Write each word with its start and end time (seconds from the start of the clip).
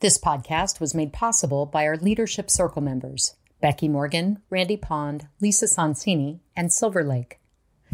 This 0.00 0.16
podcast 0.16 0.78
was 0.78 0.94
made 0.94 1.12
possible 1.12 1.66
by 1.66 1.84
our 1.84 1.96
Leadership 1.96 2.50
Circle 2.50 2.82
members 2.82 3.34
Becky 3.60 3.88
Morgan, 3.88 4.40
Randy 4.48 4.76
Pond, 4.76 5.26
Lisa 5.40 5.66
Sonsini, 5.66 6.38
and 6.54 6.72
Silver 6.72 7.02
Lake. 7.02 7.40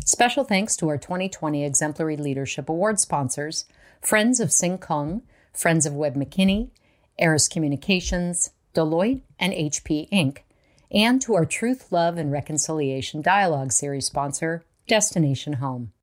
Special 0.05 0.45
thanks 0.45 0.77
to 0.77 0.89
our 0.91 0.99
2020 0.99 1.65
Exemplary 1.65 2.19
Leadership 2.19 2.69
Award 2.69 3.01
sponsors 3.01 3.65
Friends 4.03 4.39
of 4.39 4.53
Sing 4.53 4.77
Kung, 4.77 5.23
Friends 5.55 5.87
of 5.87 5.95
Webb 5.95 6.15
McKinney, 6.15 6.73
Aeris 7.19 7.49
Communications, 7.49 8.51
Deloitte, 8.75 9.23
and 9.41 9.55
HP 9.55 10.11
Inc., 10.11 10.41
and 10.91 11.23
to 11.23 11.35
our 11.35 11.47
Truth, 11.47 11.91
Love, 11.91 12.19
and 12.19 12.31
Reconciliation 12.31 13.23
Dialogue 13.23 13.73
Series 13.73 14.05
sponsor, 14.05 14.63
Destination 14.87 15.55
Home. 15.55 15.95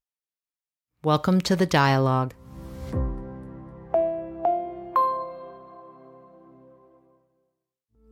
Welcome 1.03 1.41
to 1.41 1.55
the 1.55 1.67
dialogue. 1.67 2.33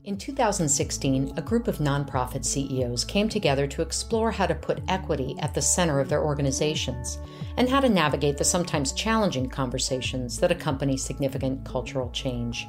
In 0.10 0.18
2016, 0.18 1.34
a 1.38 1.42
group 1.44 1.68
of 1.68 1.78
nonprofit 1.78 2.44
CEOs 2.44 3.06
came 3.06 3.30
together 3.30 3.68
to 3.68 3.84
explore 3.84 4.32
how 4.32 4.48
to 4.48 4.56
put 4.56 4.82
equity 4.88 5.36
at 5.38 5.54
the 5.54 5.62
center 5.62 6.00
of 6.00 6.10
their 6.10 6.24
organizations 6.24 7.20
and 7.58 7.70
how 7.70 7.80
to 7.80 7.90
navigate 7.90 8.36
the 8.36 8.44
sometimes 8.44 8.92
challenging 8.94 9.48
conversations 9.48 10.40
that 10.40 10.52
accompany 10.52 10.98
significant 10.98 11.64
cultural 11.64 12.10
change. 12.10 12.68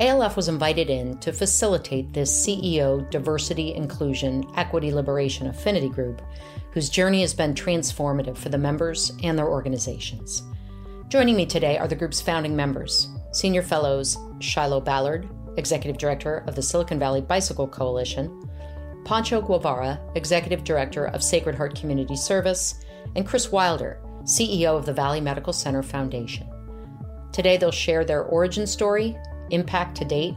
ALF 0.00 0.34
was 0.34 0.48
invited 0.48 0.88
in 0.88 1.18
to 1.18 1.30
facilitate 1.30 2.14
this 2.14 2.32
CEO 2.32 3.10
Diversity, 3.10 3.74
Inclusion, 3.74 4.42
Equity, 4.56 4.94
Liberation 4.94 5.48
Affinity 5.48 5.90
Group, 5.90 6.22
whose 6.70 6.88
journey 6.88 7.20
has 7.20 7.34
been 7.34 7.52
transformative 7.52 8.38
for 8.38 8.48
the 8.48 8.56
members 8.56 9.12
and 9.22 9.38
their 9.38 9.50
organizations. 9.50 10.42
Joining 11.08 11.36
me 11.36 11.44
today 11.44 11.76
are 11.76 11.86
the 11.86 11.94
group's 11.94 12.22
founding 12.22 12.56
members, 12.56 13.10
Senior 13.32 13.60
Fellows 13.60 14.16
Shiloh 14.38 14.80
Ballard, 14.80 15.28
Executive 15.56 15.98
Director 15.98 16.44
of 16.46 16.54
the 16.54 16.62
Silicon 16.62 16.98
Valley 16.98 17.20
Bicycle 17.20 17.68
Coalition, 17.68 18.48
Pancho 19.04 19.40
Guevara, 19.40 20.00
Executive 20.14 20.64
Director 20.64 21.06
of 21.06 21.22
Sacred 21.22 21.54
Heart 21.54 21.78
Community 21.78 22.16
Service, 22.16 22.84
and 23.16 23.26
Chris 23.26 23.50
Wilder, 23.50 24.00
CEO 24.24 24.76
of 24.76 24.86
the 24.86 24.92
Valley 24.92 25.20
Medical 25.20 25.52
Center 25.52 25.82
Foundation. 25.82 26.48
Today, 27.32 27.56
they'll 27.56 27.70
share 27.70 28.04
their 28.04 28.22
origin 28.24 28.66
story, 28.66 29.16
impact 29.50 29.96
to 29.96 30.04
date, 30.04 30.34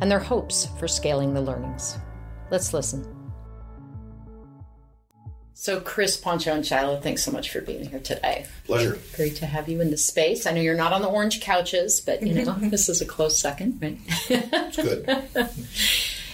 and 0.00 0.10
their 0.10 0.18
hopes 0.18 0.68
for 0.78 0.88
scaling 0.88 1.32
the 1.32 1.40
learnings. 1.40 1.96
Let's 2.50 2.74
listen. 2.74 3.23
So, 5.56 5.80
Chris, 5.80 6.16
Pancho, 6.16 6.52
and 6.52 6.66
Shiloh, 6.66 7.00
thanks 7.00 7.22
so 7.22 7.30
much 7.30 7.50
for 7.50 7.60
being 7.60 7.88
here 7.88 8.00
today. 8.00 8.46
Pleasure. 8.66 8.98
Great 9.14 9.36
to 9.36 9.46
have 9.46 9.68
you 9.68 9.80
in 9.80 9.90
the 9.90 9.96
space. 9.96 10.46
I 10.46 10.52
know 10.52 10.60
you're 10.60 10.74
not 10.74 10.92
on 10.92 11.00
the 11.00 11.08
orange 11.08 11.40
couches, 11.40 12.00
but 12.00 12.22
you 12.22 12.44
know 12.44 12.54
this 12.58 12.88
is 12.88 13.00
a 13.00 13.06
close 13.06 13.38
second, 13.38 13.80
right? 13.80 13.98
It's 14.28 14.76
good. 14.76 15.08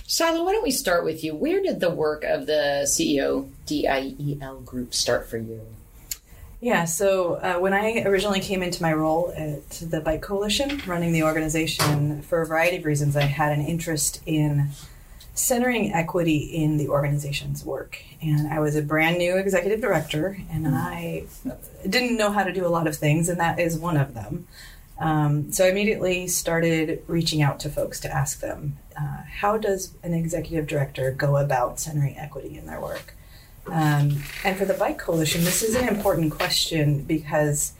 Shiloh, 0.06 0.44
why 0.44 0.52
don't 0.52 0.64
we 0.64 0.72
start 0.72 1.04
with 1.04 1.22
you? 1.22 1.36
Where 1.36 1.62
did 1.62 1.78
the 1.80 1.90
work 1.90 2.24
of 2.24 2.46
the 2.46 2.82
CEO 2.84 3.48
DIEL 3.66 4.62
group 4.62 4.94
start 4.94 5.28
for 5.28 5.36
you? 5.36 5.66
Yeah, 6.60 6.84
so 6.84 7.34
uh, 7.34 7.58
when 7.58 7.72
I 7.72 8.02
originally 8.02 8.40
came 8.40 8.62
into 8.62 8.82
my 8.82 8.92
role 8.92 9.32
at 9.36 9.70
the 9.70 10.00
Bike 10.00 10.20
Coalition, 10.20 10.82
running 10.86 11.12
the 11.12 11.22
organization, 11.22 12.22
for 12.22 12.42
a 12.42 12.46
variety 12.46 12.78
of 12.78 12.84
reasons, 12.84 13.16
I 13.16 13.22
had 13.22 13.52
an 13.52 13.64
interest 13.64 14.20
in 14.26 14.68
centering 15.40 15.92
equity 15.92 16.38
in 16.38 16.76
the 16.76 16.88
organization's 16.88 17.64
work. 17.64 18.02
And 18.20 18.52
I 18.52 18.60
was 18.60 18.76
a 18.76 18.82
brand 18.82 19.18
new 19.18 19.36
executive 19.36 19.80
director, 19.80 20.38
and 20.50 20.68
I 20.68 21.24
didn't 21.88 22.16
know 22.16 22.30
how 22.30 22.44
to 22.44 22.52
do 22.52 22.66
a 22.66 22.68
lot 22.68 22.86
of 22.86 22.96
things, 22.96 23.28
and 23.28 23.40
that 23.40 23.58
is 23.58 23.78
one 23.78 23.96
of 23.96 24.14
them. 24.14 24.46
Um, 24.98 25.50
so 25.50 25.64
I 25.64 25.70
immediately 25.70 26.26
started 26.26 27.02
reaching 27.06 27.40
out 27.40 27.58
to 27.60 27.70
folks 27.70 28.00
to 28.00 28.14
ask 28.14 28.40
them, 28.40 28.76
uh, 28.96 29.22
how 29.40 29.56
does 29.56 29.94
an 30.02 30.12
executive 30.12 30.66
director 30.66 31.10
go 31.10 31.38
about 31.38 31.80
centering 31.80 32.18
equity 32.18 32.58
in 32.58 32.66
their 32.66 32.80
work? 32.80 33.14
Um, 33.66 34.22
and 34.44 34.56
for 34.58 34.66
the 34.66 34.74
Bike 34.74 34.98
Coalition, 34.98 35.44
this 35.44 35.62
is 35.62 35.74
an 35.74 35.88
important 35.88 36.32
question 36.32 37.04
because 37.04 37.72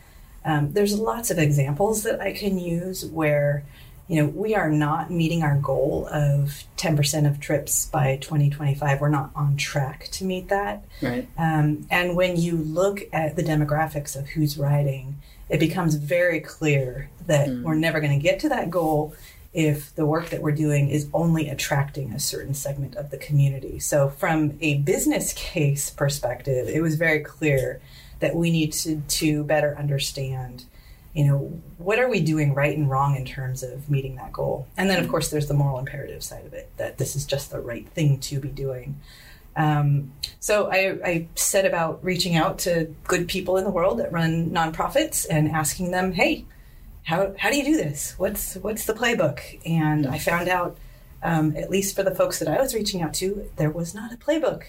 um, 0.44 0.72
there's 0.72 0.98
lots 0.98 1.30
of 1.30 1.38
examples 1.38 2.02
that 2.04 2.20
I 2.20 2.32
can 2.32 2.58
use 2.58 3.04
where 3.04 3.64
you 4.10 4.16
know, 4.16 4.26
we 4.26 4.56
are 4.56 4.68
not 4.68 5.08
meeting 5.08 5.44
our 5.44 5.56
goal 5.56 6.08
of 6.10 6.64
10% 6.76 7.28
of 7.28 7.38
trips 7.38 7.86
by 7.86 8.16
2025. 8.16 9.00
We're 9.00 9.08
not 9.08 9.30
on 9.36 9.56
track 9.56 10.08
to 10.14 10.24
meet 10.24 10.48
that. 10.48 10.82
Right. 11.00 11.28
Um, 11.38 11.86
and 11.92 12.16
when 12.16 12.36
you 12.36 12.56
look 12.56 13.02
at 13.12 13.36
the 13.36 13.44
demographics 13.44 14.18
of 14.18 14.30
who's 14.30 14.58
riding, 14.58 15.18
it 15.48 15.60
becomes 15.60 15.94
very 15.94 16.40
clear 16.40 17.08
that 17.28 17.48
Mm. 17.48 17.62
we're 17.62 17.76
never 17.76 18.00
going 18.00 18.18
to 18.18 18.20
get 18.22 18.40
to 18.40 18.48
that 18.48 18.68
goal 18.68 19.14
if 19.52 19.94
the 19.94 20.04
work 20.06 20.30
that 20.30 20.42
we're 20.42 20.50
doing 20.66 20.88
is 20.88 21.08
only 21.14 21.48
attracting 21.48 22.10
a 22.12 22.18
certain 22.18 22.54
segment 22.54 22.96
of 22.96 23.10
the 23.10 23.16
community. 23.16 23.78
So, 23.78 24.08
from 24.08 24.58
a 24.60 24.78
business 24.78 25.32
case 25.34 25.88
perspective, 25.90 26.68
it 26.68 26.82
was 26.82 26.96
very 26.96 27.20
clear 27.20 27.80
that 28.18 28.34
we 28.34 28.50
need 28.50 28.72
to, 28.72 29.02
to 29.06 29.44
better 29.44 29.76
understand 29.78 30.64
you 31.14 31.24
know 31.24 31.60
what 31.78 31.98
are 31.98 32.08
we 32.08 32.20
doing 32.20 32.54
right 32.54 32.76
and 32.76 32.88
wrong 32.88 33.16
in 33.16 33.24
terms 33.24 33.62
of 33.62 33.90
meeting 33.90 34.16
that 34.16 34.32
goal? 34.32 34.66
And 34.76 34.88
then 34.88 35.02
of 35.02 35.08
course 35.08 35.30
there's 35.30 35.48
the 35.48 35.54
moral 35.54 35.78
imperative 35.78 36.22
side 36.22 36.46
of 36.46 36.52
it 36.52 36.70
that 36.76 36.98
this 36.98 37.16
is 37.16 37.24
just 37.24 37.50
the 37.50 37.60
right 37.60 37.88
thing 37.88 38.18
to 38.20 38.40
be 38.40 38.48
doing. 38.48 39.00
Um, 39.56 40.12
so 40.38 40.70
I, 40.70 40.98
I 41.04 41.28
set 41.34 41.66
about 41.66 42.04
reaching 42.04 42.36
out 42.36 42.60
to 42.60 42.94
good 43.04 43.26
people 43.26 43.56
in 43.56 43.64
the 43.64 43.70
world 43.70 43.98
that 43.98 44.12
run 44.12 44.50
nonprofits 44.50 45.26
and 45.28 45.50
asking 45.50 45.90
them 45.90 46.12
hey 46.12 46.44
how, 47.02 47.34
how 47.38 47.50
do 47.50 47.56
you 47.56 47.64
do 47.64 47.76
this? 47.76 48.14
What's 48.18 48.54
what's 48.56 48.84
the 48.84 48.94
playbook? 48.94 49.40
And 49.66 50.06
i 50.06 50.18
found 50.18 50.48
out 50.48 50.78
um, 51.22 51.56
at 51.56 51.70
least 51.70 51.96
for 51.96 52.02
the 52.02 52.14
folks 52.14 52.38
that 52.38 52.48
i 52.48 52.58
was 52.58 52.74
reaching 52.74 53.02
out 53.02 53.12
to 53.14 53.50
there 53.56 53.70
was 53.70 53.94
not 53.94 54.12
a 54.12 54.16
playbook. 54.16 54.64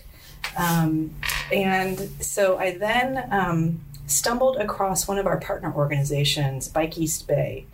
Um, 0.57 1.13
and 1.51 1.99
so 2.19 2.57
i 2.57 2.77
then 2.77 3.27
um, 3.31 3.81
stumbled 4.11 4.57
across 4.57 5.07
one 5.07 5.17
of 5.17 5.27
our 5.27 5.39
partner 5.39 5.73
organizations, 5.73 6.67
Bike 6.67 6.97
East 6.97 7.27
Bay. 7.27 7.65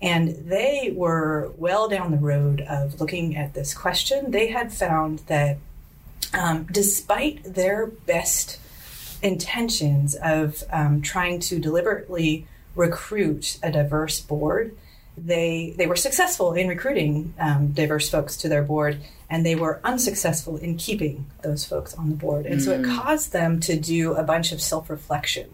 And 0.00 0.48
they 0.48 0.92
were 0.94 1.50
well 1.56 1.88
down 1.88 2.12
the 2.12 2.18
road 2.18 2.60
of 2.60 3.00
looking 3.00 3.36
at 3.36 3.54
this 3.54 3.74
question. 3.74 4.30
They 4.30 4.48
had 4.48 4.72
found 4.72 5.20
that 5.26 5.58
um, 6.32 6.66
despite 6.70 7.42
their 7.42 7.86
best 7.86 8.60
intentions 9.22 10.14
of 10.14 10.62
um, 10.70 11.02
trying 11.02 11.40
to 11.40 11.58
deliberately 11.58 12.46
recruit 12.76 13.58
a 13.62 13.72
diverse 13.72 14.20
board, 14.20 14.76
they 15.16 15.74
they 15.76 15.86
were 15.86 15.96
successful 15.96 16.52
in 16.52 16.68
recruiting 16.68 17.34
um, 17.40 17.68
diverse 17.72 18.08
folks 18.08 18.36
to 18.36 18.48
their 18.48 18.62
board, 18.62 19.00
and 19.28 19.44
they 19.44 19.56
were 19.56 19.80
unsuccessful 19.82 20.56
in 20.58 20.76
keeping 20.76 21.26
those 21.42 21.64
folks 21.64 21.92
on 21.94 22.10
the 22.10 22.16
board. 22.16 22.46
And 22.46 22.62
so 22.62 22.70
it 22.72 22.84
caused 22.84 23.32
them 23.32 23.58
to 23.60 23.76
do 23.76 24.14
a 24.14 24.22
bunch 24.22 24.52
of 24.52 24.60
self 24.62 24.88
reflection 24.88 25.50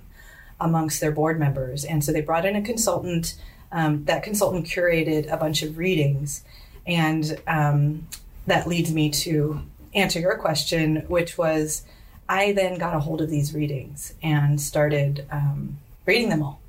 amongst 0.65 1.01
their 1.01 1.13
board 1.13 1.39
members. 1.39 1.85
And 1.85 2.03
so 2.03 2.11
they 2.11 2.23
brought 2.23 2.47
in 2.47 2.57
a 2.57 2.63
consultant. 2.63 3.37
Um, 3.71 4.05
that 4.05 4.23
consultant 4.23 4.67
curated 4.67 5.31
a 5.31 5.37
bunch 5.37 5.63
of 5.63 5.79
readings, 5.79 6.45
and 6.87 7.41
um, 7.47 8.07
that 8.47 8.69
leads 8.69 8.93
me 8.93 9.11
to 9.11 9.63
answer 9.95 10.21
your 10.21 10.37
question, 10.39 11.05
which 11.09 11.37
was 11.37 11.83
I 12.29 12.53
then 12.53 12.79
got 12.79 12.95
a 12.95 13.01
hold 13.01 13.21
of 13.21 13.31
these 13.31 13.55
readings 13.55 14.15
and 14.23 14.61
started 14.61 15.27
um, 15.31 15.79
reading 16.07 16.29
them 16.29 16.43
all 16.43 16.61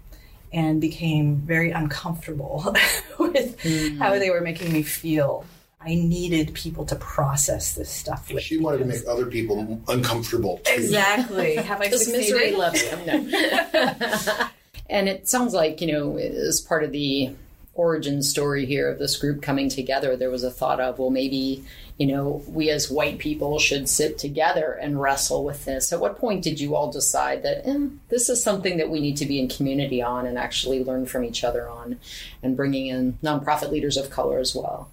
and 0.52 0.82
became 0.82 1.38
very 1.38 1.72
uncomfortable 1.72 2.76
with 3.20 3.60
how 4.00 4.18
they 4.18 4.30
were 4.30 4.42
making 4.42 4.72
me 4.74 4.84
feel. 4.84 5.46
I 5.86 5.94
needed 5.96 6.54
people 6.56 6.84
to 6.86 6.96
process 6.96 7.76
this 7.76 7.90
stuff 7.90 8.32
with. 8.34 8.44
She 8.44 8.58
wanted 8.58 8.80
to 8.80 8.86
make 8.86 9.02
other 9.08 9.28
people 9.28 9.80
uncomfortable 9.88 10.60
too. 10.66 10.74
exactly. 10.74 11.56
Have 11.58 11.80
I 11.82 11.90
Does 11.90 12.08
misery 12.08 12.56
succeeded? 12.56 12.58
love 12.58 12.76
you? 12.76 13.06
No. 13.06 14.48
and 14.90 15.08
it 15.08 15.28
sounds 15.30 15.54
like, 15.54 15.82
you 15.82 15.92
know, 15.94 16.18
as 16.18 16.60
part 16.62 16.84
of 16.84 16.92
the 16.92 17.32
origin 17.76 18.24
story 18.24 18.66
here 18.66 18.90
of 18.90 19.00
this 19.00 19.18
group 19.18 19.42
coming 19.42 19.70
together, 19.70 20.16
there 20.16 20.30
was 20.30 20.44
a 20.44 20.52
thought 20.52 20.80
of, 20.80 20.98
well, 20.98 21.10
maybe, 21.10 21.64
you 21.98 22.08
know, 22.08 22.44
we 22.48 22.70
as 22.70 22.90
white 22.90 23.20
people 23.20 23.60
should 23.60 23.88
sit 23.88 24.18
together 24.18 24.72
and 24.72 25.00
wrestle 25.00 25.44
with 25.44 25.66
this. 25.66 25.94
At 25.94 26.00
what 26.00 26.18
point 26.18 26.44
did 26.44 26.60
you 26.60 26.76
all 26.76 26.92
decide 26.92 27.44
that 27.44 27.68
eh, 27.68 27.88
this 28.10 28.30
is 28.30 28.42
something 28.42 28.78
that 28.78 28.90
we 28.90 29.00
need 29.00 29.18
to 29.18 29.26
be 29.26 29.40
in 29.40 29.50
community 29.50 30.02
on 30.02 30.26
and 30.26 30.38
actually 30.38 30.84
learn 30.84 31.06
from 31.06 31.24
each 31.24 31.44
other 31.44 31.70
on 31.70 32.00
and 32.42 32.58
bringing 32.58 32.88
in 32.88 33.20
nonprofit 33.22 33.72
leaders 33.72 33.98
of 33.98 34.10
color 34.10 34.40
as 34.40 34.56
well? 34.56 34.90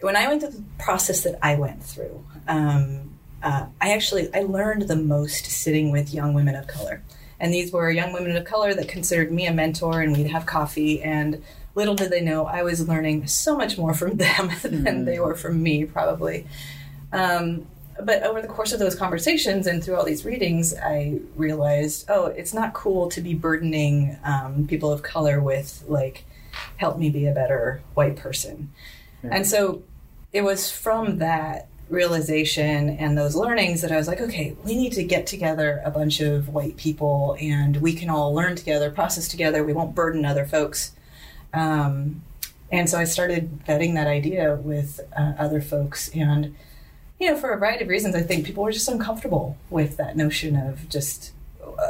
when 0.00 0.16
I 0.16 0.28
went 0.28 0.40
through 0.40 0.50
the 0.50 0.64
process 0.78 1.22
that 1.22 1.38
I 1.42 1.56
went 1.56 1.82
through, 1.82 2.24
um, 2.48 3.18
uh, 3.42 3.66
I 3.80 3.92
actually 3.92 4.32
I 4.34 4.42
learned 4.42 4.82
the 4.82 4.96
most 4.96 5.46
sitting 5.46 5.90
with 5.90 6.12
young 6.12 6.34
women 6.34 6.54
of 6.54 6.66
color, 6.66 7.02
and 7.38 7.52
these 7.52 7.72
were 7.72 7.90
young 7.90 8.12
women 8.12 8.36
of 8.36 8.44
color 8.44 8.74
that 8.74 8.88
considered 8.88 9.32
me 9.32 9.46
a 9.46 9.52
mentor, 9.52 10.00
and 10.00 10.16
we'd 10.16 10.28
have 10.28 10.46
coffee. 10.46 11.02
And 11.02 11.42
little 11.74 11.94
did 11.94 12.10
they 12.10 12.20
know, 12.20 12.46
I 12.46 12.62
was 12.62 12.88
learning 12.88 13.26
so 13.26 13.56
much 13.56 13.78
more 13.78 13.94
from 13.94 14.16
them 14.16 14.50
than 14.62 15.04
they 15.04 15.20
were 15.20 15.34
from 15.34 15.62
me, 15.62 15.84
probably. 15.84 16.46
Um, 17.12 17.66
but 18.02 18.22
over 18.22 18.40
the 18.40 18.48
course 18.48 18.72
of 18.72 18.78
those 18.78 18.94
conversations 18.94 19.66
and 19.66 19.84
through 19.84 19.96
all 19.96 20.04
these 20.04 20.24
readings, 20.24 20.74
I 20.74 21.20
realized, 21.36 22.06
oh, 22.08 22.26
it's 22.26 22.54
not 22.54 22.72
cool 22.72 23.08
to 23.10 23.20
be 23.20 23.34
burdening 23.34 24.16
um, 24.24 24.66
people 24.66 24.90
of 24.90 25.02
color 25.02 25.40
with 25.40 25.84
like 25.86 26.24
help 26.76 26.98
me 26.98 27.10
be 27.10 27.26
a 27.26 27.32
better 27.32 27.82
white 27.94 28.16
person. 28.16 28.72
And 29.22 29.46
so 29.46 29.82
it 30.32 30.42
was 30.42 30.70
from 30.70 31.18
that 31.18 31.68
realization 31.90 32.90
and 32.90 33.18
those 33.18 33.34
learnings 33.34 33.82
that 33.82 33.92
I 33.92 33.96
was 33.96 34.08
like, 34.08 34.20
okay, 34.20 34.56
we 34.64 34.76
need 34.76 34.92
to 34.92 35.02
get 35.02 35.26
together 35.26 35.82
a 35.84 35.90
bunch 35.90 36.20
of 36.20 36.48
white 36.48 36.76
people 36.76 37.36
and 37.40 37.76
we 37.78 37.92
can 37.92 38.08
all 38.08 38.32
learn 38.32 38.56
together, 38.56 38.90
process 38.90 39.28
together. 39.28 39.64
We 39.64 39.72
won't 39.72 39.94
burden 39.94 40.24
other 40.24 40.46
folks. 40.46 40.92
Um, 41.52 42.22
and 42.72 42.88
so 42.88 42.98
I 42.98 43.04
started 43.04 43.64
vetting 43.66 43.94
that 43.94 44.06
idea 44.06 44.54
with 44.54 45.00
uh, 45.18 45.32
other 45.38 45.60
folks. 45.60 46.08
And, 46.14 46.54
you 47.18 47.28
know, 47.28 47.36
for 47.36 47.50
a 47.50 47.58
variety 47.58 47.84
of 47.84 47.90
reasons, 47.90 48.14
I 48.14 48.22
think 48.22 48.46
people 48.46 48.62
were 48.62 48.72
just 48.72 48.88
uncomfortable 48.88 49.56
with 49.70 49.96
that 49.96 50.16
notion 50.16 50.56
of 50.56 50.88
just 50.88 51.32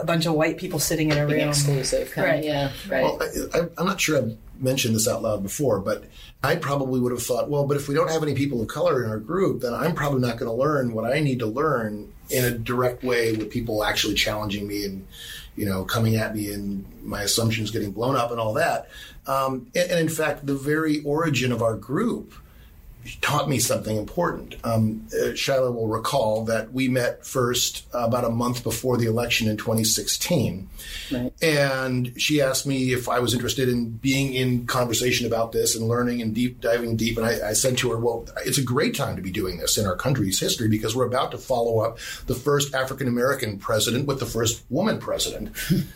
a 0.01 0.05
bunch 0.05 0.27
of 0.27 0.35
white 0.35 0.57
people 0.57 0.79
sitting 0.79 1.11
in 1.11 1.19
a 1.19 1.27
room. 1.27 1.49
exclusive, 1.49 2.11
kind 2.13 2.27
Right. 2.27 2.39
of, 2.41 2.45
yeah, 2.45 2.73
right. 2.89 3.03
Well, 3.05 3.19
I, 3.55 3.59
I, 3.59 3.69
I'm 3.79 3.87
not 3.87 4.01
sure 4.01 4.17
I've 4.19 4.37
mentioned 4.59 4.95
this 4.95 5.09
out 5.09 5.23
loud 5.23 5.43
before, 5.43 5.81
but 5.81 6.05
I 6.43 6.57
probably 6.57 7.01
would 7.01 7.13
have 7.13 7.23
thought, 7.23 7.51
well, 7.51 7.67
but 7.67 7.77
if 7.77 7.89
we 7.89 7.95
don't 7.95 8.11
have 8.11 8.23
any 8.23 8.35
people 8.35 8.61
of 8.63 8.69
color 8.69 9.05
in 9.05 9.11
our 9.11 9.19
group, 9.19 9.61
then 9.63 9.75
I'm 9.75 9.95
probably 9.95 10.21
not 10.21 10.39
going 10.39 10.51
to 10.51 10.57
learn 10.57 10.93
what 10.93 11.11
I 11.11 11.21
need 11.21 11.39
to 11.41 11.47
learn 11.47 12.13
in 12.31 12.45
a 12.45 12.51
direct 12.51 13.03
way 13.03 13.33
with 13.37 13.51
people 13.51 13.83
actually 13.85 14.15
challenging 14.15 14.67
me 14.67 14.85
and, 14.85 15.07
you 15.57 15.67
know, 15.67 15.85
coming 15.85 16.17
at 16.17 16.35
me 16.35 16.53
and 16.53 16.85
my 17.03 17.23
assumptions 17.23 17.71
getting 17.71 17.91
blown 17.91 18.17
up 18.17 18.31
and 18.31 18.39
all 18.41 18.55
that. 18.55 18.89
Um, 19.27 19.71
and, 19.75 19.91
and 19.91 20.01
in 20.01 20.09
fact, 20.09 20.47
the 20.47 20.55
very 20.55 21.03
origin 21.03 21.53
of 21.53 21.63
our 21.63 21.77
group 21.77 22.35
taught 23.21 23.49
me 23.49 23.59
something 23.59 23.97
important. 23.97 24.55
Um, 24.63 25.07
uh, 25.19 25.35
Shiloh 25.35 25.73
will 25.73 25.89
recall 25.89 26.45
that 26.45 26.73
we 26.73 26.89
met 26.89 27.25
first 27.25 27.87
about 27.93 28.25
a 28.25 28.31
month 28.31 28.63
before 28.63 28.97
the 28.99 29.07
election 29.07 29.49
in 29.49 29.57
2016. 29.57 30.69
Right. 31.11 31.33
And 31.43 32.21
she 32.21 32.43
asked 32.43 32.67
me 32.67 32.93
if 32.93 33.09
I 33.09 33.19
was 33.19 33.33
interested 33.33 33.69
in 33.69 33.91
being 33.91 34.35
in 34.35 34.67
conversation 34.67 35.27
about 35.27 35.53
this 35.53 35.75
and 35.77 35.89
learning 35.89 36.21
and 36.21 36.35
deep 36.35 36.61
diving 36.61 36.97
deep. 36.97 37.17
And 37.17 37.27
I, 37.27 37.51
I 37.51 37.53
said 37.55 37.79
to 37.79 37.91
her, 37.91 37.99
well, 37.99 38.29
it's 38.45 38.59
a 38.59 38.65
great 38.65 38.95
time 38.95 39.17
to 39.17 39.23
be 39.23 39.31
doing 39.31 39.59
this 39.59 39.79
in 39.79 39.87
our 39.87 39.97
country's 39.97 40.39
history 40.39 40.69
because 40.69 40.95
we're 40.95 41.07
about 41.07 41.31
to 41.31 41.39
follow 41.39 41.81
up 41.81 41.99
the 42.27 42.35
first 42.35 42.75
African 42.75 43.09
American 43.09 43.59
president 43.59 44.07
with 44.07 44.21
the 44.21 44.27
first 44.27 44.63
woman 44.69 44.99
president. 44.99 45.57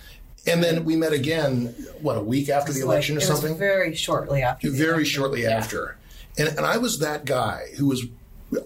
and 0.46 0.62
then 0.62 0.85
we 0.85 0.96
met 0.96 1.12
again, 1.12 1.75
what, 2.00 2.17
a 2.17 2.20
week 2.20 2.49
after 2.49 2.73
the 2.73 2.81
Like, 2.81 2.87
election 2.87 3.17
or 3.17 3.19
it 3.19 3.23
was 3.23 3.29
something? 3.29 3.56
very 3.58 3.94
shortly 3.94 4.43
after. 4.43 4.70
the 4.70 4.76
very 4.76 4.94
election. 4.94 5.12
shortly 5.14 5.46
after. 5.46 5.96
And, 6.38 6.49
and 6.49 6.61
I 6.61 6.76
was 6.79 6.99
that 6.99 7.25
guy 7.25 7.69
who 7.79 7.87
was 7.87 8.05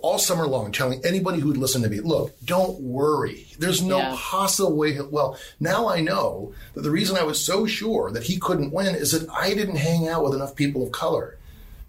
all 0.02 0.18
summer 0.18 0.46
long 0.46 0.70
telling 0.72 1.00
anybody 1.04 1.40
who'd 1.40 1.56
listen 1.56 1.82
to 1.82 1.88
me, 1.88 2.00
look, 2.00 2.34
don't 2.44 2.80
worry. 2.80 3.46
There's 3.58 3.80
no 3.80 3.98
Yeah. 3.98 4.16
possible 4.18 4.76
way. 4.76 4.98
Well, 5.00 5.38
now 5.60 5.88
I 5.88 6.00
know 6.00 6.52
that 6.74 6.82
the 6.82 6.90
reason 6.90 7.16
I 7.16 7.22
was 7.22 7.42
so 7.42 7.64
sure 7.66 8.10
that 8.10 8.24
he 8.24 8.38
couldn't 8.38 8.72
win 8.72 8.94
is 8.94 9.12
that 9.12 9.28
I 9.30 9.54
didn't 9.54 9.76
hang 9.76 10.06
out 10.08 10.24
with 10.24 10.34
enough 10.34 10.54
people 10.54 10.82
of 10.82 10.92
color. 10.92 11.36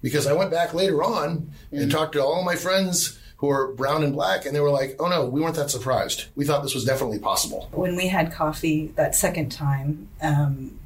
Because 0.01 0.27
I 0.27 0.33
went 0.33 0.50
back 0.50 0.74
later 0.74 1.03
on 1.03 1.51
and 1.71 1.81
mm-hmm. 1.81 1.89
talked 1.89 2.13
to 2.13 2.24
all 2.24 2.42
my 2.44 2.56
friends 2.56 3.19
who 3.39 3.50
are 3.50 3.71
brown 3.71 4.03
and 4.03 4.13
black, 4.13 4.45
and 4.45 4.53
they 4.53 4.59
were 4.59 4.69
like, 4.69 4.97
oh 5.00 5.07
no, 5.07 5.25
we 5.25 5.39
weren't 5.39 5.56
that 5.56 5.69
surprised. 5.69 6.25
We 6.36 6.44
thought 6.44 6.62
this 6.62 6.75
was 6.75 6.83
definitely 6.83 7.19
possible. 7.19 7.69
when 7.71 7.95
we 7.95 8.07
had 8.07 8.33
coffee 8.33 8.88
that 8.95 9.15
second 9.15 9.50
time, 9.50 10.09
um, 10.21 10.77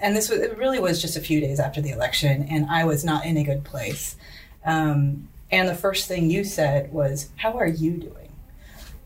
and 0.00 0.14
this 0.16 0.28
was, 0.28 0.40
it 0.40 0.56
really 0.56 0.78
was 0.78 1.02
just 1.02 1.16
a 1.16 1.20
few 1.20 1.40
days 1.40 1.58
after 1.58 1.80
the 1.80 1.90
election, 1.90 2.46
and 2.48 2.66
I 2.70 2.84
was 2.84 3.04
not 3.04 3.24
in 3.26 3.36
a 3.36 3.42
good 3.42 3.64
place. 3.64 4.16
Um, 4.64 5.28
and 5.50 5.68
the 5.68 5.74
first 5.74 6.06
thing 6.06 6.30
you 6.30 6.44
said 6.44 6.92
was, 6.92 7.30
"How 7.36 7.58
are 7.58 7.66
you 7.66 7.92
doing?" 7.92 8.32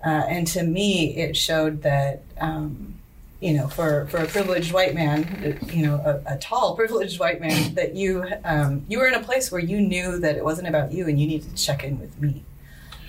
Uh, 0.04 0.24
and 0.28 0.46
to 0.48 0.62
me, 0.62 1.16
it 1.16 1.36
showed 1.36 1.82
that. 1.82 2.22
Um, 2.38 2.94
you 3.40 3.54
know, 3.54 3.68
for, 3.68 4.06
for 4.08 4.18
a 4.18 4.26
privileged 4.26 4.70
white 4.70 4.94
man, 4.94 5.58
you 5.72 5.86
know, 5.86 5.94
a, 5.94 6.34
a 6.34 6.36
tall 6.36 6.76
privileged 6.76 7.18
white 7.18 7.40
man, 7.40 7.74
that 7.74 7.94
you 7.96 8.22
um, 8.44 8.84
you 8.86 8.98
were 8.98 9.06
in 9.06 9.14
a 9.14 9.22
place 9.22 9.50
where 9.50 9.62
you 9.62 9.80
knew 9.80 10.18
that 10.18 10.36
it 10.36 10.44
wasn't 10.44 10.68
about 10.68 10.92
you, 10.92 11.08
and 11.08 11.18
you 11.18 11.26
needed 11.26 11.56
to 11.56 11.64
check 11.64 11.82
in 11.82 11.98
with 11.98 12.20
me, 12.20 12.44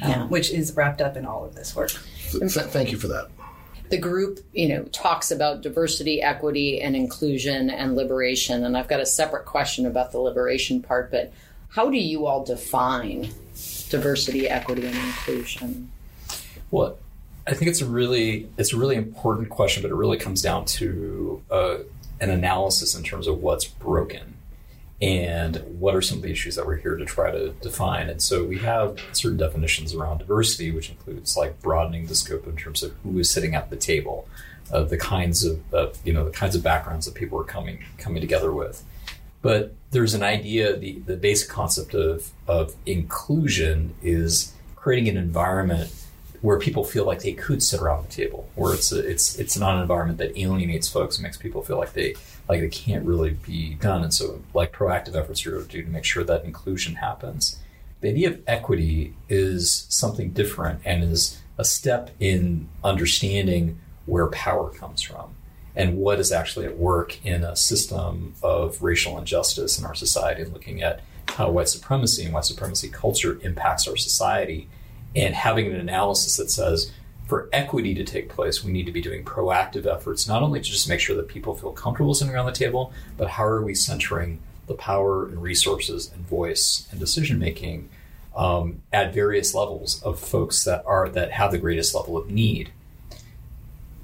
um, 0.02 0.10
Yeah. 0.10 0.26
which 0.28 0.52
is 0.52 0.76
wrapped 0.76 1.02
up 1.02 1.16
in 1.18 1.26
all 1.26 1.46
of 1.46 1.56
this 1.56 1.76
work. 1.76 1.92
Th- 2.32 2.54
th- 2.54 2.66
thank 2.68 2.92
you 2.92 2.98
for 2.98 3.08
that. 3.08 3.28
the 3.90 3.98
group, 3.98 4.40
you 4.54 4.70
know, 4.70 4.84
talks 4.94 5.32
about 5.32 5.62
diversity, 5.62 6.22
equity, 6.22 6.80
and 6.82 6.96
inclusion 6.96 7.70
and 7.70 7.94
liberation. 7.98 8.64
And 8.64 8.78
I've 8.78 8.88
got 8.88 9.02
a 9.02 9.06
separate 9.06 9.44
question 9.46 9.86
about 9.86 10.14
the 10.14 10.18
liberation 10.20 10.82
part, 10.82 11.12
but 11.12 11.34
how 11.68 11.90
do 11.90 11.98
you 11.98 12.26
all 12.26 12.46
define 12.46 13.32
diversity, 13.90 14.48
equity, 14.48 14.86
and 14.86 14.96
inclusion? 14.96 15.92
Well, 16.72 16.98
I 17.46 17.54
think 17.54 17.70
it's 17.70 17.82
a 17.82 17.86
really 17.86 18.48
it's 18.58 18.72
a 18.72 18.78
really 18.78 18.96
important 18.96 19.50
question, 19.50 19.82
but 19.82 19.92
it 19.92 19.96
really 19.96 20.18
comes 20.18 20.42
down 20.42 20.64
to 20.66 21.42
uh, 21.52 21.78
an 22.22 22.30
analysis 22.30 22.96
in 22.96 23.04
terms 23.04 23.28
of 23.28 23.42
what's 23.42 23.66
broken 23.66 24.36
and 25.02 25.58
what 25.80 25.96
are 25.96 26.02
some 26.02 26.20
of 26.20 26.24
the 26.24 26.32
issues 26.32 26.56
that 26.56 26.66
we're 26.66 26.76
here 26.76 26.96
to 26.96 27.06
try 27.06 27.32
to 27.32 27.50
define. 27.62 28.08
And 28.08 28.22
so 28.22 28.44
we 28.44 28.60
have 28.60 29.00
certain 29.14 29.38
definitions 29.38 29.96
around 29.96 30.20
diversity, 30.20 30.72
which 30.72 30.90
includes 30.90 31.36
like 31.36 31.60
broadening 31.62 32.06
the 32.06 32.16
scope 32.16 32.46
in 32.46 32.56
terms 32.56 32.84
of 32.84 32.94
who 33.04 33.18
is 33.18 33.30
sitting 33.30 33.56
at 33.56 33.70
the 33.70 33.78
table, 33.78 34.28
of 34.70 34.90
the 34.90 34.98
kinds 34.98 35.44
of 35.44 35.74
uh, 35.74 35.88
you 36.06 36.14
know 36.14 36.24
the 36.24 36.32
kinds 36.32 36.56
of 36.56 36.64
backgrounds 36.64 37.06
that 37.06 37.16
people 37.16 37.40
are 37.40 37.44
coming 37.44 37.84
coming 37.98 38.22
together 38.22 38.52
with. 38.52 38.84
But 39.42 39.74
there's 39.90 40.14
an 40.14 40.24
idea, 40.24 40.78
the, 40.78 41.00
the 41.00 41.18
basic 41.18 41.50
concept 41.50 41.94
of, 41.94 42.30
of 42.48 42.76
inclusion 42.86 43.96
is 44.04 44.54
creating 44.76 45.10
an 45.10 45.18
environment 45.18 45.92
where 46.42 46.58
people 46.58 46.84
feel 46.84 47.06
like 47.06 47.22
they 47.22 47.34
could 47.34 47.62
sit 47.62 47.80
around 47.80 48.04
the 48.04 48.12
table, 48.12 48.50
where 48.56 48.74
it's 48.74 48.92
a, 48.92 49.00
it's 49.08 49.38
it's 49.38 49.58
not 49.58 49.76
an 49.76 49.82
environment 49.82 50.18
that 50.18 50.38
alienates 50.38 50.90
folks, 50.90 51.18
and 51.18 51.24
makes 51.24 51.38
people 51.38 51.62
feel 51.62 51.78
like 51.78 51.94
they 51.94 52.16
like 52.50 52.62
they 52.62 52.70
can't 52.70 53.06
really 53.06 53.32
be 53.32 53.76
done. 53.76 54.04
And 54.04 54.14
so, 54.14 54.42
like 54.54 54.74
proactive 54.74 55.16
efforts 55.16 55.46
are 55.46 55.62
do 55.62 55.84
to 55.84 55.90
make 55.90 56.06
sure 56.06 56.24
that 56.24 56.44
inclusion 56.44 56.96
happens. 56.96 57.60
The 58.02 58.10
idea 58.10 58.30
of 58.30 58.42
equity 58.48 59.14
is 59.30 59.86
something 59.90 60.32
different 60.32 60.82
and 60.84 61.04
is 61.04 61.40
a 61.60 61.64
step 61.64 62.10
in 62.20 62.68
understanding 62.84 63.80
where 64.08 64.28
power 64.28 64.72
comes 64.72 65.04
from 65.04 65.36
and 65.76 65.98
what 65.98 66.20
is 66.20 66.32
actually 66.32 66.66
at 66.66 66.78
work 66.78 67.24
in 67.24 67.44
a 67.44 67.56
system 67.56 68.34
of 68.42 68.82
racial 68.82 69.18
injustice 69.18 69.78
in 69.78 69.86
our 69.86 69.94
society 69.94 70.42
and 70.42 70.52
looking 70.52 70.82
at 70.82 71.02
how 71.30 71.50
white 71.52 71.70
supremacy 71.70 72.26
and 72.26 72.34
white 72.34 72.46
supremacy 72.46 72.90
culture 72.90 73.40
impacts 73.44 73.88
our 73.88 73.96
society 73.96 74.68
and 75.16 75.36
having 75.36 75.68
an 75.68 75.80
analysis 75.80 76.38
that 76.38 76.50
says 76.50 76.92
for 77.28 77.50
equity 77.54 77.94
to 77.94 78.04
take 78.04 78.30
place, 78.30 78.64
we 78.64 78.72
need 78.72 78.86
to 78.86 78.92
be 78.92 79.02
doing 79.02 79.24
proactive 79.24 79.86
efforts, 79.86 80.28
not 80.28 80.44
only 80.44 80.60
to 80.60 80.70
just 80.70 80.90
make 80.90 81.00
sure 81.00 81.16
that 81.16 81.28
people 81.28 81.56
feel 81.56 81.72
comfortable 81.72 82.14
sitting 82.14 82.34
around 82.34 82.46
the 82.46 82.52
table, 82.52 82.92
but 83.18 83.30
how 83.30 83.44
are 83.44 83.62
we 83.62 83.74
centering 83.74 84.40
the 84.68 84.74
power 84.74 85.28
and 85.28 85.42
resources 85.42 86.12
and 86.14 86.28
voice 86.28 86.88
and 86.92 87.00
decision 87.00 87.40
making 87.40 87.90
um, 88.36 88.82
at 88.94 89.14
various 89.14 89.54
levels 89.54 90.02
of 90.04 90.20
folks 90.20 90.64
that 90.64 90.84
are 90.86 91.10
that 91.10 91.32
have 91.32 91.52
the 91.52 91.58
greatest 91.58 91.94
level 91.94 92.18
of 92.18 92.30
need. 92.30 92.72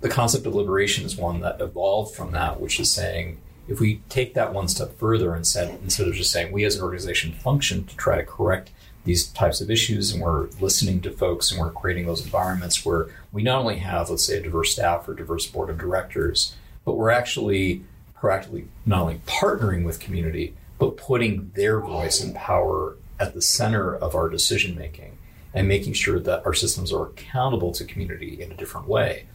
The 0.01 0.09
concept 0.09 0.45
of 0.45 0.53
liberation 0.53 1.05
is 1.05 1.15
one 1.15 1.41
that 1.41 1.61
evolved 1.61 2.15
from 2.15 2.31
that, 2.33 2.59
which 2.59 2.79
is 2.79 2.91
saying 2.91 3.39
if 3.67 3.79
we 3.79 4.01
take 4.09 4.33
that 4.33 4.53
one 4.53 4.67
step 4.67 4.97
further 4.99 5.33
and 5.33 5.45
said 5.45 5.79
instead 5.81 6.07
of 6.07 6.13
just 6.13 6.31
saying 6.31 6.51
we 6.51 6.65
as 6.65 6.75
an 6.75 6.83
organization 6.83 7.31
function 7.33 7.85
to 7.85 7.95
try 7.95 8.17
to 8.17 8.23
correct 8.23 8.69
these 9.07 9.27
types 9.27 9.61
of 9.61 9.71
issues 9.71 10.11
and 10.11 10.21
we're 10.21 10.47
listening 10.59 11.01
to 11.01 11.09
folks 11.09 11.49
and 11.49 11.59
we're 11.59 11.71
creating 11.71 12.05
those 12.05 12.23
environments 12.23 12.85
where 12.85 13.07
we 13.31 13.41
not 13.41 13.59
only 13.59 13.77
have 13.77 14.09
let's 14.09 14.25
say 14.25 14.37
a 14.37 14.41
diverse 14.41 14.73
staff 14.73 15.07
or 15.07 15.13
diverse 15.13 15.47
board 15.47 15.69
of 15.69 15.77
directors 15.77 16.55
but 16.85 16.95
we're 16.95 17.09
actually 17.09 17.83
proactively 18.21 18.67
not 18.85 19.01
only 19.01 19.21
partnering 19.25 19.85
with 19.85 19.99
community 19.99 20.53
but 20.77 20.97
putting 20.97 21.51
their 21.55 21.79
voice 21.79 22.21
and 22.21 22.35
power 22.35 22.97
at 23.19 23.33
the 23.33 23.41
center 23.41 23.95
of 23.95 24.13
our 24.13 24.29
decision 24.29 24.75
making 24.77 25.17
and 25.53 25.67
making 25.67 25.93
sure 25.93 26.19
that 26.19 26.45
our 26.45 26.53
systems 26.53 26.91
are 26.91 27.07
accountable 27.07 27.71
to 27.71 27.85
community 27.85 28.41
in 28.41 28.51
a 28.51 28.55
different 28.55 28.87
way. 28.87 29.25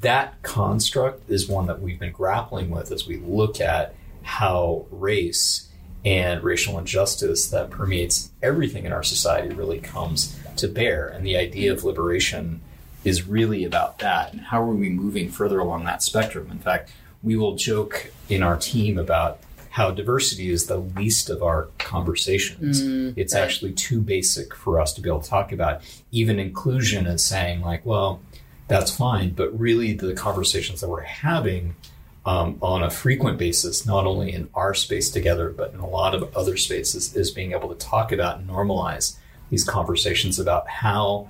That 0.00 0.40
construct 0.42 1.28
is 1.30 1.48
one 1.48 1.66
that 1.66 1.80
we've 1.80 2.00
been 2.00 2.12
grappling 2.12 2.70
with 2.70 2.90
as 2.90 3.06
we 3.06 3.18
look 3.18 3.60
at 3.60 3.94
how 4.22 4.86
race 4.90 5.68
and 6.04 6.42
racial 6.42 6.78
injustice 6.78 7.46
that 7.48 7.70
permeates 7.70 8.30
everything 8.42 8.84
in 8.84 8.92
our 8.92 9.02
society 9.02 9.54
really 9.54 9.78
comes 9.78 10.38
to 10.56 10.68
bear. 10.68 11.08
And 11.08 11.24
the 11.24 11.36
idea 11.36 11.72
of 11.72 11.84
liberation 11.84 12.60
is 13.04 13.26
really 13.26 13.64
about 13.64 13.98
that. 13.98 14.32
And 14.32 14.40
how 14.40 14.62
are 14.62 14.74
we 14.74 14.88
moving 14.88 15.28
further 15.28 15.58
along 15.58 15.84
that 15.84 16.02
spectrum? 16.02 16.50
In 16.50 16.58
fact, 16.58 16.92
we 17.22 17.36
will 17.36 17.54
joke 17.54 18.12
in 18.28 18.42
our 18.42 18.56
team 18.56 18.98
about 18.98 19.38
how 19.70 19.90
diversity 19.90 20.50
is 20.50 20.66
the 20.66 20.76
least 20.76 21.30
of 21.30 21.42
our 21.42 21.68
conversations. 21.78 22.82
Mm, 22.82 23.14
it's 23.16 23.34
actually 23.34 23.72
too 23.72 24.00
basic 24.00 24.54
for 24.54 24.78
us 24.80 24.92
to 24.92 25.00
be 25.00 25.08
able 25.08 25.20
to 25.20 25.30
talk 25.30 25.50
about. 25.50 25.80
Even 26.10 26.38
inclusion 26.38 27.06
is 27.06 27.24
saying, 27.24 27.62
like, 27.62 27.86
well, 27.86 28.20
that's 28.68 28.94
fine. 28.94 29.30
But 29.30 29.58
really, 29.58 29.94
the 29.94 30.12
conversations 30.14 30.80
that 30.82 30.88
we're 30.88 31.00
having 31.00 31.74
um, 32.24 32.58
on 32.62 32.82
a 32.82 32.90
frequent 32.90 33.38
basis, 33.38 33.84
not 33.84 34.06
only 34.06 34.32
in 34.32 34.48
our 34.54 34.74
space 34.74 35.10
together, 35.10 35.50
but 35.50 35.72
in 35.72 35.80
a 35.80 35.88
lot 35.88 36.14
of 36.14 36.34
other 36.36 36.56
spaces, 36.56 37.14
is 37.16 37.30
being 37.30 37.52
able 37.52 37.68
to 37.68 37.74
talk 37.74 38.12
about 38.12 38.38
and 38.38 38.48
normalize 38.48 39.16
these 39.50 39.64
conversations 39.64 40.38
about 40.38 40.68
how 40.68 41.28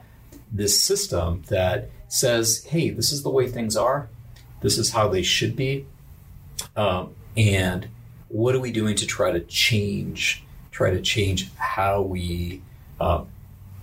this 0.52 0.80
system 0.80 1.42
that 1.48 1.90
says, 2.08 2.64
hey, 2.64 2.90
this 2.90 3.10
is 3.10 3.22
the 3.22 3.30
way 3.30 3.48
things 3.48 3.76
are, 3.76 4.08
this 4.60 4.76
is 4.76 4.92
how 4.92 5.08
they 5.08 5.22
should 5.22 5.56
be, 5.56 5.86
um, 6.76 7.14
and 7.36 7.88
what 8.28 8.54
are 8.54 8.60
we 8.60 8.70
doing 8.70 8.94
to 8.96 9.06
try 9.06 9.30
to 9.30 9.40
change 9.40 10.44
try 10.72 10.90
to 10.90 11.00
change 11.00 11.54
how 11.56 12.00
we 12.00 12.62
um, 13.00 13.28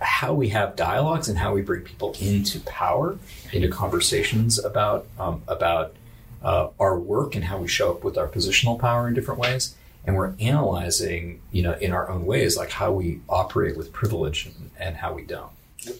how 0.00 0.34
we 0.34 0.48
have 0.48 0.76
dialogues 0.76 1.28
and 1.28 1.38
how 1.38 1.54
we 1.54 1.62
bring 1.62 1.82
people 1.82 2.14
into 2.20 2.58
power 2.60 3.16
into 3.52 3.68
conversations 3.68 4.62
about 4.62 5.06
um, 5.18 5.42
about 5.48 5.94
uh, 6.42 6.68
our 6.78 6.98
work 6.98 7.34
and 7.34 7.44
how 7.44 7.58
we 7.58 7.68
show 7.68 7.90
up 7.90 8.04
with 8.04 8.16
our 8.18 8.28
positional 8.28 8.78
power 8.78 9.08
in 9.08 9.14
different 9.14 9.40
ways. 9.40 9.74
And 10.06 10.16
we're 10.16 10.34
analyzing 10.40 11.42
you 11.52 11.62
know 11.62 11.72
in 11.72 11.92
our 11.92 12.08
own 12.08 12.24
ways 12.24 12.56
like 12.56 12.70
how 12.70 12.92
we 12.92 13.20
operate 13.28 13.76
with 13.76 13.92
privilege 13.92 14.46
and, 14.46 14.70
and 14.78 14.96
how 14.96 15.12
we 15.12 15.22
don't. 15.24 15.50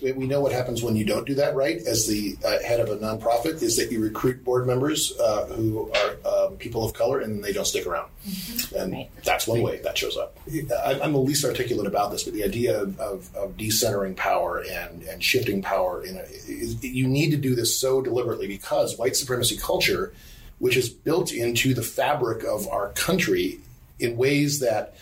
We 0.02 0.12
we 0.12 0.26
know 0.26 0.40
what 0.42 0.52
happens 0.52 0.82
when 0.82 0.94
you 0.96 1.04
don't 1.06 1.26
do 1.26 1.34
that 1.36 1.54
right? 1.54 1.76
As 1.86 2.06
the 2.06 2.36
uh, 2.44 2.58
head 2.62 2.80
of 2.80 2.88
a 2.90 2.96
nonprofit 2.96 3.62
is 3.62 3.76
that 3.76 3.90
you 3.90 4.00
recruit 4.02 4.44
board 4.44 4.66
members 4.66 5.18
uh, 5.18 5.46
who 5.46 5.90
are 5.92 6.16
um, 6.30 6.56
people 6.56 6.84
of 6.84 6.92
color 6.92 7.20
and 7.20 7.42
they 7.42 7.52
don't 7.52 7.66
stick 7.66 7.86
around. 7.86 8.10
And 8.76 8.92
Right. 8.92 9.10
that's 9.24 9.46
one 9.46 9.62
way 9.62 9.80
that 9.82 9.96
shows 9.96 10.16
up. 10.18 10.38
I, 10.84 11.00
i'm 11.02 11.12
the 11.12 11.18
least 11.18 11.44
articulate 11.44 11.86
about 11.86 12.10
this 12.10 12.24
but 12.24 12.34
the 12.34 12.44
idea 12.44 12.78
of, 12.80 12.98
of, 13.00 13.34
of 13.36 13.56
decentering 13.56 14.16
power 14.16 14.62
and, 14.70 15.02
and 15.04 15.22
shifting 15.24 15.62
power 15.62 16.04
in 16.04 16.16
a, 16.16 16.20
is, 16.46 16.82
you 16.84 17.06
need 17.08 17.30
to 17.30 17.36
do 17.38 17.54
this 17.54 17.74
so 17.76 18.00
deliberately 18.02 18.46
because 18.46 18.98
white 18.98 19.16
supremacy 19.16 19.56
culture 19.56 20.12
which 20.60 20.76
is 20.76 20.88
built 20.88 21.32
into 21.32 21.74
the 21.74 21.82
fabric 21.82 22.44
of 22.44 22.68
our 22.68 22.90
country 22.90 23.58
in 23.98 24.16
ways 24.16 24.60
that 24.60 24.94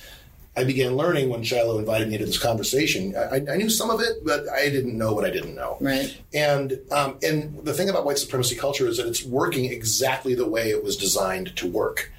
I 0.57 0.65
began 0.65 0.97
learning 0.97 1.29
when 1.29 1.45
Shiloh 1.45 1.79
invited 1.79 2.09
me 2.09 2.15
into 2.15 2.27
this 2.27 2.39
conversation. 2.39 3.15
I, 3.15 3.45
I 3.49 3.57
knew 3.57 3.71
some 3.71 3.91
of 3.91 4.01
it, 4.01 4.25
but 4.25 4.49
I 4.49 4.69
didn't 4.71 4.99
know 4.99 5.13
what 5.13 5.25
I 5.25 5.31
didn't 5.31 5.55
know. 5.55 5.77
Right. 5.81 6.17
And 6.35 6.81
um, 6.91 7.19
and 7.23 7.65
the 7.65 7.75
thing 7.75 7.89
about 7.89 8.05
white 8.05 8.19
supremacy 8.19 8.57
culture 8.57 8.89
is 8.89 8.97
that 8.97 9.07
it's 9.07 9.23
working 9.23 9.67
exactly 9.67 10.35
the 10.35 10.49
way 10.49 10.71
it 10.71 10.83
was 10.83 10.97
designed 10.97 11.55
to 11.57 11.69
work, 11.69 12.11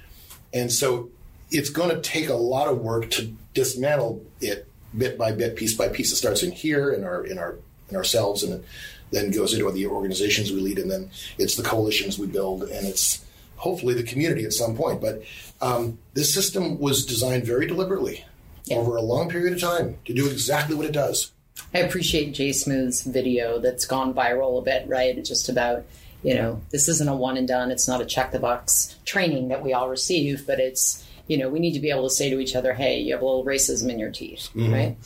and 0.54 0.72
so 0.72 1.10
it's 1.50 1.68
going 1.68 1.90
to 1.90 2.00
take 2.00 2.28
a 2.30 2.34
lot 2.34 2.68
of 2.68 2.78
work 2.78 3.10
to 3.10 3.34
dismantle 3.52 4.24
it 4.40 4.66
bit 4.96 5.18
by 5.18 5.32
bit, 5.32 5.56
piece 5.56 5.74
by 5.74 5.88
piece. 5.88 6.10
It 6.12 6.16
starts 6.16 6.42
in 6.42 6.52
here 6.52 6.92
in 6.92 7.04
our 7.04 7.24
in 7.24 7.38
our 7.38 7.56
in 7.90 7.96
ourselves, 7.96 8.42
and 8.42 8.64
then 9.10 9.30
goes 9.32 9.52
into 9.52 9.70
the 9.70 9.86
organizations 9.86 10.50
we 10.50 10.60
lead, 10.60 10.78
and 10.78 10.90
then 10.90 11.10
it's 11.36 11.56
the 11.56 11.62
coalitions 11.62 12.18
we 12.18 12.26
build, 12.26 12.62
and 12.62 12.86
it's 12.86 13.22
hopefully 13.60 13.94
the 13.94 14.02
community 14.02 14.44
at 14.44 14.52
some 14.52 14.74
point. 14.74 15.00
But 15.00 15.22
um, 15.60 15.98
this 16.14 16.32
system 16.34 16.78
was 16.78 17.06
designed 17.06 17.44
very 17.44 17.66
deliberately 17.66 18.24
over 18.70 18.96
a 18.96 19.02
long 19.02 19.28
period 19.28 19.52
of 19.52 19.60
time 19.60 19.98
to 20.04 20.14
do 20.14 20.28
exactly 20.28 20.74
what 20.76 20.86
it 20.86 20.92
does. 20.92 21.32
I 21.74 21.78
appreciate 21.78 22.32
Jay 22.32 22.52
Smooth's 22.52 23.02
video 23.02 23.58
that's 23.58 23.84
gone 23.84 24.14
viral 24.14 24.58
a 24.58 24.62
bit, 24.62 24.88
right? 24.88 25.22
Just 25.24 25.48
about, 25.48 25.84
you 26.22 26.34
know, 26.34 26.60
this 26.70 26.88
isn't 26.88 27.08
a 27.08 27.14
one 27.14 27.36
and 27.36 27.46
done. 27.46 27.70
It's 27.70 27.86
not 27.86 28.00
a 28.00 28.06
check 28.06 28.32
the 28.32 28.38
box 28.38 28.96
training 29.04 29.48
that 29.48 29.62
we 29.62 29.72
all 29.72 29.88
receive, 29.88 30.46
but 30.46 30.58
it's, 30.58 31.06
you 31.26 31.36
know, 31.36 31.48
we 31.48 31.58
need 31.58 31.74
to 31.74 31.80
be 31.80 31.90
able 31.90 32.04
to 32.04 32.14
say 32.14 32.30
to 32.30 32.40
each 32.40 32.56
other, 32.56 32.74
hey, 32.74 33.00
you 33.00 33.12
have 33.12 33.22
a 33.22 33.26
little 33.26 33.44
racism 33.44 33.90
in 33.90 33.98
your 33.98 34.10
teeth, 34.10 34.48
right? 34.72 34.96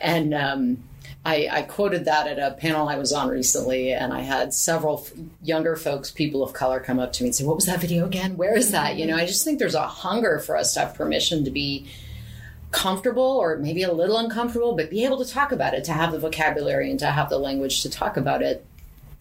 And 0.00 0.34
um, 0.34 0.84
I, 1.26 1.48
I 1.50 1.62
quoted 1.62 2.04
that 2.04 2.26
at 2.26 2.38
a 2.38 2.54
panel 2.54 2.88
I 2.88 2.96
was 2.96 3.12
on 3.12 3.28
recently, 3.28 3.92
and 3.92 4.12
I 4.12 4.20
had 4.20 4.52
several 4.52 5.06
younger 5.42 5.74
folks, 5.74 6.10
people 6.10 6.42
of 6.42 6.52
color, 6.52 6.80
come 6.80 6.98
up 6.98 7.14
to 7.14 7.22
me 7.22 7.28
and 7.28 7.34
say, 7.34 7.44
What 7.44 7.56
was 7.56 7.64
that 7.66 7.80
video 7.80 8.04
again? 8.04 8.36
Where 8.36 8.56
is 8.56 8.72
that? 8.72 8.96
You 8.96 9.06
know, 9.06 9.16
I 9.16 9.24
just 9.24 9.42
think 9.42 9.58
there's 9.58 9.74
a 9.74 9.86
hunger 9.86 10.38
for 10.38 10.56
us 10.56 10.74
to 10.74 10.80
have 10.80 10.94
permission 10.94 11.44
to 11.44 11.50
be 11.50 11.86
comfortable 12.72 13.22
or 13.22 13.56
maybe 13.56 13.84
a 13.84 13.92
little 13.92 14.18
uncomfortable, 14.18 14.76
but 14.76 14.90
be 14.90 15.04
able 15.04 15.24
to 15.24 15.30
talk 15.30 15.52
about 15.52 15.72
it, 15.72 15.84
to 15.84 15.92
have 15.92 16.12
the 16.12 16.18
vocabulary 16.18 16.90
and 16.90 16.98
to 16.98 17.06
have 17.06 17.30
the 17.30 17.38
language 17.38 17.82
to 17.82 17.90
talk 17.90 18.16
about 18.16 18.42
it. 18.42 18.66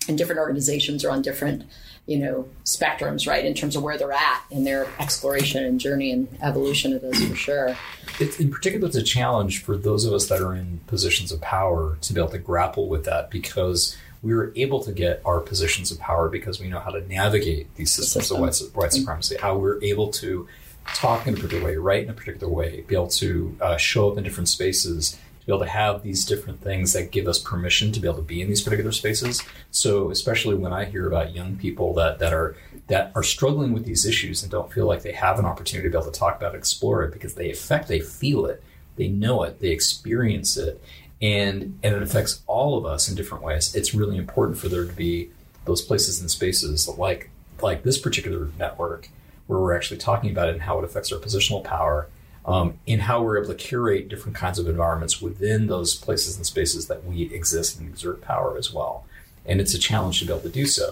And 0.08 0.18
different 0.18 0.40
organizations 0.40 1.06
are 1.06 1.12
on 1.12 1.22
different, 1.22 1.64
you 2.06 2.18
know, 2.18 2.48
spectrums, 2.66 3.28
right, 3.28 3.46
in 3.46 3.54
terms 3.54 3.76
of 3.76 3.84
where 3.84 3.98
they're 3.98 4.12
at 4.12 4.44
in 4.52 4.64
their 4.64 4.88
exploration 5.00 5.64
and 5.64 5.80
journey 5.80 6.12
and 6.12 6.28
evolution 6.42 6.94
of 6.94 7.02
this 7.02 7.24
for 7.26 7.36
sure. 7.36 7.78
It, 8.20 8.40
in 8.40 8.52
particular, 8.52 8.88
it's 8.88 8.96
a 8.96 9.04
challenge 9.04 9.64
for 9.64 9.78
those 9.78 10.06
of 10.06 10.14
us 10.14 10.28
that 10.28 10.42
are 10.42 10.54
in 10.54 10.82
positions 10.88 11.32
of 11.32 11.42
power 11.42 11.98
to 12.02 12.14
be 12.14 12.20
able 12.20 12.32
to 12.32 12.40
grapple 12.40 12.88
with 12.90 13.06
that 13.06 13.30
because 13.30 13.98
we 14.22 14.34
were 14.34 14.54
able 14.56 14.82
to 14.82 14.92
get 14.92 15.22
our 15.26 15.40
positions 15.40 15.92
of 15.92 16.00
power 16.00 16.30
because 16.30 16.60
we 16.60 16.70
know 16.70 16.80
how 16.80 16.92
to 16.92 17.06
navigate 17.08 17.74
these 17.76 17.92
systems 17.92 18.32
of 18.32 18.40
white, 18.40 18.58
white 18.74 18.94
supremacy, 18.94 19.36
how 19.38 19.58
we're 19.58 19.84
able 19.84 20.10
to 20.10 20.48
talk 20.96 21.28
in 21.28 21.34
a 21.34 21.38
particular 21.38 21.66
way, 21.66 21.76
write 21.76 22.04
in 22.04 22.10
a 22.10 22.14
particular 22.14 22.52
way, 22.52 22.82
be 22.88 22.96
able 22.96 23.08
to 23.08 23.56
uh, 23.62 23.78
show 23.78 24.10
up 24.10 24.18
in 24.18 24.24
different 24.24 24.50
spaces, 24.50 25.20
to 25.44 25.48
be 25.48 25.54
able 25.54 25.66
to 25.66 25.72
have 25.72 26.04
these 26.04 26.24
different 26.26 26.62
things 26.62 26.94
that 26.94 27.12
give 27.12 27.28
us 27.28 27.38
permission 27.38 27.92
to 27.92 28.00
be 28.00 28.08
able 28.08 28.18
to 28.18 28.24
be 28.24 28.42
in 28.42 28.48
these 28.48 28.62
particular 28.62 28.94
spaces. 28.94 29.44
So, 29.72 30.10
especially 30.10 30.56
when 30.56 30.72
I 30.72 30.86
hear 30.86 31.06
about 31.06 31.36
young 31.36 31.58
people 31.58 31.94
that, 31.96 32.20
that 32.20 32.32
are 32.32 32.56
that 32.88 33.12
are 33.14 33.24
struggling 33.24 33.74
with 33.74 33.84
these 33.84 34.06
issues 34.06 34.42
and 34.42 34.52
don't 34.52 34.72
feel 34.72 34.86
like 34.86 35.04
they 35.04 35.12
have 35.12 35.40
an 35.40 35.46
opportunity 35.46 35.90
to 35.90 35.92
be 35.92 35.98
able 35.98 36.10
to 36.10 36.18
talk 36.18 36.38
about 36.38 36.56
it, 36.56 36.58
explore 36.58 37.04
it, 37.04 37.12
because 37.12 37.36
they 37.36 37.52
affect, 37.52 37.90
they 37.90 38.00
feel 38.00 38.46
it, 38.46 38.64
they 38.96 39.10
know 39.10 39.44
it, 39.44 39.60
they 39.60 39.70
experience 39.70 40.56
it, 40.56 40.82
and 41.22 41.78
and 41.84 41.94
it 41.94 42.02
affects 42.02 42.42
all 42.48 42.78
of 42.78 42.86
us 42.86 43.10
in 43.10 43.16
different 43.16 43.44
ways. 43.44 43.76
It's 43.76 43.94
really 43.94 44.18
important 44.18 44.58
for 44.58 44.70
there 44.70 44.86
to 44.86 44.94
be 44.94 45.30
those 45.66 45.82
places 45.82 46.22
and 46.22 46.32
spaces 46.32 46.88
like 46.88 47.30
like 47.62 47.84
this 47.84 47.98
particular 47.98 48.50
network 48.58 49.10
where 49.48 49.60
we're 49.60 49.76
actually 49.76 49.98
talking 49.98 50.32
about 50.32 50.48
it 50.48 50.54
and 50.54 50.62
how 50.62 50.80
it 50.80 50.86
affects 50.86 51.12
our 51.12 51.20
positional 51.20 51.64
power, 51.64 52.08
um, 52.46 52.78
and 52.88 53.02
how 53.04 53.22
we're 53.22 53.38
able 53.38 53.54
to 53.54 53.56
curate 53.56 54.10
different 54.10 54.38
kinds 54.38 54.60
of 54.60 54.68
environments 54.68 55.22
within 55.22 55.68
those 55.68 55.96
places 55.96 56.36
and 56.36 56.46
spaces 56.46 56.88
that 56.88 57.06
we 57.06 57.34
exist 57.34 57.80
and 57.80 57.88
exert 57.88 58.22
power 58.22 58.58
as 58.58 58.74
well. 58.74 59.06
And 59.46 59.62
it's 59.62 59.74
a 59.74 59.80
challenge 59.80 60.20
to 60.20 60.26
be 60.26 60.32
able 60.32 60.42
to 60.42 60.50
do 60.50 60.66
so. 60.66 60.92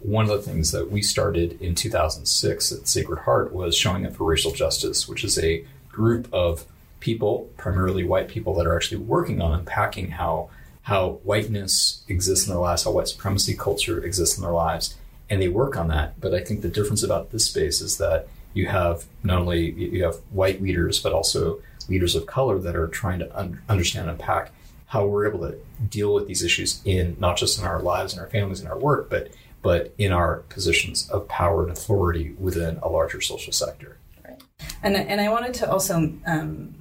One 0.00 0.24
of 0.24 0.30
the 0.30 0.50
things 0.50 0.70
that 0.72 0.90
we 0.90 1.02
started 1.02 1.60
in 1.60 1.74
2006 1.74 2.72
at 2.72 2.88
Sacred 2.88 3.20
Heart 3.20 3.52
was 3.52 3.76
showing 3.76 4.06
up 4.06 4.14
for 4.14 4.24
racial 4.24 4.52
justice, 4.52 5.08
which 5.08 5.24
is 5.24 5.38
a 5.38 5.64
group 5.90 6.32
of 6.32 6.64
people, 7.00 7.50
primarily 7.56 8.04
white 8.04 8.28
people, 8.28 8.54
that 8.54 8.66
are 8.66 8.76
actually 8.76 8.98
working 8.98 9.40
on 9.40 9.52
unpacking 9.52 10.12
how 10.12 10.50
how 10.82 11.20
whiteness 11.22 12.02
exists 12.08 12.46
in 12.46 12.54
their 12.54 12.62
lives, 12.62 12.84
how 12.84 12.90
white 12.90 13.06
supremacy 13.06 13.54
culture 13.54 14.02
exists 14.02 14.38
in 14.38 14.42
their 14.42 14.52
lives, 14.52 14.96
and 15.28 15.42
they 15.42 15.48
work 15.48 15.76
on 15.76 15.88
that. 15.88 16.18
But 16.18 16.32
I 16.32 16.40
think 16.40 16.62
the 16.62 16.68
difference 16.68 17.02
about 17.02 17.30
this 17.30 17.44
space 17.44 17.82
is 17.82 17.98
that 17.98 18.26
you 18.54 18.66
have 18.66 19.04
not 19.22 19.38
only 19.38 19.70
you 19.70 20.04
have 20.04 20.16
white 20.30 20.60
leaders, 20.62 21.00
but 21.00 21.12
also 21.12 21.60
leaders 21.88 22.14
of 22.14 22.26
color 22.26 22.58
that 22.58 22.76
are 22.76 22.88
trying 22.88 23.18
to 23.18 23.38
un- 23.38 23.60
understand 23.68 24.08
and 24.08 24.20
unpack 24.20 24.52
how 24.86 25.06
we're 25.06 25.28
able 25.28 25.40
to 25.40 25.58
deal 25.88 26.14
with 26.14 26.26
these 26.26 26.42
issues 26.42 26.80
in 26.84 27.16
not 27.18 27.36
just 27.36 27.58
in 27.58 27.64
our 27.64 27.80
lives 27.80 28.12
and 28.12 28.20
our 28.20 28.28
families 28.28 28.60
and 28.60 28.68
our 28.68 28.78
work, 28.78 29.10
but 29.10 29.28
but 29.60 29.92
in 29.98 30.12
our 30.12 30.38
positions 30.48 31.10
of 31.10 31.26
power 31.28 31.62
and 31.62 31.72
authority 31.72 32.34
within 32.38 32.78
a 32.82 32.88
larger 32.88 33.20
social 33.20 33.52
sector. 33.52 33.98
Right. 34.24 34.40
And 34.82 34.96
and 34.96 35.20
I 35.20 35.28
wanted 35.28 35.54
to 35.54 35.70
also 35.70 36.12
um, 36.26 36.74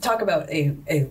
talk 0.00 0.20
about 0.20 0.50
a, 0.50 0.76
a 0.88 1.08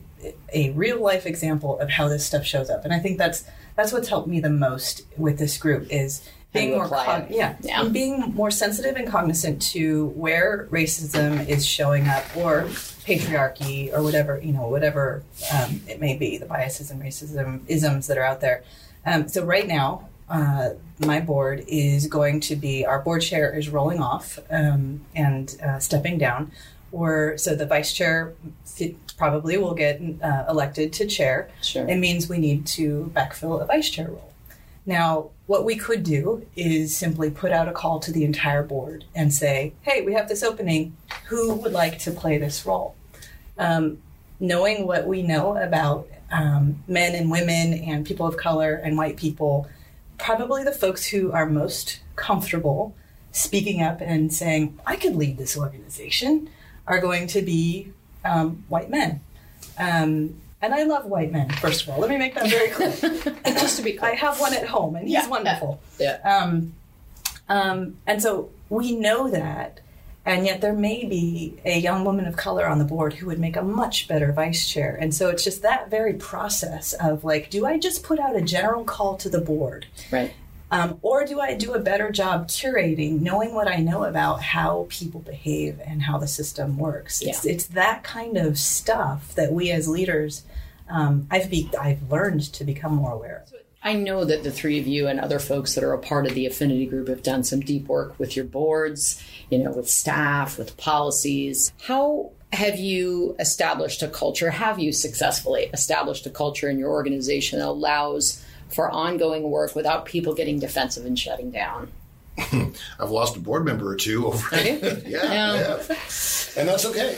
a 0.53 0.71
real 0.71 1.01
life 1.01 1.25
example 1.25 1.79
of 1.79 1.89
how 1.89 2.07
this 2.07 2.25
stuff 2.25 2.45
shows 2.45 2.69
up. 2.69 2.85
And 2.85 2.93
I 2.93 2.99
think 2.99 3.17
that's 3.17 3.45
that's 3.75 3.91
what's 3.91 4.07
helped 4.07 4.27
me 4.27 4.39
the 4.39 4.49
most 4.49 5.03
with 5.17 5.39
this 5.39 5.57
group 5.57 5.87
is 5.89 6.27
being 6.53 6.71
more 6.71 6.85
apply 6.85 7.05
cog- 7.05 7.31
it. 7.31 7.35
yeah, 7.35 7.55
Yeah. 7.61 7.81
and 7.81 7.93
being 7.93 8.19
more 8.35 8.51
sensitive 8.51 8.95
and 8.95 9.07
cognizant 9.07 9.61
to 9.73 10.07
where 10.15 10.67
racism 10.71 11.47
is 11.47 11.65
showing 11.65 12.07
up 12.07 12.23
or 12.37 12.63
patriarchy 13.05 13.91
or 13.93 14.01
whatever 14.01 14.39
you 14.41 14.53
know 14.53 14.67
whatever 14.67 15.23
um, 15.53 15.81
it 15.87 15.99
may 15.99 16.15
be 16.15 16.37
the 16.37 16.45
biases 16.45 16.89
and 16.91 17.01
racism 17.01 17.61
isms 17.67 18.07
that 18.07 18.17
are 18.17 18.23
out 18.25 18.41
there. 18.41 18.63
Um, 19.05 19.27
so 19.27 19.43
right 19.45 19.67
now. 19.67 20.07
Uh, 20.29 20.69
my 21.05 21.19
board 21.19 21.63
is 21.67 22.07
going 22.07 22.39
to 22.39 22.55
be 22.55 22.85
our 22.85 22.99
board 22.99 23.21
chair 23.21 23.53
is 23.55 23.67
rolling 23.69 23.99
off 23.99 24.39
um, 24.49 25.01
and 25.13 25.57
uh, 25.61 25.77
stepping 25.79 26.17
down 26.17 26.49
or 26.93 27.37
so 27.37 27.53
the 27.55 27.65
vice 27.65 27.91
chair 27.93 28.33
probably 29.17 29.57
will 29.57 29.73
get 29.75 30.01
uh, 30.23 30.45
elected 30.49 30.93
to 30.93 31.05
chair. 31.05 31.49
Sure. 31.61 31.87
It 31.87 31.97
means 31.97 32.29
we 32.29 32.37
need 32.37 32.65
to 32.67 33.11
backfill 33.13 33.61
a 33.61 33.65
vice 33.65 33.89
chair 33.89 34.07
role. 34.07 34.32
Now, 34.85 35.29
what 35.47 35.65
we 35.65 35.75
could 35.75 36.03
do 36.03 36.45
is 36.55 36.95
simply 36.95 37.29
put 37.29 37.51
out 37.51 37.69
a 37.69 37.71
call 37.71 37.99
to 38.01 38.11
the 38.11 38.25
entire 38.25 38.63
board 38.63 39.05
and 39.15 39.33
say, 39.33 39.73
"Hey, 39.81 40.01
we 40.01 40.13
have 40.13 40.27
this 40.27 40.43
opening. 40.43 40.95
Who 41.27 41.55
would 41.55 41.71
like 41.71 41.99
to 41.99 42.11
play 42.11 42.37
this 42.37 42.65
role?" 42.65 42.95
Um, 43.57 43.99
knowing 44.39 44.85
what 44.85 45.07
we 45.07 45.21
know 45.21 45.57
about 45.57 46.07
um, 46.31 46.83
men 46.87 47.15
and 47.15 47.31
women 47.31 47.73
and 47.73 48.05
people 48.05 48.25
of 48.25 48.35
color 48.35 48.73
and 48.75 48.97
white 48.97 49.15
people, 49.15 49.69
probably 50.17 50.63
the 50.63 50.71
folks 50.71 51.05
who 51.05 51.31
are 51.31 51.45
most 51.45 52.01
comfortable 52.15 52.95
speaking 53.31 53.81
up 53.81 53.99
and 53.99 54.33
saying, 54.33 54.79
I 54.85 54.95
could 54.95 55.15
lead 55.15 55.37
this 55.37 55.57
organization, 55.57 56.49
are 56.87 56.99
going 56.99 57.27
to 57.27 57.41
be 57.41 57.91
um, 58.23 58.63
white 58.67 58.89
men. 58.89 59.21
Um, 59.77 60.35
and 60.63 60.73
I 60.73 60.83
love 60.83 61.05
white 61.05 61.31
men, 61.31 61.49
first 61.49 61.83
of 61.83 61.89
all. 61.89 61.99
Let 61.99 62.09
me 62.09 62.17
make 62.17 62.33
that 62.35 62.49
very 62.49 62.69
clear. 62.69 62.91
Just 63.45 63.77
to 63.77 63.83
be 63.83 63.99
I 63.99 64.11
have 64.15 64.39
one 64.39 64.53
at 64.53 64.65
home, 64.67 64.95
and 64.95 65.05
he's 65.07 65.13
Yeah. 65.13 65.27
wonderful. 65.27 65.79
Yeah. 65.99 66.17
Um, 66.23 66.73
um, 67.49 67.97
and 68.07 68.21
so 68.21 68.49
we 68.69 68.95
know 68.95 69.29
that, 69.29 69.79
and 70.25 70.45
yet 70.45 70.61
there 70.61 70.73
may 70.73 71.03
be 71.05 71.59
a 71.65 71.77
young 71.77 72.05
woman 72.05 72.25
of 72.25 72.37
color 72.37 72.65
on 72.67 72.79
the 72.79 72.85
board 72.85 73.13
who 73.15 73.27
would 73.27 73.39
make 73.39 73.55
a 73.57 73.61
much 73.61 74.07
better 74.07 74.31
vice 74.31 74.67
chair. 74.67 74.97
And 74.99 75.13
so 75.13 75.29
it's 75.29 75.43
just 75.43 75.61
that 75.61 75.89
very 75.89 76.13
process 76.13 76.93
of 76.93 77.23
like, 77.23 77.49
do 77.49 77.65
I 77.65 77.77
just 77.77 78.03
put 78.03 78.19
out 78.19 78.35
a 78.35 78.41
general 78.41 78.83
call 78.85 79.17
to 79.17 79.29
the 79.29 79.41
board? 79.41 79.85
Right. 80.11 80.33
Um, 80.71 80.97
or 81.03 81.23
do 81.23 81.39
I 81.39 81.53
do 81.53 81.73
a 81.73 81.79
better 81.79 82.09
job 82.11 82.47
curating, 82.47 83.21
knowing 83.21 83.53
what 83.53 83.67
I 83.67 83.75
know 83.75 84.05
about 84.05 84.41
how 84.41 84.87
people 84.89 85.19
behave 85.19 85.79
and 85.85 86.01
how 86.01 86.17
the 86.17 86.27
system 86.27 86.77
works? 86.79 87.21
It's, 87.21 87.45
it's 87.45 87.65
that 87.67 88.03
kind 88.03 88.37
of 88.37 88.57
stuff 88.57 89.35
that 89.35 89.51
we 89.51 89.69
as 89.69 89.87
leaders, 89.87 90.43
um, 90.93 91.27
I've, 91.29 91.49
be, 91.49 91.69
I've 91.79 92.09
learned 92.11 92.41
to 92.53 92.63
become 92.63 92.95
more 92.95 93.11
aware. 93.11 93.43
I 93.85 93.93
know 93.95 94.23
that 94.23 94.43
the 94.43 94.51
three 94.51 94.79
of 94.79 94.87
you 94.87 95.07
and 95.07 95.19
other 95.19 95.39
folks 95.39 95.75
that 95.75 95.83
are 95.83 95.91
a 95.91 95.99
part 95.99 96.25
of 96.25 96.33
the 96.35 96.45
affinity 96.45 96.85
group 96.85 97.09
have 97.09 97.21
done 97.21 97.43
some 97.43 97.59
deep 97.59 97.87
work 97.87 98.17
with 98.17 98.35
your 98.37 98.45
boards, 98.45 99.21
you 99.49 99.57
know, 99.59 99.71
with 99.71 99.89
staff, 99.89 100.57
with 100.57 100.77
policies. 100.77 101.73
How 101.81 102.31
have 102.53 102.79
you 102.79 103.35
established 103.39 104.01
a 104.01 104.07
culture? 104.07 104.51
Have 104.51 104.79
you 104.79 104.93
successfully 104.93 105.69
established 105.73 106.25
a 106.25 106.29
culture 106.29 106.69
in 106.69 106.79
your 106.79 106.91
organization 106.91 107.59
that 107.59 107.67
allows 107.67 108.41
for 108.73 108.89
ongoing 108.89 109.43
work 109.49 109.75
without 109.75 110.05
people 110.05 110.33
getting 110.33 110.59
defensive 110.59 111.05
and 111.05 111.19
shutting 111.19 111.51
down? 111.51 111.91
I've 112.37 113.11
lost 113.11 113.35
a 113.35 113.39
board 113.39 113.65
member 113.65 113.89
or 113.89 113.95
two 113.95 114.27
over 114.27 114.47
it. 114.53 115.03
yeah, 115.07 115.23
Yeah. 115.25 115.53
yeah. 115.55 115.95
And 116.55 116.69
that's 116.69 116.85
okay. 116.85 117.17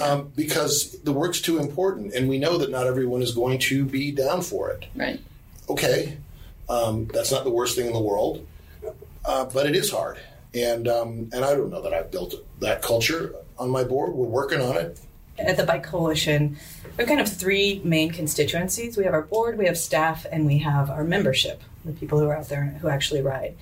Um, 0.00 0.32
because 0.34 1.00
the 1.02 1.12
work's 1.12 1.40
too 1.40 1.58
important, 1.58 2.14
and 2.14 2.28
we 2.28 2.38
know 2.38 2.58
that 2.58 2.70
not 2.70 2.86
everyone 2.86 3.22
is 3.22 3.32
going 3.32 3.58
to 3.60 3.84
be 3.84 4.12
down 4.12 4.42
for 4.42 4.70
it. 4.70 4.86
Right. 4.94 5.20
okay, 5.68 6.16
um, 6.68 7.06
that's 7.12 7.30
not 7.30 7.44
the 7.44 7.50
worst 7.50 7.76
thing 7.76 7.86
in 7.86 7.92
the 7.92 8.00
world, 8.00 8.46
uh, 9.24 9.44
but 9.46 9.66
it 9.66 9.76
is 9.76 9.90
hard. 9.90 10.18
And 10.54 10.88
um, 10.88 11.30
and 11.32 11.44
I 11.44 11.54
don't 11.54 11.70
know 11.70 11.82
that 11.82 11.92
I've 11.92 12.10
built 12.10 12.34
that 12.60 12.82
culture 12.82 13.34
on 13.58 13.70
my 13.70 13.84
board. 13.84 14.12
We're 14.12 14.26
working 14.26 14.60
on 14.60 14.76
it. 14.76 14.98
At 15.38 15.56
the 15.56 15.64
Bike 15.64 15.84
Coalition, 15.84 16.56
we 16.96 17.02
have 17.02 17.08
kind 17.08 17.20
of 17.20 17.32
three 17.32 17.80
main 17.84 18.10
constituencies. 18.10 18.96
We 18.96 19.04
have 19.04 19.14
our 19.14 19.22
board, 19.22 19.56
we 19.56 19.66
have 19.66 19.78
staff, 19.78 20.26
and 20.30 20.44
we 20.44 20.58
have 20.58 20.90
our 20.90 21.04
membership, 21.04 21.62
the 21.84 21.92
people 21.92 22.18
who 22.18 22.28
are 22.28 22.36
out 22.36 22.48
there 22.48 22.76
who 22.80 22.88
actually 22.88 23.22
ride. 23.22 23.56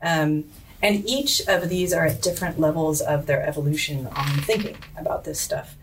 Um, 0.00 0.44
and 0.82 1.08
each 1.08 1.40
of 1.48 1.68
these 1.70 1.92
are 1.92 2.04
at 2.04 2.20
different 2.20 2.60
levels 2.60 3.00
of 3.00 3.26
their 3.26 3.44
evolution 3.44 4.06
on 4.06 4.26
thinking 4.42 4.76
about 4.98 5.24
this 5.24 5.40
stuff. 5.40 5.76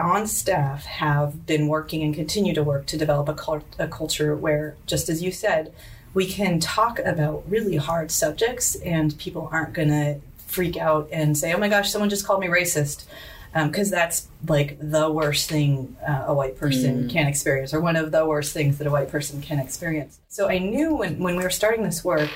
On 0.00 0.26
staff 0.26 0.84
have 0.86 1.46
been 1.46 1.68
working 1.68 2.02
and 2.02 2.14
continue 2.14 2.54
to 2.54 2.62
work 2.62 2.86
to 2.86 2.96
develop 2.96 3.28
a, 3.28 3.34
cult- 3.34 3.76
a 3.78 3.86
culture 3.86 4.34
where, 4.34 4.76
just 4.86 5.08
as 5.08 5.22
you 5.22 5.30
said, 5.30 5.72
we 6.14 6.26
can 6.26 6.58
talk 6.58 6.98
about 6.98 7.44
really 7.48 7.76
hard 7.76 8.10
subjects 8.10 8.74
and 8.76 9.16
people 9.18 9.48
aren't 9.52 9.74
going 9.74 9.88
to 9.88 10.20
freak 10.46 10.76
out 10.76 11.08
and 11.12 11.36
say, 11.38 11.52
oh 11.52 11.58
my 11.58 11.68
gosh, 11.68 11.90
someone 11.90 12.10
just 12.10 12.26
called 12.26 12.40
me 12.40 12.48
racist. 12.48 13.04
Because 13.52 13.90
that's 13.90 14.28
like 14.46 14.78
the 14.80 15.10
worst 15.10 15.50
thing 15.50 15.96
uh, 16.08 16.26
a 16.28 16.34
white 16.34 16.56
person 16.56 17.08
can 17.08 17.26
experience, 17.26 17.74
or 17.74 17.80
one 17.80 17.96
of 17.96 18.12
the 18.12 18.24
worst 18.24 18.52
things 18.52 18.78
that 18.78 18.86
a 18.86 18.90
white 18.92 19.08
person 19.08 19.42
can 19.42 19.58
experience. 19.58 20.20
So 20.28 20.48
I 20.48 20.58
knew 20.58 20.94
when, 20.94 21.18
when 21.18 21.34
we 21.34 21.42
were 21.42 21.50
starting 21.50 21.82
this 21.82 22.04
work, 22.04 22.30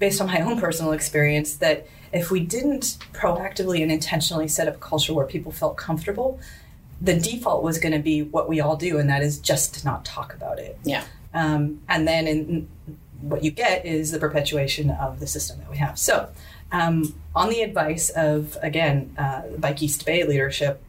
based 0.00 0.20
on 0.20 0.26
my 0.26 0.40
own 0.40 0.60
personal 0.60 0.90
experience, 0.90 1.54
that 1.58 1.86
if 2.12 2.32
we 2.32 2.40
didn't 2.40 2.98
proactively 3.12 3.80
and 3.80 3.92
intentionally 3.92 4.48
set 4.48 4.66
up 4.66 4.74
a 4.74 4.78
culture 4.78 5.14
where 5.14 5.24
people 5.24 5.52
felt 5.52 5.76
comfortable, 5.76 6.40
the 7.00 7.14
default 7.14 7.62
was 7.62 7.78
going 7.78 7.92
to 7.92 7.98
be 7.98 8.22
what 8.22 8.48
we 8.48 8.60
all 8.60 8.76
do, 8.76 8.98
and 8.98 9.08
that 9.10 9.22
is 9.22 9.38
just 9.38 9.74
to 9.74 9.84
not 9.84 10.04
talk 10.04 10.34
about 10.34 10.58
it. 10.58 10.78
Yeah. 10.84 11.04
Um, 11.34 11.82
and 11.88 12.08
then 12.08 12.26
in, 12.26 12.68
what 13.20 13.44
you 13.44 13.50
get 13.50 13.84
is 13.84 14.10
the 14.10 14.18
perpetuation 14.18 14.90
of 14.90 15.20
the 15.20 15.26
system 15.26 15.58
that 15.58 15.70
we 15.70 15.76
have. 15.76 15.98
So, 15.98 16.30
um, 16.72 17.14
on 17.34 17.50
the 17.50 17.62
advice 17.62 18.10
of, 18.10 18.56
again, 18.62 19.14
uh, 19.18 19.42
Bike 19.58 19.82
East 19.82 20.04
Bay 20.04 20.24
leadership, 20.24 20.82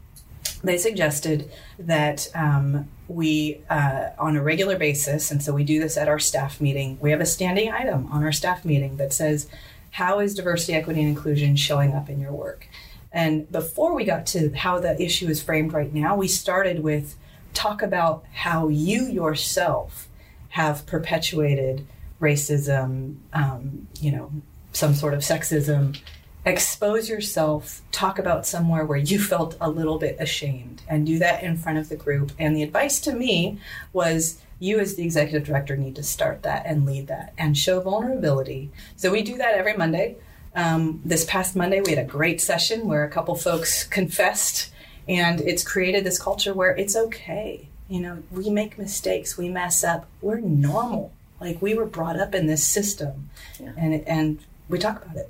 they 0.64 0.78
suggested 0.78 1.52
that 1.78 2.30
um, 2.34 2.88
we, 3.08 3.62
uh, 3.70 4.10
on 4.18 4.36
a 4.36 4.42
regular 4.42 4.78
basis, 4.78 5.30
and 5.30 5.42
so 5.44 5.54
we 5.54 5.64
do 5.64 5.80
this 5.80 5.98
at 5.98 6.08
our 6.08 6.20
staff 6.20 6.60
meeting, 6.60 6.98
we 7.00 7.12
have 7.12 7.22
a 7.22 7.26
standing 7.26 7.72
item 7.72 8.08
on 8.12 8.24
our 8.24 8.32
staff 8.32 8.66
meeting 8.66 8.98
that 8.98 9.14
says, 9.14 9.48
How 9.92 10.20
is 10.20 10.34
diversity, 10.34 10.74
equity, 10.74 11.02
and 11.02 11.10
inclusion 11.10 11.56
showing 11.56 11.94
up 11.94 12.10
in 12.10 12.20
your 12.20 12.32
work? 12.32 12.68
And 13.17 13.51
before 13.51 13.95
we 13.95 14.05
got 14.05 14.27
to 14.27 14.53
how 14.53 14.79
the 14.79 15.01
issue 15.01 15.27
is 15.27 15.41
framed 15.41 15.74
right 15.74 15.91
now, 15.91 16.15
we 16.15 16.27
started 16.27 16.83
with 16.83 17.15
talk 17.55 17.81
about 17.81 18.24
how 18.31 18.67
you 18.67 19.05
yourself 19.05 20.07
have 20.50 20.86
perpetuated 20.86 21.88
racism, 22.21 23.15
um, 23.34 23.88
you 23.99 24.12
know, 24.12 24.32
some 24.71 24.93
sort 24.93 25.15
of 25.15 25.21
sexism. 25.21 25.99
Expose 26.45 27.10
yourself, 27.10 27.82
talk 27.91 28.19
about 28.19 28.45
somewhere 28.45 28.86
where 28.86 28.99
you 28.99 29.19
felt 29.19 29.58
a 29.60 29.67
little 29.67 29.97
bit 29.97 30.15
ashamed, 30.19 30.84
and 30.88 31.08
do 31.08 31.17
that 31.17 31.41
in 31.41 31.58
front 31.58 31.80
of 31.80 31.89
the 31.89 31.95
group. 31.95 32.32
And 32.38 32.56
the 32.56 32.62
advice 32.62 32.99
to 32.99 33.13
me 33.13 33.58
was 33.93 34.39
you, 34.60 34.77
as 34.80 34.93
the 34.93 35.03
executive 35.03 35.43
director, 35.43 35.75
need 35.75 35.95
to 35.95 36.03
start 36.03 36.43
that 36.43 36.67
and 36.67 36.86
lead 36.86 37.08
that 37.08 37.34
and 37.36 37.58
show 37.58 37.82
vulnerability. 37.82 38.69
So 38.95 39.12
we 39.12 39.23
do 39.23 39.38
that 39.38 39.56
every 39.56 39.75
Monday. 39.75 40.17
Um, 40.58 41.02
this 41.06 41.24
past 41.26 41.56
Monday, 41.56 41.82
we 41.82 41.91
had 41.91 42.04
a 42.04 42.08
great 42.08 42.41
session 42.41 42.88
where 42.88 43.04
a 43.04 43.10
couple 43.10 43.36
folks 43.36 43.84
confessed, 43.84 44.72
and 45.08 45.39
it's 45.39 45.63
created 45.63 46.04
this 46.04 46.20
culture 46.20 46.52
where 46.52 46.76
it's 46.76 46.96
okay. 46.96 47.67
You 47.88 48.02
know, 48.02 48.24
we 48.32 48.50
make 48.50 48.76
mistakes, 48.80 49.38
we 49.38 49.50
mess 49.50 49.84
up, 49.84 50.08
we're 50.20 50.39
normal. 50.39 51.13
Like 51.39 51.62
we 51.62 51.76
were 51.76 51.86
brought 51.86 52.20
up 52.20 52.34
in 52.34 52.48
this 52.48 52.67
system, 52.67 53.30
Yeah. 53.60 53.74
and 53.78 53.93
and 54.08 54.39
we 54.67 54.80
talk 54.80 55.06
about 55.06 55.15
it. 55.17 55.30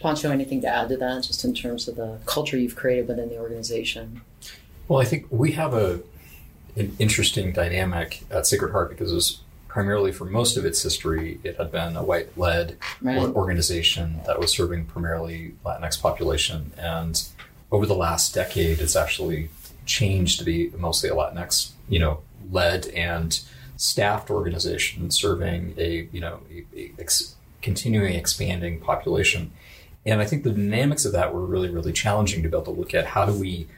Pancho, 0.00 0.30
anything 0.30 0.62
to 0.62 0.68
add 0.68 0.88
to 0.88 0.96
that, 0.96 1.22
just 1.24 1.44
in 1.44 1.54
terms 1.54 1.86
of 1.86 1.96
the 1.96 2.18
culture 2.24 2.56
you've 2.56 2.74
created 2.74 3.08
within 3.08 3.28
the 3.28 3.38
organization? 3.38 4.22
Well, 4.88 5.00
I 5.00 5.04
think 5.04 5.26
we 5.28 5.52
have 5.52 5.74
a 5.74 6.00
an 6.76 6.96
interesting 6.98 7.52
dynamic 7.52 8.22
at 8.30 8.46
Sacred 8.46 8.72
Heart 8.72 8.88
because 8.88 9.12
it 9.12 9.14
was 9.14 9.41
primarily 9.72 10.12
for 10.12 10.26
most 10.26 10.58
of 10.58 10.66
its 10.66 10.82
history, 10.82 11.40
it 11.42 11.56
had 11.56 11.72
been 11.72 11.96
a 11.96 12.04
white 12.04 12.36
led 12.36 12.76
Right. 13.00 13.16
organization 13.16 14.20
that 14.26 14.38
was 14.38 14.52
serving 14.52 14.84
primarily 14.84 15.54
Latinx 15.64 15.98
population. 15.98 16.72
And 16.76 17.22
over 17.70 17.86
the 17.86 17.94
last 17.94 18.34
decade, 18.34 18.80
it's 18.80 18.94
actually 18.96 19.48
changed 19.86 20.38
to 20.38 20.44
be 20.44 20.70
mostly 20.76 21.08
a 21.08 21.14
Latinx, 21.14 21.70
you 21.88 21.98
know, 21.98 22.20
led 22.50 22.88
and 22.88 23.40
staffed 23.78 24.30
organization 24.30 25.10
serving 25.10 25.74
a, 25.78 26.06
you 26.12 26.20
know, 26.20 26.40
a, 26.52 26.66
a 26.78 26.92
ex, 26.98 27.34
continuing 27.62 28.12
expanding 28.12 28.78
population. 28.78 29.52
And 30.04 30.20
I 30.20 30.26
think 30.26 30.44
the 30.44 30.50
dynamics 30.50 31.06
of 31.06 31.12
that 31.12 31.32
were 31.32 31.46
really, 31.46 31.70
really 31.70 31.94
challenging 31.94 32.42
to 32.42 32.48
be 32.50 32.54
able 32.54 32.64
to 32.64 32.78
look 32.78 32.92
at 32.92 33.06
how 33.06 33.24
do 33.24 33.32
we 33.32 33.68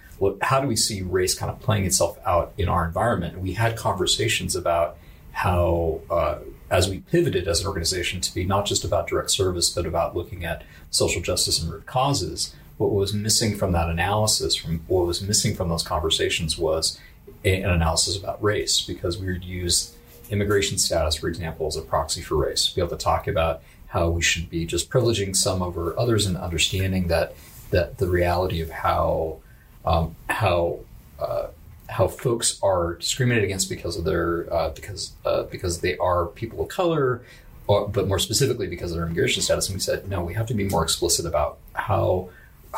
how 0.42 0.61
do 0.61 0.66
we 0.66 0.76
see 0.76 1.02
race 1.02 1.35
kind 1.35 1.50
of 1.50 1.61
playing 1.61 1.85
itself 1.85 2.18
out 2.24 2.52
in 2.59 2.68
our 2.68 2.85
environment? 2.85 3.35
And 3.35 3.42
we 3.42 3.52
had 3.52 3.76
conversations 3.76 4.57
about 4.57 4.96
how, 5.34 6.00
uh, 6.10 6.38
as 6.70 6.88
we 6.88 7.00
pivoted 7.00 7.46
as 7.46 7.60
an 7.60 7.66
organization 7.66 8.20
to 8.20 8.34
be 8.34 8.44
not 8.44 8.66
just 8.66 8.84
about 8.84 9.06
direct 9.06 9.30
service, 9.30 9.68
but 9.68 9.84
about 9.84 10.16
looking 10.16 10.44
at 10.44 10.62
social 10.90 11.20
justice 11.20 11.60
and 11.60 11.70
root 11.70 11.86
causes, 11.86 12.54
what 12.78 12.92
was 12.92 13.12
missing 13.12 13.56
from 13.56 13.72
that 13.72 13.88
analysis, 13.88 14.54
from 14.54 14.80
what 14.88 15.06
was 15.06 15.20
missing 15.20 15.54
from 15.54 15.68
those 15.68 15.82
conversations 15.82 16.56
was 16.56 16.98
a- 17.44 17.62
an 17.62 17.70
analysis 17.70 18.16
about 18.16 18.42
race, 18.42 18.80
because 18.80 19.18
we 19.18 19.26
would 19.26 19.44
use 19.44 19.94
immigration 20.30 20.78
status, 20.78 21.16
for 21.16 21.28
example, 21.28 21.66
as 21.66 21.76
a 21.76 21.82
proxy 21.82 22.22
for 22.22 22.36
race, 22.36 22.68
be 22.68 22.80
able 22.80 22.96
to 22.96 22.96
talk 22.96 23.28
about 23.28 23.62
how 23.88 24.08
we 24.08 24.22
should 24.22 24.48
be 24.50 24.64
just 24.64 24.90
privileging 24.90 25.36
some 25.36 25.62
over 25.62 25.98
others 25.98 26.26
and 26.26 26.36
understanding 26.36 27.08
that 27.08 27.34
that 27.70 27.98
the 27.98 28.08
reality 28.08 28.60
of 28.60 28.70
how 28.70 29.38
um, 29.84 30.16
how 30.28 30.78
uh, 31.18 31.46
how 31.88 32.08
folks 32.08 32.58
are 32.62 32.94
discriminated 32.94 33.44
against 33.44 33.68
because 33.68 33.96
of 33.96 34.04
their 34.04 34.52
uh, 34.52 34.70
because 34.70 35.12
uh, 35.24 35.44
because 35.44 35.80
they 35.80 35.96
are 35.98 36.26
people 36.26 36.60
of 36.62 36.68
color, 36.68 37.22
or, 37.66 37.88
but 37.88 38.08
more 38.08 38.18
specifically 38.18 38.66
because 38.66 38.90
of 38.90 38.96
their 38.96 39.06
immigration 39.06 39.42
status. 39.42 39.68
And 39.68 39.76
we 39.76 39.80
said 39.80 40.08
no, 40.08 40.22
we 40.22 40.34
have 40.34 40.46
to 40.46 40.54
be 40.54 40.64
more 40.64 40.82
explicit 40.82 41.26
about 41.26 41.58
how 41.74 42.30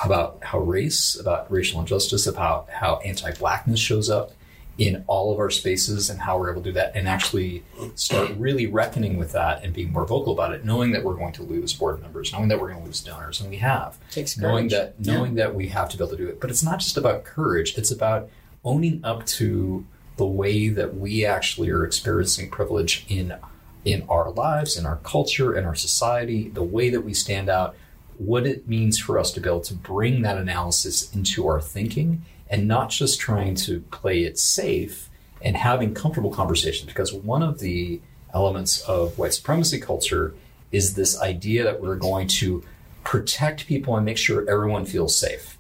about 0.05 0.39
how 0.43 0.59
race, 0.59 1.19
about 1.19 1.51
racial 1.51 1.81
injustice, 1.81 2.27
about 2.27 2.69
how 2.69 2.97
anti-blackness 2.97 3.81
shows 3.81 4.11
up 4.11 4.33
in 4.79 5.03
all 5.07 5.33
of 5.33 5.39
our 5.39 5.49
spaces 5.49 6.11
and 6.11 6.21
how 6.21 6.39
we're 6.39 6.51
able 6.51 6.61
to 6.61 6.69
do 6.69 6.73
that 6.75 6.95
and 6.95 7.09
actually 7.09 7.65
start 7.95 8.31
really 8.37 8.67
reckoning 8.67 9.17
with 9.17 9.33
that 9.33 9.65
and 9.65 9.73
being 9.73 9.91
more 9.91 10.05
vocal 10.05 10.35
about 10.35 10.53
it, 10.53 10.65
knowing 10.65 10.91
that 10.91 11.03
we're 11.03 11.15
going 11.15 11.33
to 11.33 11.43
lose 11.43 11.73
board 11.73 12.01
members, 12.03 12.33
knowing 12.33 12.49
that 12.49 12.61
we're 12.61 12.69
going 12.69 12.81
to 12.81 12.87
lose 12.87 13.01
donors, 13.01 13.41
and 13.41 13.49
we 13.49 13.57
have. 13.57 13.97
Takes 14.11 14.37
knowing 14.37 14.69
that 14.69 15.01
knowing 15.01 15.37
that 15.37 15.55
we 15.55 15.69
have 15.69 15.89
to 15.91 15.97
be 15.97 16.05
able 16.05 16.11
to 16.11 16.23
do 16.23 16.29
it. 16.29 16.41
But 16.41 16.51
it's 16.51 16.63
not 16.63 16.81
just 16.81 16.97
about 16.97 17.25
courage, 17.25 17.79
it's 17.79 17.91
about 17.91 18.29
owning 18.67 19.01
up 19.03 19.25
to 19.25 19.87
the 20.19 20.27
way 20.27 20.69
that 20.69 20.97
we 20.97 21.25
actually 21.25 21.71
are 21.71 21.85
experiencing 21.85 22.51
privilege 22.51 23.07
in 23.09 23.35
in 23.85 24.05
our 24.09 24.33
lives, 24.33 24.77
in 24.77 24.85
our 24.85 24.97
culture, 24.97 25.57
in 25.57 25.65
our 25.65 25.77
society, 25.77 26.49
the 26.49 26.63
way 26.63 26.91
that 26.91 27.03
we 27.03 27.15
stand 27.15 27.49
out, 27.49 27.77
what 28.19 28.45
it 28.45 28.67
means 28.69 28.99
for 28.99 29.17
us 29.17 29.31
to 29.31 29.41
be 29.41 29.49
able 29.49 29.61
to 29.61 29.75
bring 29.75 30.23
that 30.23 30.37
analysis 30.37 31.15
into 31.15 31.47
our 31.47 31.61
thinking 31.61 32.25
and 32.51 32.67
not 32.67 32.91
just 32.91 33.21
trying 33.21 33.55
to 33.55 33.81
play 33.93 34.25
it 34.25 34.41
safe 34.41 35.09
and 35.41 35.57
having 35.57 35.95
comfortable 35.95 36.33
conversations. 36.33 36.89
Because 36.89 37.13
one 37.13 37.45
of 37.45 37.61
the 37.61 38.01
elements 38.35 38.81
of 38.81 39.17
white 39.19 39.35
supremacy 39.35 39.79
culture 39.79 40.35
is 40.73 40.95
this 40.95 41.21
idea 41.21 41.63
that 41.63 41.81
we're 41.81 41.95
going 41.95 42.27
to 42.27 42.65
protect 43.05 43.69
people 43.69 43.95
and 43.95 44.05
make 44.05 44.19
sure 44.19 44.49
everyone 44.51 44.85
feels 44.85 45.17
safe. 45.17 45.56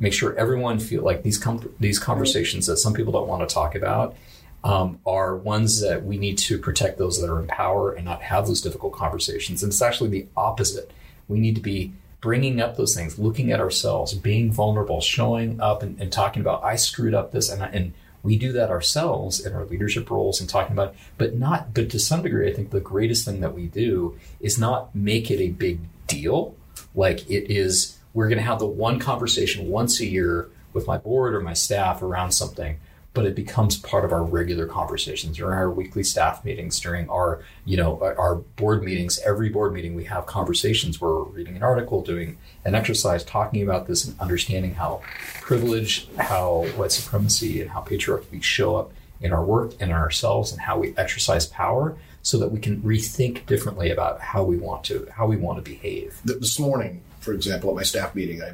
Make 0.00 0.12
sure 0.12 0.34
everyone 0.34 0.80
feel 0.80 1.02
like 1.04 1.22
these 1.22 1.38
com- 1.38 1.72
these 1.78 2.00
conversations 2.00 2.66
that 2.66 2.78
some 2.78 2.94
people 2.94 3.12
don't 3.12 3.28
want 3.28 3.48
to 3.48 3.54
talk 3.54 3.74
about 3.76 4.16
um, 4.64 4.98
are 5.06 5.36
ones 5.36 5.80
that 5.80 6.04
we 6.04 6.18
need 6.18 6.38
to 6.38 6.58
protect 6.58 6.98
those 6.98 7.20
that 7.20 7.30
are 7.30 7.38
in 7.38 7.46
power 7.46 7.92
and 7.92 8.04
not 8.04 8.22
have 8.22 8.46
those 8.46 8.60
difficult 8.60 8.92
conversations. 8.94 9.62
And 9.62 9.70
it's 9.70 9.82
actually 9.82 10.10
the 10.10 10.26
opposite. 10.36 10.90
We 11.28 11.38
need 11.38 11.54
to 11.54 11.60
be 11.60 11.92
bringing 12.20 12.60
up 12.60 12.76
those 12.76 12.94
things, 12.94 13.18
looking 13.18 13.50
at 13.50 13.60
ourselves, 13.60 14.12
being 14.14 14.52
vulnerable, 14.52 15.00
showing 15.00 15.60
up 15.60 15.82
and, 15.82 16.00
and 16.00 16.12
talking 16.12 16.42
about, 16.42 16.62
I 16.62 16.76
screwed 16.76 17.14
up 17.14 17.32
this. 17.32 17.50
And, 17.50 17.62
and 17.62 17.92
we 18.22 18.36
do 18.36 18.52
that 18.52 18.70
ourselves 18.70 19.44
in 19.44 19.54
our 19.54 19.64
leadership 19.64 20.10
roles 20.10 20.40
and 20.40 20.48
talking 20.48 20.72
about, 20.72 20.94
but 21.16 21.34
not, 21.34 21.72
but 21.72 21.88
to 21.90 21.98
some 21.98 22.22
degree, 22.22 22.50
I 22.50 22.52
think 22.52 22.70
the 22.70 22.80
greatest 22.80 23.24
thing 23.24 23.40
that 23.40 23.54
we 23.54 23.66
do 23.66 24.18
is 24.40 24.58
not 24.58 24.94
make 24.94 25.30
it 25.30 25.40
a 25.40 25.48
big 25.48 25.80
deal. 26.06 26.54
Like 26.94 27.20
it 27.30 27.50
is, 27.50 27.96
we're 28.12 28.28
going 28.28 28.38
to 28.38 28.44
have 28.44 28.58
the 28.58 28.66
one 28.66 28.98
conversation 28.98 29.68
once 29.68 30.00
a 30.00 30.06
year 30.06 30.48
with 30.72 30.86
my 30.86 30.98
board 30.98 31.34
or 31.34 31.40
my 31.40 31.52
staff 31.54 32.02
around 32.02 32.32
something 32.32 32.78
but 33.12 33.26
it 33.26 33.34
becomes 33.34 33.76
part 33.76 34.04
of 34.04 34.12
our 34.12 34.22
regular 34.22 34.66
conversations 34.66 35.36
during 35.36 35.58
our 35.58 35.70
weekly 35.70 36.04
staff 36.04 36.44
meetings, 36.44 36.78
during 36.78 37.08
our, 37.10 37.42
you 37.64 37.76
know, 37.76 38.00
our 38.00 38.36
board 38.36 38.84
meetings. 38.84 39.18
Every 39.24 39.48
board 39.48 39.72
meeting, 39.72 39.94
we 39.94 40.04
have 40.04 40.26
conversations 40.26 41.00
where 41.00 41.10
we're 41.10 41.24
reading 41.24 41.56
an 41.56 41.62
article, 41.62 42.02
doing 42.02 42.38
an 42.64 42.74
exercise, 42.76 43.24
talking 43.24 43.62
about 43.62 43.88
this, 43.88 44.04
and 44.04 44.18
understanding 44.20 44.74
how 44.74 45.02
privilege, 45.40 46.08
how 46.18 46.66
white 46.76 46.92
supremacy, 46.92 47.60
and 47.60 47.70
how 47.70 47.80
patriarchy 47.80 48.42
show 48.42 48.76
up 48.76 48.92
in 49.20 49.32
our 49.32 49.44
work 49.44 49.72
and 49.80 49.90
in 49.90 49.96
ourselves, 49.96 50.52
and 50.52 50.60
how 50.60 50.78
we 50.78 50.94
exercise 50.96 51.46
power, 51.46 51.96
so 52.22 52.38
that 52.38 52.52
we 52.52 52.60
can 52.60 52.80
rethink 52.82 53.44
differently 53.46 53.90
about 53.90 54.20
how 54.20 54.44
we 54.44 54.56
want 54.56 54.84
to 54.84 55.08
how 55.16 55.26
we 55.26 55.36
want 55.36 55.62
to 55.62 55.68
behave. 55.68 56.20
This 56.24 56.60
morning, 56.60 57.02
for 57.20 57.32
example, 57.32 57.70
at 57.70 57.76
my 57.76 57.82
staff 57.82 58.14
meeting, 58.14 58.42
I 58.42 58.52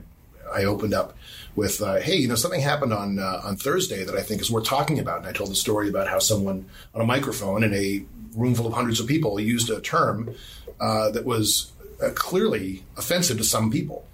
I 0.52 0.64
opened 0.64 0.94
up 0.94 1.16
with, 1.54 1.80
uh, 1.80 1.96
"Hey, 1.96 2.16
you 2.16 2.28
know, 2.28 2.34
something 2.34 2.60
happened 2.60 2.92
on 2.92 3.18
uh, 3.18 3.40
on 3.44 3.56
Thursday 3.56 4.04
that 4.04 4.14
I 4.14 4.22
think 4.22 4.40
is 4.40 4.50
worth 4.50 4.64
talking 4.64 4.98
about." 4.98 5.18
And 5.18 5.26
I 5.26 5.32
told 5.32 5.50
the 5.50 5.56
story 5.56 5.88
about 5.88 6.08
how 6.08 6.18
someone 6.18 6.66
on 6.94 7.00
a 7.00 7.06
microphone 7.06 7.64
in 7.64 7.74
a 7.74 8.04
room 8.34 8.54
full 8.54 8.66
of 8.66 8.72
hundreds 8.72 9.00
of 9.00 9.06
people 9.06 9.40
used 9.40 9.70
a 9.70 9.80
term 9.80 10.34
uh, 10.80 11.10
that 11.10 11.24
was 11.24 11.72
uh, 12.02 12.10
clearly 12.14 12.84
offensive 12.96 13.38
to 13.38 13.44
some 13.44 13.70
people, 13.70 14.06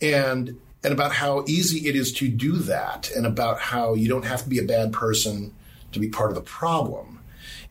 and 0.00 0.58
and 0.84 0.92
about 0.92 1.12
how 1.12 1.44
easy 1.46 1.88
it 1.88 1.94
is 1.94 2.12
to 2.14 2.28
do 2.28 2.54
that, 2.56 3.10
and 3.14 3.26
about 3.26 3.60
how 3.60 3.94
you 3.94 4.08
don't 4.08 4.24
have 4.24 4.42
to 4.42 4.48
be 4.48 4.58
a 4.58 4.64
bad 4.64 4.92
person 4.92 5.54
to 5.92 6.00
be 6.00 6.08
part 6.08 6.30
of 6.30 6.34
the 6.34 6.42
problem. 6.42 7.20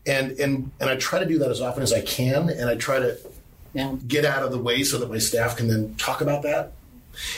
And 0.06 0.32
and 0.40 0.72
and 0.80 0.90
I 0.90 0.96
try 0.96 1.20
to 1.20 1.26
do 1.26 1.40
that 1.40 1.52
as 1.52 1.62
often 1.62 1.84
as 1.84 1.94
I 1.94 2.02
can, 2.02 2.50
and 2.50 2.70
I 2.70 2.76
try 2.76 3.00
to 3.00 3.18
yeah. 3.74 3.96
get 4.08 4.26
out 4.26 4.44
of 4.44 4.52
the 4.52 4.58
way 4.58 4.84
so 4.84 4.98
that 4.98 5.10
my 5.10 5.18
staff 5.18 5.58
can 5.58 5.68
then 5.68 5.96
talk 5.96 6.22
about 6.22 6.44
that 6.44 6.74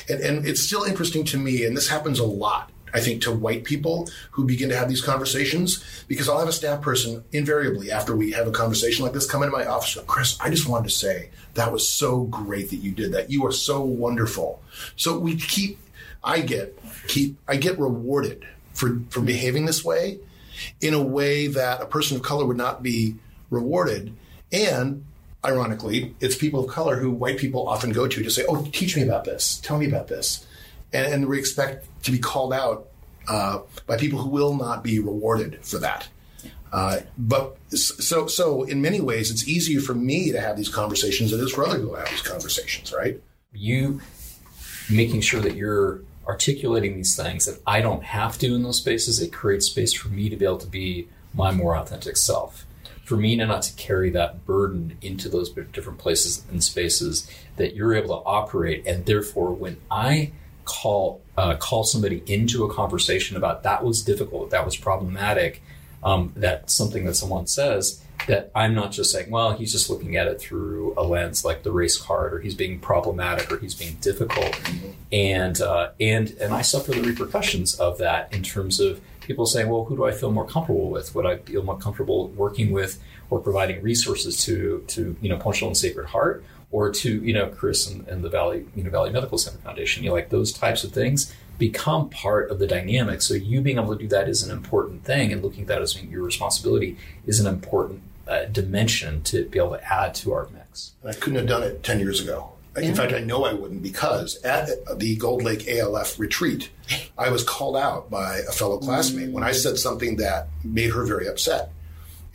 and, 0.09 0.21
and 0.21 0.47
it's 0.47 0.61
still 0.61 0.83
interesting 0.83 1.23
to 1.25 1.37
me, 1.37 1.65
and 1.65 1.75
this 1.75 1.89
happens 1.89 2.19
a 2.19 2.25
lot. 2.25 2.69
I 2.95 2.99
think 2.99 3.23
to 3.23 3.31
white 3.31 3.63
people 3.63 4.07
who 4.31 4.45
begin 4.45 4.69
to 4.69 4.77
have 4.77 4.87
these 4.87 5.01
conversations 5.01 5.83
because 6.07 6.29
I'll 6.29 6.37
have 6.37 6.47
a 6.47 6.53
staff 6.53 6.79
person 6.79 7.23
invariably 7.31 7.91
after 7.91 8.15
we 8.15 8.31
have 8.33 8.47
a 8.47 8.51
conversation 8.51 9.03
like 9.03 9.13
this 9.13 9.29
come 9.29 9.41
into 9.41 9.57
my 9.57 9.65
office. 9.65 9.97
Chris, 10.05 10.37
I 10.39 10.51
just 10.51 10.67
wanted 10.67 10.89
to 10.89 10.93
say 10.93 11.31
that 11.55 11.71
was 11.71 11.87
so 11.87 12.25
great 12.25 12.69
that 12.69 12.77
you 12.77 12.91
did 12.91 13.13
that. 13.13 13.31
You 13.31 13.47
are 13.47 13.51
so 13.51 13.81
wonderful. 13.81 14.61
So 14.95 15.17
we 15.17 15.37
keep, 15.37 15.79
I 16.23 16.41
get 16.41 16.77
keep, 17.07 17.39
I 17.47 17.55
get 17.55 17.79
rewarded 17.79 18.45
for 18.73 18.99
for 19.09 19.21
behaving 19.21 19.65
this 19.65 19.83
way, 19.83 20.19
in 20.79 20.93
a 20.93 21.01
way 21.01 21.47
that 21.47 21.81
a 21.81 21.87
person 21.87 22.15
of 22.15 22.21
color 22.21 22.45
would 22.45 22.57
not 22.57 22.83
be 22.83 23.15
rewarded, 23.49 24.15
and 24.51 25.03
ironically, 25.45 26.15
it's 26.19 26.35
people 26.35 26.63
of 26.63 26.69
color 26.69 26.97
who 26.97 27.11
white 27.11 27.37
people 27.37 27.67
often 27.67 27.91
go 27.91 28.07
to 28.07 28.23
to 28.23 28.29
say, 28.29 28.45
"Oh, 28.47 28.67
teach 28.71 28.95
me 28.95 29.03
about 29.03 29.25
this. 29.25 29.59
Tell 29.63 29.77
me 29.77 29.87
about 29.87 30.07
this," 30.07 30.45
and, 30.91 31.11
and 31.11 31.27
we 31.27 31.37
expect 31.39 31.87
to 32.03 32.11
be 32.11 32.19
called 32.19 32.53
out 32.53 32.87
uh, 33.27 33.59
by 33.85 33.97
people 33.97 34.19
who 34.19 34.29
will 34.29 34.55
not 34.55 34.83
be 34.83 34.99
rewarded 34.99 35.63
for 35.65 35.77
that. 35.79 36.07
Uh, 36.71 37.01
but 37.17 37.55
so 37.71 38.25
so 38.25 38.63
in 38.63 38.81
many 38.81 38.99
ways, 38.99 39.29
it's 39.29 39.47
easier 39.47 39.79
for 39.79 39.93
me 39.93 40.31
to 40.31 40.39
have 40.39 40.57
these 40.57 40.69
conversations 40.69 41.31
than 41.31 41.39
it 41.39 41.43
is 41.43 41.51
for 41.51 41.65
other 41.65 41.77
people 41.77 41.93
to 41.93 41.99
have 41.99 42.09
these 42.09 42.21
conversations, 42.21 42.91
right? 42.91 43.21
You 43.53 44.01
making 44.89 45.21
sure 45.21 45.39
that 45.41 45.55
you're 45.55 46.01
articulating 46.27 46.95
these 46.95 47.15
things 47.15 47.45
that 47.45 47.61
I 47.67 47.81
don't 47.81 48.03
have 48.03 48.37
to 48.39 48.55
in 48.55 48.63
those 48.63 48.77
spaces. 48.77 49.21
It 49.21 49.31
creates 49.31 49.67
space 49.67 49.93
for 49.93 50.07
me 50.07 50.29
to 50.29 50.35
be 50.35 50.45
able 50.45 50.57
to 50.59 50.67
be 50.67 51.07
my 51.33 51.51
more 51.51 51.75
authentic 51.75 52.17
self 52.17 52.65
for 53.03 53.17
me 53.17 53.35
not 53.35 53.61
to 53.61 53.73
carry 53.75 54.09
that 54.11 54.45
burden 54.45 54.97
into 55.01 55.29
those 55.29 55.49
different 55.49 55.99
places 55.99 56.43
and 56.49 56.63
spaces 56.63 57.29
that 57.57 57.75
you're 57.75 57.93
able 57.93 58.17
to 58.19 58.25
operate 58.25 58.85
and 58.87 59.05
therefore 59.05 59.53
when 59.53 59.77
i 59.91 60.31
call 60.65 61.21
uh, 61.37 61.55
call 61.55 61.83
somebody 61.83 62.23
into 62.25 62.63
a 62.63 62.73
conversation 62.73 63.35
about 63.35 63.63
that 63.63 63.83
was 63.83 64.01
difficult 64.01 64.49
that 64.49 64.65
was 64.65 64.77
problematic 64.77 65.61
um, 66.03 66.31
that 66.35 66.69
something 66.69 67.05
that 67.05 67.15
someone 67.15 67.45
says 67.47 68.01
that 68.27 68.49
i'm 68.55 68.73
not 68.73 68.91
just 68.91 69.11
saying 69.11 69.29
well 69.29 69.51
he's 69.53 69.71
just 69.71 69.89
looking 69.89 70.15
at 70.15 70.27
it 70.27 70.39
through 70.39 70.93
a 70.95 71.03
lens 71.03 71.43
like 71.43 71.63
the 71.63 71.71
race 71.71 71.97
card 71.97 72.33
or 72.33 72.39
he's 72.39 72.55
being 72.55 72.79
problematic 72.79 73.51
or 73.51 73.57
he's 73.57 73.75
being 73.75 73.95
difficult 73.95 74.45
mm-hmm. 74.45 74.91
and 75.11 75.59
uh, 75.61 75.89
and 75.99 76.31
and 76.39 76.53
i 76.53 76.61
suffer 76.61 76.91
the 76.91 77.01
repercussions 77.01 77.75
of 77.75 77.97
that 77.97 78.31
in 78.33 78.41
terms 78.41 78.79
of 78.79 79.01
people 79.25 79.45
saying, 79.45 79.69
well, 79.69 79.85
who 79.85 79.95
do 79.95 80.05
I 80.05 80.11
feel 80.11 80.31
more 80.31 80.45
comfortable 80.45 80.89
with? 80.89 81.13
Would 81.15 81.25
I 81.25 81.37
feel 81.37 81.63
more 81.63 81.77
comfortable 81.77 82.29
working 82.29 82.71
with 82.71 83.01
or 83.29 83.39
providing 83.39 83.81
resources 83.81 84.43
to, 84.45 84.83
to 84.87 85.15
you 85.21 85.29
know, 85.29 85.37
Pancho 85.37 85.67
and 85.67 85.77
Sacred 85.77 86.07
Heart 86.07 86.43
or 86.71 86.91
to, 86.91 87.23
you 87.23 87.33
know, 87.33 87.47
Chris 87.47 87.87
and, 87.87 88.07
and 88.07 88.23
the 88.23 88.29
Valley, 88.29 88.65
you 88.75 88.83
know, 88.83 88.89
Valley 88.89 89.11
Medical 89.11 89.37
Center 89.37 89.57
Foundation? 89.59 90.03
You 90.03 90.09
know, 90.09 90.15
like 90.15 90.29
those 90.29 90.51
types 90.51 90.83
of 90.83 90.91
things 90.91 91.33
become 91.57 92.09
part 92.09 92.49
of 92.49 92.59
the 92.59 92.67
dynamic. 92.67 93.21
So 93.21 93.33
you 93.33 93.61
being 93.61 93.77
able 93.77 93.95
to 93.95 94.01
do 94.01 94.07
that 94.09 94.27
is 94.27 94.43
an 94.43 94.51
important 94.51 95.03
thing 95.03 95.31
and 95.31 95.43
looking 95.43 95.61
at 95.61 95.67
that 95.67 95.81
as 95.81 96.01
your 96.01 96.23
responsibility 96.23 96.97
is 97.25 97.39
an 97.39 97.47
important 97.47 98.01
uh, 98.27 98.45
dimension 98.45 99.21
to 99.23 99.45
be 99.45 99.59
able 99.59 99.71
to 99.71 99.83
add 99.83 100.15
to 100.15 100.33
our 100.33 100.47
mix. 100.53 100.93
I 101.05 101.13
couldn't 101.13 101.35
have 101.35 101.47
done 101.47 101.63
it 101.63 101.83
10 101.83 101.99
years 101.99 102.21
ago. 102.21 102.52
Yeah. 102.75 102.83
In 102.83 102.95
fact, 102.95 103.13
I 103.13 103.19
know 103.19 103.45
I 103.45 103.53
wouldn't 103.53 103.83
because 103.83 104.41
at 104.43 104.69
the 104.97 105.15
Gold 105.17 105.43
Lake 105.43 105.67
ALF 105.67 106.17
retreat, 106.17 106.71
I 107.17 107.29
was 107.29 107.43
called 107.43 107.77
out 107.77 108.09
by 108.09 108.37
a 108.37 108.51
fellow 108.51 108.79
classmate 108.79 109.29
when 109.29 109.43
I 109.43 109.51
said 109.51 109.77
something 109.77 110.17
that 110.17 110.47
made 110.63 110.91
her 110.91 111.05
very 111.05 111.27
upset. 111.27 111.71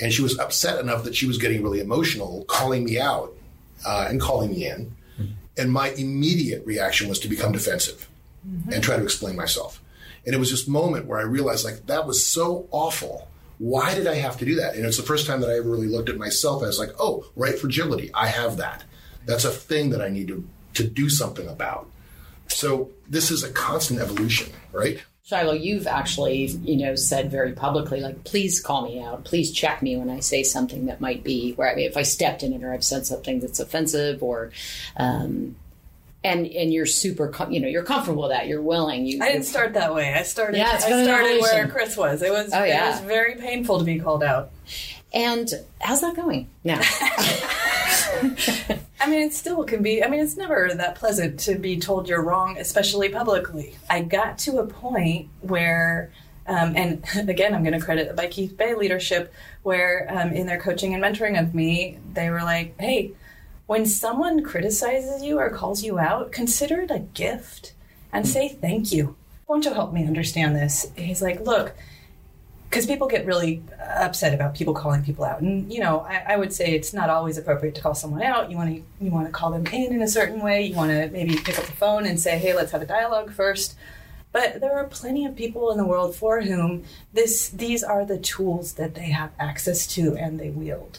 And 0.01 0.12
she 0.12 0.22
was 0.22 0.38
upset 0.38 0.79
enough 0.79 1.03
that 1.05 1.16
she 1.16 1.27
was 1.27 1.38
getting 1.38 1.62
really 1.62 1.81
emotional, 1.81 2.44
calling 2.44 2.85
me 2.85 3.01
out 3.01 3.35
uh, 3.85 4.07
and 4.09 4.20
calling 4.20 4.53
me 4.53 4.68
in. 4.68 4.94
Mm-hmm. 5.20 5.33
And 5.57 5.72
my 5.72 5.90
immediate 5.90 6.64
reaction 6.64 7.09
was 7.09 7.18
to 7.20 7.29
become 7.29 7.51
defensive 7.51 8.09
mm-hmm. 8.48 8.72
and 8.72 8.85
try 8.85 8.96
to 8.96 9.03
explain 9.03 9.35
myself. 9.35 9.83
And 10.24 10.37
it 10.37 10.38
was 10.38 10.53
this 10.53 10.68
moment 10.68 11.07
where 11.07 11.18
I 11.18 11.22
realized, 11.22 11.64
like, 11.64 11.87
that 11.87 12.07
was 12.07 12.24
so 12.24 12.68
awful. 12.70 13.29
Why 13.59 13.94
did 13.94 14.07
I 14.07 14.14
have 14.14 14.37
to 14.38 14.44
do 14.44 14.55
that? 14.57 14.77
And 14.77 14.85
it's 14.85 14.98
the 14.98 15.03
first 15.03 15.27
time 15.27 15.40
that 15.40 15.51
I 15.51 15.57
ever 15.57 15.68
really 15.68 15.88
looked 15.88 16.09
at 16.09 16.16
myself 16.16 16.62
as 16.62 16.79
like, 16.79 16.90
oh, 17.01 17.24
right 17.35 17.59
fragility. 17.59 18.11
I 18.14 18.29
have 18.29 18.59
that. 18.59 18.85
That's 19.29 19.45
a 19.45 19.51
thing 19.51 19.91
that 19.91 20.01
I 20.01 20.09
need 20.09 20.29
to, 20.29 20.49
to 20.75 20.85
do 20.85 21.11
something 21.11 21.47
about. 21.47 21.87
So 22.49 22.91
this 23.07 23.31
is 23.31 23.45
a 23.45 23.53
constant 23.53 24.01
evolution, 24.01 24.51
right? 24.73 25.03
Shiloh, 25.23 25.53
you've 25.53 25.87
actually, 25.87 26.47
you 26.47 26.79
know, 26.79 26.95
said 26.95 27.31
very 27.31 27.53
publicly, 27.53 28.01
like, 28.01 28.25
please 28.25 28.59
call 28.59 28.88
me 28.88 29.03
out. 29.03 29.25
Please 29.25 29.53
check 29.53 29.83
me 29.83 29.99
when 29.99 30.09
I 30.09 30.21
say 30.21 30.43
something 30.43 30.87
that 30.87 31.03
might 31.03 31.23
be 31.23 31.53
where 31.53 31.71
I 31.71 31.75
mean, 31.75 31.85
if 31.85 31.99
I 31.99 32.03
stepped 32.05 32.43
in 32.43 32.55
it 32.55 32.64
or 32.64 32.73
I've 32.73 32.83
said 32.83 33.05
something 33.05 33.41
that's 33.41 33.61
offensive 33.61 34.23
or, 34.23 34.51
um, 34.97 35.57
and 36.25 36.47
and 36.47 36.73
you're 36.73 36.87
super, 36.87 37.31
you 37.51 37.61
know, 37.61 37.69
you're 37.69 37.85
comfortable 37.85 38.23
with 38.23 38.31
that. 38.31 38.47
You're 38.47 38.62
willing. 38.62 39.05
You, 39.05 39.23
I 39.23 39.31
didn't 39.31 39.45
start 39.45 39.75
that 39.75 39.95
way. 39.95 40.14
I 40.14 40.23
started. 40.23 40.57
Yeah, 40.57 40.71
I 40.73 40.79
started 40.79 41.43
where 41.43 41.69
Chris 41.69 41.99
was. 41.99 42.23
It 42.23 42.33
was. 42.33 42.51
Oh, 42.55 42.64
yeah. 42.64 42.88
It 42.88 42.91
was 42.93 43.01
very 43.01 43.35
painful 43.35 43.79
to 43.79 43.85
be 43.85 44.01
called 44.01 44.23
out. 44.25 44.51
And 45.12 45.49
how's 45.81 46.01
that 46.01 46.17
going 46.17 46.49
now? 46.64 46.81
I 49.00 49.09
mean, 49.09 49.22
it 49.22 49.33
still 49.33 49.64
can 49.64 49.83
be. 49.83 50.02
I 50.02 50.09
mean, 50.09 50.20
it's 50.20 50.37
never 50.37 50.70
that 50.74 50.94
pleasant 50.96 51.40
to 51.40 51.57
be 51.57 51.78
told 51.78 52.09
you're 52.09 52.22
wrong, 52.22 52.59
especially 52.59 53.09
publicly. 53.09 53.76
I 53.88 54.02
got 54.02 54.38
to 54.38 54.59
a 54.59 54.66
point 54.66 55.28
where, 55.40 56.11
um, 56.46 56.76
and 56.76 57.04
again, 57.28 57.54
I'm 57.54 57.62
going 57.62 57.78
to 57.78 57.85
credit 57.85 58.09
the 58.09 58.14
Bike 58.14 58.37
East 58.38 58.57
Bay 58.57 58.74
leadership, 58.74 59.33
where 59.62 60.07
um, 60.11 60.33
in 60.33 60.46
their 60.46 60.61
coaching 60.61 60.94
and 60.94 61.02
mentoring 61.02 61.40
of 61.40 61.54
me, 61.54 61.98
they 62.12 62.31
were 62.31 62.42
like, 62.42 62.78
hey, 62.81 63.12
when 63.66 63.87
someone 63.87 64.42
criticizes 64.42 65.22
you 65.22 65.38
or 65.38 65.50
calls 65.50 65.83
you 65.83 65.98
out, 65.98 66.33
consider 66.33 66.81
it 66.81 66.90
a 66.90 67.00
gift 67.00 67.74
and 68.12 68.26
say 68.26 68.48
thank 68.48 68.92
you. 68.92 69.16
Won't 69.46 69.64
you 69.64 69.74
help 69.74 69.92
me 69.92 70.07
understand 70.07 70.57
this? 70.57 70.90
He's 70.96 71.22
like, 71.22 71.40
look, 71.40 71.74
because 72.68 72.87
people 72.87 73.09
get 73.09 73.24
really 73.24 73.62
upset 73.81 74.35
about 74.35 74.54
people 74.54 74.74
calling 74.74 75.02
people 75.02 75.24
out. 75.24 75.40
And 75.40 75.72
you 75.72 75.81
know 75.81 76.00
I, 76.00 76.35
I, 76.35 76.37
would 76.37 76.52
say 76.52 76.74
it's 76.74 76.92
not 76.92 77.11
always 77.11 77.38
appropriate 77.38 77.74
to 77.76 77.81
call 77.81 77.94
someone 77.94 78.22
out. 78.22 78.50
You 78.50 78.57
want 78.57 78.74
to 78.74 79.04
you 79.04 79.11
want 79.11 79.26
to 79.26 79.33
call 79.33 79.50
them 79.50 79.66
in 79.66 79.92
in 79.92 80.02
a 80.02 80.09
certain 80.09 80.40
way. 80.40 80.62
You 80.62 80.74
want 80.74 80.90
to 80.90 81.09
maybe 81.09 81.37
pick 81.37 81.59
up 81.59 81.64
the 81.64 81.72
phone 81.72 82.07
and 82.07 82.20
say 82.20 82.38
hey 82.38 82.54
let's 82.54 82.72
have 82.72 82.83
a 82.83 82.87
dialogue 82.87 83.33
first. 83.33 83.76
But 84.31 84.61
there 84.61 84.76
are 84.76 84.85
plenty 84.85 85.24
of 85.24 85.35
people 85.35 85.70
in 85.70 85.78
the 85.78 85.87
world 85.87 86.14
for 86.14 86.42
whom 86.42 86.85
this 87.12 87.48
these 87.48 87.83
are 87.83 88.04
the 88.04 88.18
tools 88.18 88.74
that 88.74 88.94
they 88.94 89.11
have 89.11 89.31
access 89.38 89.87
to 89.94 90.16
and 90.16 90.38
they 90.38 90.50
wield. 90.50 90.98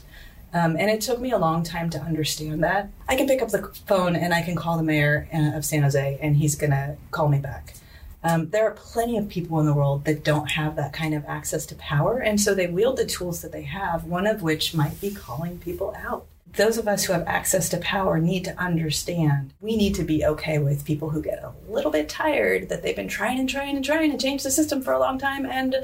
Um, 0.52 0.76
and 0.78 0.90
it 0.90 1.02
took 1.02 1.20
me 1.20 1.32
a 1.32 1.38
long 1.38 1.62
time 1.62 1.92
to 1.92 2.02
understand 2.02 2.64
that. 2.64 2.90
I 3.08 3.16
can 3.16 3.28
pick 3.28 3.44
up 3.44 3.50
the 3.50 3.72
phone 3.86 4.16
and 4.16 4.34
i 4.34 4.42
can 4.42 4.56
call 4.56 4.78
the 4.78 4.84
mayor 4.84 5.28
uh, 5.32 5.56
of 5.56 5.64
san 5.64 5.84
jose 5.84 6.18
and 6.22 6.36
he's 6.36 6.56
going 6.56 6.72
to 6.72 6.98
call 7.12 7.30
me 7.30 7.38
back 7.38 7.76
Um, 8.24 8.50
there 8.50 8.68
are 8.68 8.72
plenty 8.72 9.18
of 9.18 9.30
people 9.30 9.60
in 9.60 9.66
the 9.66 9.74
world 9.74 10.06
that 10.06 10.24
don't 10.24 10.52
have 10.52 10.76
that 10.76 10.92
kind 10.92 11.14
of 11.14 11.24
access 11.26 11.66
to 11.68 11.76
power, 11.76 12.20
and 12.20 12.40
so 12.40 12.54
they 12.54 12.68
wield 12.68 12.98
the 12.98 13.06
tools 13.06 13.42
that 13.42 13.52
they 13.52 13.64
have, 13.64 14.04
one 14.04 14.28
of 14.28 14.42
which 14.42 14.74
might 14.74 15.00
be 15.00 15.12
calling 15.12 15.58
people 15.60 15.96
out. 15.98 16.26
Those 16.54 16.78
of 16.78 16.88
us 16.88 17.06
who 17.06 17.14
have 17.14 17.28
access 17.28 17.70
to 17.70 17.78
power 17.78 18.20
need 18.20 18.44
to 18.46 18.60
understand 18.60 19.54
we 19.62 19.78
need 19.78 19.94
to 19.96 20.04
be 20.04 20.26
okay 20.26 20.58
with 20.58 20.84
people 20.84 21.12
who 21.12 21.22
get 21.22 21.44
a 21.44 21.54
little 21.70 21.92
bit 21.92 22.10
tired 22.10 22.70
that 22.70 22.82
they've 22.82 22.96
been 22.96 23.08
trying 23.08 23.40
and 23.40 23.48
trying 23.48 23.76
and 23.76 23.86
trying 23.86 24.12
to 24.12 24.18
change 24.18 24.42
the 24.42 24.50
system 24.50 24.82
for 24.82 24.92
a 24.92 25.00
long 25.00 25.20
time 25.20 25.46
and 25.46 25.76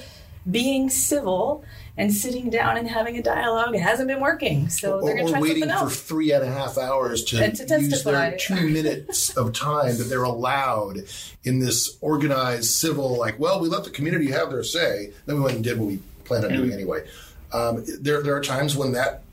being 0.50 0.90
civil 0.90 1.64
and 1.98 2.14
sitting 2.14 2.50
down 2.50 2.78
and 2.78 2.88
having 2.88 3.18
a 3.18 3.22
dialogue 3.22 3.76
hasn't 3.76 4.08
been 4.08 4.20
working. 4.20 4.70
So 4.70 5.00
or, 5.00 5.06
they're 5.06 5.16
going 5.16 5.26
to 5.28 5.32
try 5.32 5.42
waiting 5.42 5.64
something 5.64 5.78
else. 5.78 5.96
for 5.96 6.08
three 6.08 6.32
and 6.32 6.44
a 6.44 6.52
half 6.52 6.78
hours 6.78 7.24
to, 7.26 7.44
And 7.44 7.56
to 7.56 7.64
use 7.64 8.04
their 8.04 8.14
testify. 8.14 8.38
two 8.38 8.70
minutes 8.70 9.36
of 9.38 9.54
time 9.54 9.98
that 9.98 10.06
they're 10.06 10.24
allowed 10.24 11.00
in 11.44 11.60
this 11.60 11.98
organized 12.02 12.72
civil, 12.72 13.18
like, 13.18 13.40
well, 13.40 13.60
we 13.60 13.70
let 13.70 13.84
the 13.86 13.90
community 13.90 14.32
have 14.32 14.50
their 14.52 14.64
say. 14.64 15.12
Then 15.26 15.36
we 15.38 15.42
went 15.42 15.56
and 15.56 15.64
did 15.64 15.80
what 15.80 15.88
we 15.88 16.00
planned 16.26 16.46
on 16.46 16.54
doing 16.54 16.72
anyway. 16.72 17.08
Um, 17.54 17.84
there, 18.02 18.22
there 18.22 18.36
are 18.36 18.42
times 18.42 18.76
when 18.76 18.92
that 18.94 19.24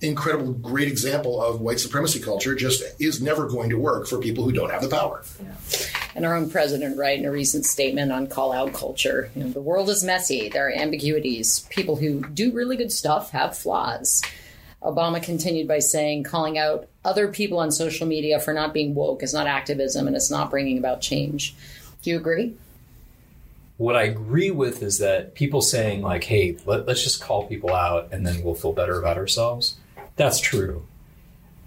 incredible, 0.00 0.52
great 0.52 0.88
example 0.88 1.42
of 1.42 1.60
white 1.60 1.80
supremacy 1.80 2.20
culture 2.20 2.54
just 2.54 2.82
is 3.00 3.20
never 3.20 3.48
going 3.48 3.70
to 3.70 3.78
work 3.78 4.06
for 4.06 4.18
people 4.18 4.44
who 4.44 4.52
don't 4.52 4.70
have 4.70 4.82
the 4.82 4.88
power. 4.88 5.24
And 6.14 6.24
our 6.24 6.34
own 6.34 6.50
president, 6.50 6.96
right, 6.96 7.18
in 7.18 7.24
a 7.24 7.30
recent 7.30 7.64
statement 7.64 8.12
on 8.12 8.26
call 8.28 8.52
out 8.52 8.72
culture, 8.72 9.30
you 9.34 9.44
know, 9.44 9.50
the 9.50 9.60
world 9.60 9.88
is 9.88 10.04
messy. 10.04 10.48
There 10.48 10.68
are 10.68 10.72
ambiguities. 10.72 11.60
People 11.70 11.96
who 11.96 12.20
do 12.28 12.52
really 12.52 12.76
good 12.76 12.92
stuff 12.92 13.30
have 13.30 13.56
flaws. 13.56 14.22
Obama 14.82 15.20
continued 15.20 15.66
by 15.66 15.80
saying, 15.80 16.22
calling 16.22 16.56
out 16.56 16.88
other 17.04 17.28
people 17.28 17.58
on 17.58 17.72
social 17.72 18.06
media 18.06 18.38
for 18.38 18.52
not 18.52 18.72
being 18.72 18.94
woke 18.94 19.22
is 19.24 19.34
not 19.34 19.48
activism 19.48 20.06
and 20.06 20.14
it's 20.14 20.30
not 20.30 20.50
bringing 20.50 20.78
about 20.78 21.00
change. 21.00 21.56
Do 22.02 22.10
you 22.10 22.16
agree? 22.16 22.54
what 23.78 23.94
I 23.94 24.02
agree 24.02 24.50
with 24.50 24.82
is 24.82 24.98
that 24.98 25.34
people 25.34 25.62
saying 25.62 26.02
like, 26.02 26.24
"Hey, 26.24 26.58
let, 26.66 26.88
us 26.88 27.02
just 27.02 27.22
call 27.22 27.46
people 27.46 27.72
out 27.72 28.08
and 28.12 28.26
then 28.26 28.42
we'll 28.42 28.56
feel 28.56 28.72
better 28.72 28.98
about 28.98 29.16
ourselves." 29.16 29.76
That's 30.18 30.40
true. 30.40 30.84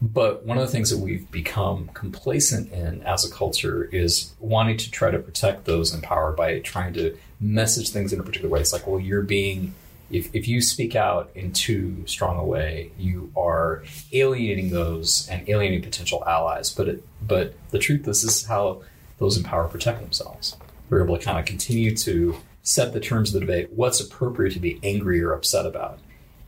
But 0.01 0.45
one 0.45 0.57
of 0.57 0.65
the 0.65 0.71
things 0.71 0.89
that 0.89 0.97
we've 0.97 1.29
become 1.31 1.89
complacent 1.93 2.71
in 2.71 3.01
as 3.03 3.23
a 3.23 3.31
culture 3.31 3.85
is 3.85 4.33
wanting 4.39 4.77
to 4.77 4.91
try 4.91 5.11
to 5.11 5.19
protect 5.19 5.65
those 5.65 5.93
in 5.93 6.01
power 6.01 6.31
by 6.31 6.59
trying 6.59 6.93
to 6.93 7.17
message 7.39 7.89
things 7.89 8.11
in 8.11 8.19
a 8.19 8.23
particular 8.23 8.49
way. 8.49 8.59
It's 8.59 8.73
like, 8.73 8.85
well, 8.85 8.99
you're 8.99 9.21
being 9.21 9.73
if, 10.11 10.33
if 10.35 10.47
you 10.47 10.61
speak 10.61 10.95
out 10.95 11.31
in 11.35 11.53
too 11.53 12.03
strong 12.05 12.37
a 12.37 12.43
way, 12.43 12.91
you 12.97 13.31
are 13.35 13.83
alienating 14.11 14.69
those 14.69 15.27
and 15.29 15.47
alienating 15.47 15.83
potential 15.83 16.23
allies. 16.27 16.69
But 16.69 16.87
it, 16.89 17.03
but 17.25 17.53
the 17.69 17.79
truth 17.79 18.07
is, 18.07 18.21
this 18.21 18.41
is 18.41 18.45
how 18.45 18.83
those 19.19 19.37
in 19.37 19.43
power 19.43 19.67
protect 19.67 20.01
themselves. 20.01 20.57
We're 20.89 21.03
able 21.03 21.17
to 21.17 21.23
kind 21.23 21.39
of 21.39 21.45
continue 21.45 21.95
to 21.97 22.35
set 22.63 22.93
the 22.93 22.99
terms 22.99 23.33
of 23.33 23.39
the 23.39 23.45
debate, 23.45 23.71
what's 23.71 24.01
appropriate 24.01 24.53
to 24.53 24.59
be 24.59 24.79
angry 24.83 25.21
or 25.21 25.33
upset 25.33 25.65
about. 25.65 25.99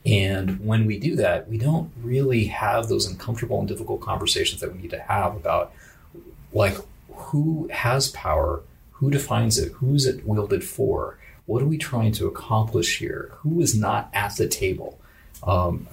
And 0.06 0.60
when 0.60 0.84
we 0.84 0.98
do 0.98 1.16
that, 1.16 1.48
we 1.48 1.56
don't 1.56 1.90
really 2.02 2.46
have 2.46 2.88
those 2.88 3.06
uncomfortable 3.06 3.58
and 3.58 3.68
difficult 3.68 4.02
conversations 4.02 4.60
that 4.60 4.72
we 4.72 4.82
need 4.82 4.90
to 4.90 5.00
have 5.00 5.34
about 5.34 5.72
like 6.52 6.76
who 7.14 7.68
has 7.72 8.08
power, 8.10 8.62
who 8.92 9.10
defines 9.10 9.58
it, 9.58 9.72
who's 9.72 10.06
it 10.06 10.26
wielded 10.26 10.62
for, 10.62 11.18
what 11.46 11.62
are 11.62 11.66
we 11.66 11.78
trying 11.78 12.12
to 12.12 12.26
accomplish 12.26 12.98
here, 12.98 13.32
who 13.38 13.60
is 13.60 13.74
not 13.74 14.10
at 14.12 14.36
the 14.36 14.48
table, 14.48 14.98
um, 15.42 15.86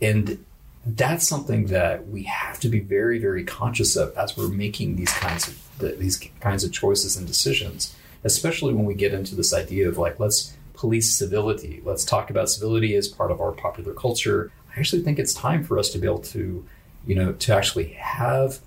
and 0.00 0.44
that's 0.84 1.28
something 1.28 1.66
that 1.66 2.08
we 2.08 2.24
have 2.24 2.58
to 2.60 2.68
be 2.68 2.80
very, 2.80 3.18
very 3.18 3.44
conscious 3.44 3.96
of 3.96 4.16
as 4.16 4.36
we're 4.36 4.48
making 4.48 4.96
these 4.96 5.12
kinds 5.12 5.48
of 5.48 5.98
these 5.98 6.16
kinds 6.40 6.64
of 6.64 6.72
choices 6.72 7.16
and 7.16 7.26
decisions, 7.26 7.94
especially 8.24 8.72
when 8.72 8.84
we 8.84 8.94
get 8.94 9.14
into 9.14 9.34
this 9.34 9.54
idea 9.54 9.88
of 9.88 9.98
like 9.98 10.18
let's 10.18 10.56
police 10.80 11.12
civility. 11.12 11.82
Let's 11.84 12.06
talk 12.06 12.30
about 12.30 12.48
civility 12.48 12.94
as 12.94 13.06
part 13.06 13.30
of 13.30 13.38
our 13.38 13.52
popular 13.52 13.92
culture. 13.92 14.50
I 14.74 14.80
actually 14.80 15.02
think 15.02 15.18
it's 15.18 15.34
time 15.34 15.62
for 15.62 15.78
us 15.78 15.90
to 15.90 15.98
be 15.98 16.06
able 16.06 16.20
to, 16.20 16.64
you 17.06 17.14
know, 17.14 17.32
to 17.32 17.54
actually 17.54 17.88
have 17.98 18.60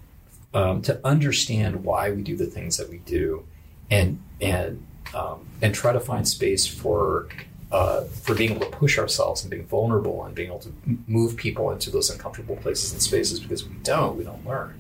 um, 0.54 0.84
to 0.84 1.02
understand 1.04 1.84
why 1.84 2.12
we 2.12 2.22
do 2.22 2.38
the 2.38 2.46
things 2.46 2.78
that 2.78 2.88
we 2.88 3.00
do, 3.00 3.44
and 3.90 4.22
and 4.40 4.86
um, 5.16 5.48
and 5.64 5.74
try 5.74 5.92
to 5.92 6.00
find 6.00 6.28
space 6.28 6.68
for 6.68 7.30
uh, 7.72 8.04
for 8.04 8.36
being 8.36 8.52
able 8.52 8.62
to 8.62 8.72
push 8.72 9.00
ourselves 9.00 9.42
and 9.42 9.50
being 9.50 9.66
vulnerable 9.66 10.24
and 10.24 10.36
being 10.36 10.50
able 10.50 10.60
to 10.60 10.72
move 11.08 11.36
people 11.36 11.72
into 11.72 11.90
those 11.90 12.12
uncomfortable 12.12 12.58
places 12.58 12.92
and 12.94 13.02
spaces 13.02 13.40
because 13.40 13.68
we 13.68 13.74
don't 13.78 14.16
we 14.16 14.24
don't 14.24 14.46
learn. 14.46 14.76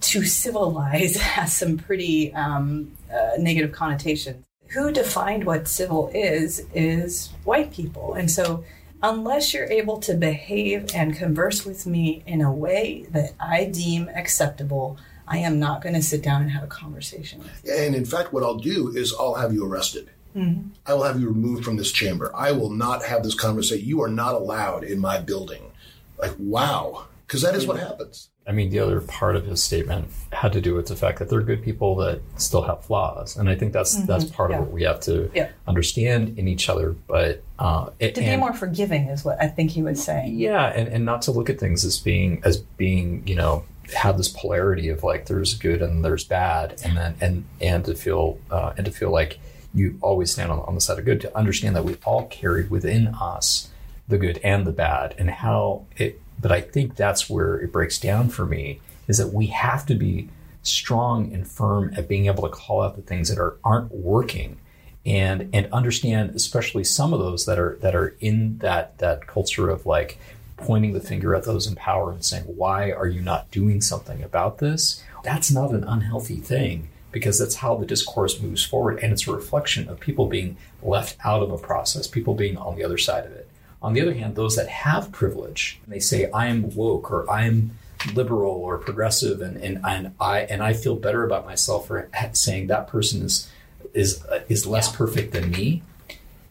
to 0.00 0.24
civilize 0.24 1.14
has 1.36 1.56
some 1.56 1.78
pretty 1.78 2.34
um, 2.34 2.90
uh, 3.14 3.36
negative 3.38 3.70
connotations. 3.70 4.44
Who 4.72 4.92
defined 4.92 5.44
what 5.44 5.68
civil 5.68 6.10
is 6.14 6.66
is 6.74 7.30
white 7.44 7.72
people, 7.72 8.14
and 8.14 8.30
so 8.30 8.64
unless 9.02 9.54
you're 9.54 9.70
able 9.70 9.98
to 9.98 10.14
behave 10.14 10.90
and 10.94 11.16
converse 11.16 11.64
with 11.64 11.86
me 11.86 12.22
in 12.26 12.40
a 12.40 12.52
way 12.52 13.06
that 13.10 13.32
I 13.40 13.64
deem 13.64 14.08
acceptable, 14.14 14.98
I 15.26 15.38
am 15.38 15.58
not 15.58 15.82
going 15.82 15.94
to 15.94 16.02
sit 16.02 16.22
down 16.22 16.42
and 16.42 16.50
have 16.50 16.64
a 16.64 16.68
conversation. 16.68 17.38
with 17.38 17.62
you. 17.64 17.72
And 17.72 17.94
in 17.94 18.04
fact, 18.04 18.32
what 18.32 18.42
I'll 18.42 18.58
do 18.58 18.94
is 18.94 19.14
I'll 19.18 19.34
have 19.34 19.52
you 19.52 19.64
arrested. 19.64 20.10
Mm-hmm. 20.36 20.68
I 20.86 20.94
will 20.94 21.04
have 21.04 21.20
you 21.20 21.28
removed 21.28 21.64
from 21.64 21.76
this 21.76 21.90
chamber. 21.90 22.30
I 22.34 22.52
will 22.52 22.70
not 22.70 23.04
have 23.04 23.22
this 23.22 23.34
conversation. 23.34 23.86
You 23.86 24.02
are 24.02 24.08
not 24.08 24.34
allowed 24.34 24.84
in 24.84 25.00
my 25.00 25.18
building. 25.18 25.72
Like, 26.18 26.34
wow. 26.38 27.06
Because 27.30 27.42
that 27.42 27.54
is 27.54 27.64
what 27.64 27.78
happens. 27.78 28.28
I 28.44 28.50
mean, 28.50 28.70
the 28.70 28.80
other 28.80 29.00
part 29.00 29.36
of 29.36 29.46
his 29.46 29.62
statement 29.62 30.08
had 30.32 30.52
to 30.54 30.60
do 30.60 30.74
with 30.74 30.88
the 30.88 30.96
fact 30.96 31.20
that 31.20 31.28
they're 31.30 31.42
good 31.42 31.62
people 31.62 31.94
that 31.96 32.20
still 32.38 32.62
have 32.62 32.84
flaws, 32.84 33.36
and 33.36 33.48
I 33.48 33.54
think 33.54 33.72
that's 33.72 33.94
that's 34.04 34.24
part 34.24 34.50
yeah. 34.50 34.56
of 34.56 34.62
what 34.64 34.72
we 34.72 34.82
have 34.82 34.98
to 35.02 35.30
Yeah. 35.32 35.50
understand 35.68 36.36
in 36.40 36.48
each 36.48 36.68
other. 36.68 36.90
But 37.06 37.44
uh, 37.56 37.90
it, 38.00 38.16
To 38.16 38.20
be 38.20 38.26
and- 38.26 38.40
more 38.40 38.52
forgiving 38.52 39.04
is 39.06 39.24
what 39.24 39.40
I 39.40 39.46
think 39.46 39.70
he 39.70 39.80
was 39.80 40.02
saying. 40.02 40.40
yeah, 40.40 40.66
and, 40.70 40.88
and 40.88 41.04
not 41.04 41.22
to 41.22 41.30
look 41.30 41.48
at 41.48 41.60
things 41.60 41.84
as 41.84 41.98
being 41.98 42.42
as 42.44 42.56
being 42.56 43.22
you 43.28 43.36
know 43.36 43.62
have 43.94 44.16
this 44.16 44.28
polarity 44.28 44.88
of 44.88 45.04
like 45.04 45.26
there's 45.26 45.54
good 45.54 45.82
and 45.82 46.04
there's 46.04 46.24
bad, 46.24 46.80
and 46.84 46.96
then 46.96 47.14
and 47.20 47.44
and 47.60 47.84
to 47.84 47.94
feel 47.94 48.40
uh, 48.50 48.72
and 48.76 48.86
to 48.86 48.90
feel 48.90 49.10
like 49.12 49.38
you 49.72 49.96
always 50.02 50.32
stand 50.32 50.50
on, 50.50 50.58
on 50.66 50.74
the 50.74 50.80
side 50.80 50.98
of 50.98 51.04
good. 51.04 51.20
To 51.20 51.36
understand 51.38 51.76
that 51.76 51.84
we 51.84 51.96
all 52.04 52.26
carry 52.26 52.66
within 52.66 53.06
us 53.06 53.68
the 54.08 54.18
good 54.18 54.38
and 54.42 54.66
the 54.66 54.72
bad, 54.72 55.14
and 55.16 55.30
how 55.30 55.84
it. 55.96 56.20
But 56.40 56.52
I 56.52 56.60
think 56.60 56.96
that's 56.96 57.28
where 57.28 57.58
it 57.58 57.72
breaks 57.72 57.98
down 57.98 58.28
for 58.30 58.46
me 58.46 58.80
is 59.08 59.18
that 59.18 59.32
we 59.32 59.46
have 59.46 59.84
to 59.86 59.94
be 59.94 60.28
strong 60.62 61.32
and 61.32 61.46
firm 61.46 61.92
at 61.96 62.08
being 62.08 62.26
able 62.26 62.42
to 62.42 62.48
call 62.48 62.82
out 62.82 62.96
the 62.96 63.02
things 63.02 63.28
that 63.28 63.38
are 63.38 63.56
aren't 63.64 63.90
working 63.92 64.58
and 65.06 65.48
and 65.54 65.72
understand 65.72 66.34
especially 66.34 66.84
some 66.84 67.14
of 67.14 67.18
those 67.18 67.46
that 67.46 67.58
are 67.58 67.78
that 67.80 67.94
are 67.94 68.14
in 68.20 68.58
that 68.58 68.96
that 68.98 69.26
culture 69.26 69.70
of 69.70 69.86
like 69.86 70.18
pointing 70.58 70.92
the 70.92 71.00
finger 71.00 71.34
at 71.34 71.44
those 71.44 71.66
in 71.66 71.74
power 71.74 72.12
and 72.12 72.24
saying 72.24 72.44
why 72.44 72.92
are 72.92 73.06
you 73.06 73.20
not 73.20 73.50
doing 73.50 73.80
something 73.80 74.22
about 74.22 74.58
this? 74.58 75.02
That's 75.24 75.50
not 75.50 75.70
an 75.70 75.84
unhealthy 75.84 76.36
thing 76.36 76.88
because 77.10 77.38
that's 77.38 77.56
how 77.56 77.74
the 77.76 77.86
discourse 77.86 78.40
moves 78.40 78.64
forward. 78.64 79.00
And 79.02 79.12
it's 79.12 79.26
a 79.26 79.32
reflection 79.32 79.88
of 79.88 79.98
people 79.98 80.26
being 80.26 80.56
left 80.82 81.16
out 81.24 81.42
of 81.42 81.50
a 81.50 81.58
process 81.58 82.06
people 82.06 82.34
being 82.34 82.56
on 82.56 82.76
the 82.76 82.84
other 82.84 82.98
side 82.98 83.24
of 83.24 83.32
it 83.32 83.48
on 83.82 83.92
the 83.92 84.00
other 84.00 84.14
hand 84.14 84.34
those 84.36 84.56
that 84.56 84.68
have 84.68 85.10
privilege 85.12 85.80
and 85.84 85.94
they 85.94 86.00
say 86.00 86.30
i'm 86.32 86.74
woke 86.74 87.10
or 87.10 87.28
i'm 87.30 87.70
liberal 88.14 88.52
or 88.52 88.78
progressive 88.78 89.40
and, 89.40 89.56
and, 89.56 89.80
and 89.84 90.14
i 90.20 90.40
and 90.40 90.62
i 90.62 90.72
feel 90.72 90.96
better 90.96 91.24
about 91.24 91.44
myself 91.44 91.86
for 91.86 92.08
saying 92.32 92.66
that 92.66 92.86
person 92.86 93.22
is 93.22 93.50
is 93.92 94.24
is 94.48 94.66
less 94.66 94.94
perfect 94.94 95.32
than 95.32 95.50
me 95.50 95.82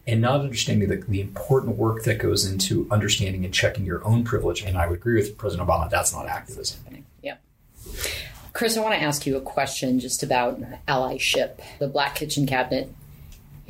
and 0.06 0.20
not 0.20 0.40
understanding 0.40 0.88
the, 0.88 0.96
the 0.96 1.20
important 1.20 1.76
work 1.76 2.04
that 2.04 2.18
goes 2.18 2.44
into 2.44 2.86
understanding 2.90 3.44
and 3.44 3.52
checking 3.54 3.84
your 3.84 4.04
own 4.06 4.24
privilege 4.24 4.62
and 4.62 4.76
i 4.76 4.86
would 4.86 4.98
agree 4.98 5.14
with 5.14 5.36
president 5.36 5.68
obama 5.68 5.88
that's 5.90 6.12
not 6.12 6.26
activism 6.26 6.80
Yeah. 7.22 7.36
Chris, 8.52 8.76
I 8.76 8.80
want 8.80 8.94
to 8.94 9.00
ask 9.00 9.26
you 9.26 9.36
a 9.36 9.40
question 9.40 10.00
just 10.00 10.22
about 10.22 10.60
allyship. 10.88 11.60
The 11.78 11.86
Black 11.86 12.16
Kitchen 12.16 12.46
Cabinet 12.46 12.92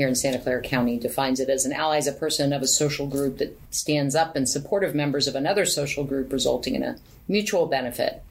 here 0.00 0.08
in 0.08 0.14
Santa 0.14 0.38
Clara 0.38 0.62
County 0.62 0.98
defines 0.98 1.40
it 1.40 1.50
as 1.50 1.66
an 1.66 1.74
ally 1.74 1.98
is 1.98 2.06
a 2.06 2.12
person 2.12 2.54
of 2.54 2.62
a 2.62 2.66
social 2.66 3.06
group 3.06 3.36
that 3.36 3.60
stands 3.70 4.14
up 4.14 4.34
in 4.34 4.46
support 4.46 4.82
of 4.82 4.94
members 4.94 5.28
of 5.28 5.34
another 5.34 5.66
social 5.66 6.04
group, 6.04 6.32
resulting 6.32 6.74
in 6.74 6.82
a 6.82 6.96
mutual 7.28 7.66
benefit 7.66 8.22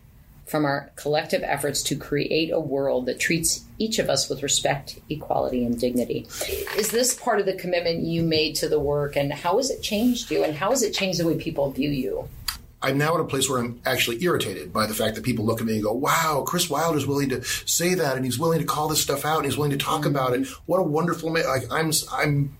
from 0.47 0.65
our 0.65 0.89
collective 0.95 1.43
efforts 1.43 1.83
to 1.83 1.95
create 1.95 2.49
a 2.49 2.59
world 2.59 3.05
that 3.05 3.19
treats 3.19 3.65
each 3.77 3.99
of 3.99 4.09
us 4.09 4.27
with 4.27 4.41
respect, 4.41 4.99
equality, 5.11 5.63
and 5.63 5.79
dignity. 5.79 6.25
Is 6.75 6.89
this 6.89 7.13
part 7.13 7.39
of 7.39 7.45
the 7.45 7.53
commitment 7.53 8.01
you 8.01 8.23
made 8.23 8.55
to 8.55 8.67
the 8.67 8.79
work, 8.79 9.15
and 9.15 9.31
how 9.31 9.57
has 9.57 9.69
it 9.69 9.83
changed 9.83 10.31
you, 10.31 10.43
and 10.43 10.55
how 10.55 10.71
has 10.71 10.81
it 10.81 10.95
changed 10.95 11.19
the 11.19 11.27
way 11.27 11.37
people 11.37 11.69
view 11.69 11.91
you? 11.91 12.27
I'm 12.81 12.97
now 12.97 13.15
at 13.15 13.19
a 13.19 13.25
place 13.25 13.49
where 13.49 13.59
I'm 13.59 13.81
actually 13.85 14.23
irritated 14.23 14.71
by 14.71 14.85
the 14.85 14.93
fact 14.93 15.15
that 15.15 15.25
people 15.25 15.45
look 15.45 15.59
at 15.59 15.67
me 15.67 15.73
and 15.73 15.83
go, 15.83 15.91
wow, 15.91 16.43
Chris 16.47 16.69
Wilder 16.69 16.97
is 16.97 17.05
willing 17.05 17.29
to 17.29 17.43
say 17.43 17.93
that 17.95 18.15
and 18.15 18.23
he's 18.23 18.39
willing 18.39 18.59
to 18.59 18.65
call 18.65 18.87
this 18.87 19.01
stuff 19.01 19.25
out 19.25 19.37
and 19.37 19.45
he's 19.45 19.57
willing 19.57 19.77
to 19.77 19.83
talk 19.83 20.05
about 20.05 20.33
it. 20.33 20.47
What 20.65 20.79
a 20.79 20.83
wonderful 20.83 21.29
man. 21.29 21.45
Like 21.45 21.63
I'm, 21.71 21.91
I'm, 22.11 22.57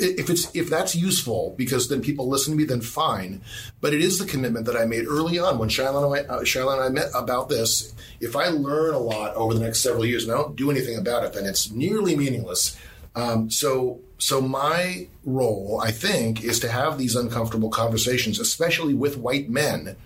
if 0.00 0.28
it's 0.30 0.54
if 0.54 0.68
that's 0.68 0.96
useful 0.96 1.54
because 1.56 1.88
then 1.88 2.02
people 2.02 2.28
listen 2.28 2.52
to 2.52 2.56
me 2.56 2.64
then 2.64 2.80
fine 2.80 3.40
but 3.80 3.94
it 3.94 4.00
is 4.00 4.18
the 4.18 4.26
commitment 4.26 4.66
that 4.66 4.76
i 4.76 4.84
made 4.84 5.06
early 5.06 5.38
on 5.38 5.58
when 5.58 5.68
Shiloh 5.68 6.12
and, 6.12 6.28
I, 6.28 6.34
uh, 6.34 6.72
and 6.72 6.82
I 6.82 6.88
met 6.88 7.10
about 7.14 7.48
this 7.48 7.94
if 8.20 8.34
i 8.34 8.48
learn 8.48 8.94
a 8.94 8.98
lot 8.98 9.36
over 9.36 9.54
the 9.54 9.60
next 9.60 9.80
several 9.80 10.04
years 10.04 10.24
and 10.24 10.32
i 10.32 10.36
don't 10.36 10.56
do 10.56 10.72
anything 10.72 10.98
about 10.98 11.24
it 11.24 11.34
then 11.34 11.46
it's 11.46 11.70
nearly 11.70 12.16
meaningless 12.16 12.76
um, 13.16 13.50
so 13.50 14.00
so 14.18 14.40
my 14.40 15.08
role 15.24 15.80
i 15.82 15.90
think 15.90 16.44
is 16.44 16.60
to 16.60 16.68
have 16.68 16.96
these 16.96 17.16
uncomfortable 17.16 17.68
conversations 17.68 18.38
especially 18.38 18.94
with 18.94 19.18
white 19.18 19.50
men 19.50 19.96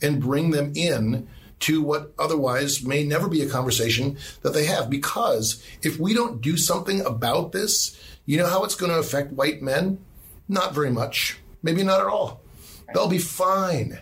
and 0.00 0.22
bring 0.22 0.50
them 0.50 0.72
in 0.74 1.26
to 1.58 1.82
what 1.82 2.14
otherwise 2.18 2.82
may 2.82 3.04
never 3.04 3.28
be 3.28 3.42
a 3.42 3.48
conversation 3.48 4.16
that 4.40 4.54
they 4.54 4.64
have 4.64 4.88
because 4.88 5.62
if 5.82 5.98
we 5.98 6.14
don't 6.14 6.40
do 6.40 6.56
something 6.56 7.04
about 7.04 7.52
this 7.52 7.98
you 8.30 8.36
know 8.36 8.46
how 8.46 8.62
it's 8.62 8.76
going 8.76 8.92
to 8.92 8.98
affect 8.98 9.32
white 9.32 9.60
men? 9.60 9.98
Not 10.48 10.72
very 10.72 10.90
much. 10.90 11.40
Maybe 11.64 11.82
not 11.82 12.00
at 12.00 12.06
all. 12.06 12.40
They'll 12.94 13.08
be 13.08 13.18
fine. 13.18 13.98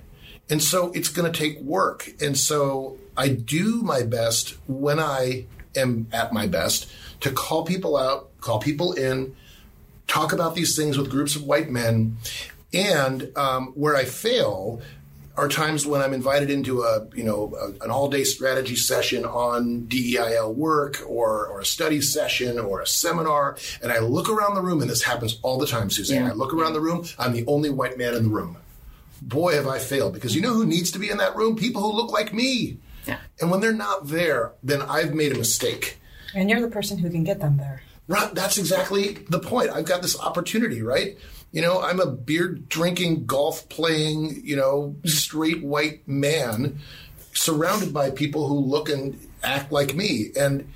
And 0.50 0.62
so 0.62 0.92
it's 0.92 1.08
going 1.08 1.32
to 1.32 1.38
take 1.38 1.58
work. 1.62 2.10
And 2.20 2.36
so 2.36 2.98
I 3.16 3.28
do 3.28 3.80
my 3.82 4.02
best 4.02 4.58
when 4.66 4.98
I 4.98 5.46
am 5.74 6.08
at 6.12 6.34
my 6.34 6.46
best 6.46 6.90
to 7.20 7.30
call 7.30 7.64
people 7.64 7.96
out, 7.96 8.27
call 8.48 8.58
people 8.58 8.92
in, 8.94 9.36
talk 10.06 10.32
about 10.32 10.54
these 10.54 10.74
things 10.74 10.96
with 10.96 11.10
groups 11.10 11.36
of 11.36 11.44
white 11.44 11.70
men. 11.70 12.16
And 12.72 13.30
um, 13.36 13.68
where 13.74 13.94
I 13.94 14.04
fail, 14.04 14.80
are 15.38 15.48
times 15.48 15.86
when 15.86 16.02
I'm 16.02 16.12
invited 16.12 16.50
into 16.50 16.82
a 16.82 17.06
you 17.14 17.22
know 17.22 17.54
a, 17.54 17.84
an 17.84 17.90
all 17.90 18.08
day 18.08 18.24
strategy 18.24 18.74
session 18.74 19.24
on 19.24 19.86
DEIL 19.86 20.52
work 20.52 21.00
or 21.06 21.46
or 21.46 21.60
a 21.60 21.64
study 21.64 22.00
session 22.00 22.58
or 22.58 22.80
a 22.80 22.86
seminar, 22.86 23.56
and 23.80 23.92
I 23.92 24.00
look 24.00 24.28
around 24.28 24.56
the 24.56 24.62
room, 24.62 24.82
and 24.82 24.90
this 24.90 25.02
happens 25.02 25.38
all 25.42 25.56
the 25.58 25.66
time, 25.66 25.90
Suzanne. 25.90 26.24
Yeah. 26.24 26.30
I 26.30 26.34
look 26.34 26.52
around 26.52 26.72
the 26.72 26.80
room, 26.80 27.04
I'm 27.18 27.32
the 27.32 27.46
only 27.46 27.70
white 27.70 27.96
man 27.96 28.14
in 28.14 28.24
the 28.24 28.28
room. 28.28 28.56
Boy, 29.22 29.54
have 29.54 29.68
I 29.68 29.78
failed 29.78 30.12
because 30.12 30.34
you 30.34 30.42
know 30.42 30.54
who 30.54 30.66
needs 30.66 30.90
to 30.92 30.98
be 30.98 31.08
in 31.08 31.18
that 31.18 31.36
room? 31.36 31.54
People 31.54 31.82
who 31.82 31.92
look 31.92 32.10
like 32.10 32.34
me. 32.34 32.78
Yeah. 33.06 33.18
And 33.40 33.50
when 33.50 33.60
they're 33.60 33.72
not 33.72 34.08
there, 34.08 34.52
then 34.62 34.82
I've 34.82 35.14
made 35.14 35.32
a 35.32 35.38
mistake. 35.38 35.98
And 36.34 36.50
you're 36.50 36.60
the 36.60 36.68
person 36.68 36.98
who 36.98 37.08
can 37.10 37.24
get 37.24 37.40
them 37.40 37.56
there. 37.56 37.82
Right. 38.08 38.34
That's 38.34 38.56
exactly 38.56 39.12
the 39.28 39.38
point. 39.38 39.70
I've 39.70 39.84
got 39.84 40.00
this 40.00 40.18
opportunity, 40.18 40.82
right? 40.82 41.18
You 41.52 41.62
know, 41.62 41.80
I'm 41.80 42.00
a 42.00 42.06
beer 42.06 42.48
drinking, 42.48 43.26
golf 43.26 43.68
playing, 43.68 44.40
you 44.44 44.56
know, 44.56 44.96
straight 45.04 45.62
white 45.62 46.08
man 46.08 46.80
surrounded 47.34 47.92
by 47.92 48.10
people 48.10 48.48
who 48.48 48.58
look 48.58 48.88
and 48.88 49.18
act 49.42 49.70
like 49.70 49.94
me. 49.94 50.30
And, 50.38 50.72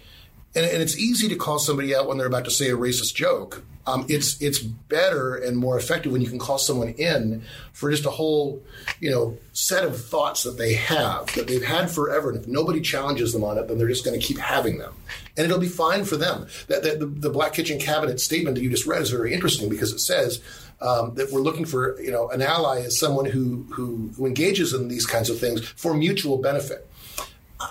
and, 0.55 0.67
and 0.67 0.83
it's 0.83 0.97
easy 0.99 1.29
to 1.31 1.37
call 1.37 1.59
somebody 1.59 1.95
out 1.95 2.07
when 2.07 2.19
they're 2.19 2.27
about 2.27 2.45
to 2.45 2.51
say 2.51 2.69
a 2.69 2.77
racist 2.77 3.15
joke. 3.15 3.65
Um, 3.85 4.07
it's 4.09 4.41
it's 4.41 4.61
better 4.61 5.35
and 5.35 5.57
more 5.57 5.77
effective 5.77 6.13
when 6.13 6.23
you 6.23 6.29
can 6.29 6.39
call 6.39 6.59
someone 6.59 6.91
in 6.91 7.43
for 7.73 7.91
just 7.91 8.07
a 8.07 8.11
whole, 8.11 8.63
you 9.01 9.11
know, 9.11 9.37
set 9.53 9.83
of 9.83 10.01
thoughts 10.01 10.45
that 10.45 10.57
they 10.57 10.75
have 10.75 11.27
that 11.35 11.49
they've 11.49 11.65
had 11.65 11.91
forever. 11.91 12.31
And 12.31 12.39
if 12.39 12.47
nobody 12.47 12.81
challenges 12.81 13.33
them 13.33 13.43
on 13.43 13.59
it, 13.59 13.67
then 13.67 13.79
they're 13.79 13.89
just 13.89 14.05
going 14.05 14.19
to 14.19 14.25
keep 14.25 14.39
having 14.39 14.79
them, 14.79 14.95
and 15.37 15.47
it'll 15.47 15.59
be 15.59 15.67
fine 15.67 16.05
for 16.05 16.17
them. 16.17 16.47
That, 16.69 16.85
that 16.85 17.01
the, 17.01 17.07
the 17.07 17.31
Black 17.31 17.55
Kitchen 17.55 17.81
Cabinet 17.81 18.21
statement 18.21 18.55
that 18.55 18.63
you 18.63 18.71
just 18.71 18.87
read 18.87 19.03
is 19.03 19.11
very 19.11 19.35
interesting 19.35 19.69
because 19.69 19.93
it 19.93 19.99
says 19.99 20.41
um, 20.81 21.15
that 21.17 21.33
we're 21.33 21.41
looking 21.41 21.65
for, 21.65 22.01
you 22.01 22.13
know, 22.13 22.29
an 22.31 22.41
ally 22.41 22.83
as 22.83 22.99
someone 22.99 23.25
who, 23.25 23.67
who 23.73 24.13
who 24.17 24.27
engages 24.27 24.73
in 24.75 24.87
these 24.87 25.07
kinds 25.07 25.29
of 25.29 25.41
things 25.41 25.67
for 25.67 25.93
mutual 25.93 26.39
benefit. 26.39 26.89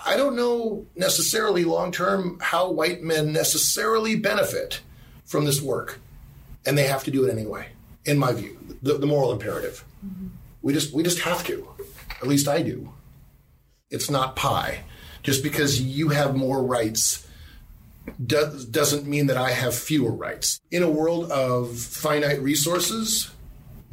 I 0.06 0.16
don't 0.18 0.36
know 0.36 0.86
necessarily 0.96 1.64
long 1.64 1.92
term 1.92 2.38
how 2.42 2.70
white 2.70 3.02
men 3.02 3.32
necessarily 3.32 4.16
benefit 4.16 4.82
from 5.32 5.46
this 5.46 5.62
work, 5.62 6.00
and 6.66 6.78
they 6.78 6.88
have 6.88 7.04
to 7.06 7.12
do 7.12 7.26
it 7.26 7.32
anyway. 7.32 7.68
In 8.06 8.18
my 8.18 8.34
view, 8.34 8.58
the, 8.82 8.96
the 8.96 9.08
moral 9.08 9.32
imperative. 9.32 9.84
Mm-hmm. 10.06 10.28
We 10.62 10.74
just 10.74 10.94
we 10.94 11.02
just 11.04 11.20
have 11.20 11.44
to. 11.46 11.68
At 12.22 12.28
least 12.28 12.48
I 12.48 12.62
do. 12.62 12.94
It's 13.90 14.10
not 14.10 14.36
pie. 14.36 14.84
Just 15.24 15.44
because 15.44 15.82
you 15.82 16.10
have 16.10 16.36
more 16.36 16.64
rights 16.64 17.28
does, 18.26 18.66
doesn't 18.66 19.08
mean 19.08 19.28
that 19.28 19.38
I 19.38 19.52
have 19.52 19.76
fewer 19.76 20.12
rights. 20.12 20.60
In 20.72 20.84
a 20.84 20.90
world 20.90 21.32
of 21.32 21.78
finite 21.78 22.42
resources, 22.42 23.32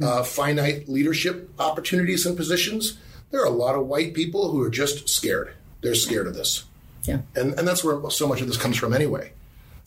uh, 0.01 0.23
finite 0.23 0.89
leadership 0.89 1.49
opportunities 1.59 2.25
and 2.25 2.35
positions, 2.35 2.97
there 3.31 3.41
are 3.41 3.45
a 3.45 3.51
lot 3.51 3.75
of 3.75 3.87
white 3.87 4.13
people 4.13 4.51
who 4.51 4.61
are 4.63 4.69
just 4.69 5.07
scared. 5.07 5.53
They're 5.81 5.95
scared 5.95 6.27
of 6.27 6.33
this. 6.33 6.65
Yeah. 7.03 7.19
And, 7.35 7.53
and 7.53 7.67
that's 7.67 7.83
where 7.83 8.09
so 8.09 8.27
much 8.27 8.41
of 8.41 8.47
this 8.47 8.57
comes 8.57 8.77
from 8.77 8.93
anyway. 8.93 9.33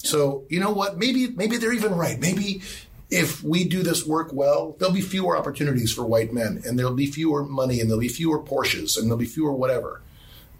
So 0.03 0.45
you 0.49 0.61
know 0.61 0.73
what? 0.73 0.99
Maybe 0.99 1.29
maybe 1.29 1.57
they're 1.57 1.73
even 1.73 1.95
right. 1.95 2.19
Maybe 2.19 2.63
if 3.11 3.43
we 3.43 3.65
do 3.65 3.83
this 3.83 4.07
work 4.07 4.33
well, 4.33 4.77
there'll 4.79 4.95
be 4.95 5.01
fewer 5.01 5.37
opportunities 5.37 5.93
for 5.93 6.05
white 6.05 6.33
men, 6.33 6.63
and 6.65 6.79
there'll 6.79 6.95
be 6.95 7.07
fewer 7.07 7.45
money, 7.45 7.81
and 7.81 7.89
there'll 7.89 8.01
be 8.01 8.09
fewer 8.09 8.41
Porsches, 8.41 8.97
and 8.97 9.07
there'll 9.07 9.19
be 9.19 9.27
fewer 9.27 9.53
whatever. 9.53 10.01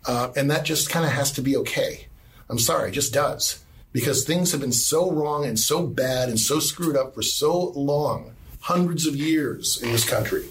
Uh, 0.07 0.33
and 0.37 0.51
that 0.51 0.65
just 0.65 0.91
kind 0.91 1.05
of 1.05 1.13
has 1.13 1.33
to 1.33 1.43
be 1.43 1.57
okay. 1.57 2.07
I'm 2.49 2.59
sorry, 2.59 2.91
it 2.91 2.93
just 2.93 3.15
does 3.15 3.63
because 3.93 4.25
things 4.25 4.53
have 4.53 4.61
been 4.61 4.73
so 4.73 5.11
wrong 5.11 5.45
and 5.45 5.59
so 5.59 5.87
bad 5.87 6.29
and 6.29 6.41
so 6.41 6.59
screwed 6.59 6.97
up 6.97 7.15
for 7.15 7.23
so 7.23 7.69
long, 7.71 8.33
hundreds 8.61 9.07
of 9.07 9.15
years 9.15 9.81
in 9.83 9.93
this 9.93 10.09
country. 10.09 10.47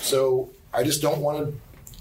So 0.00 0.50
I 0.72 0.82
just 0.82 1.00
don't 1.00 1.20
want 1.20 1.46
to 1.46 1.54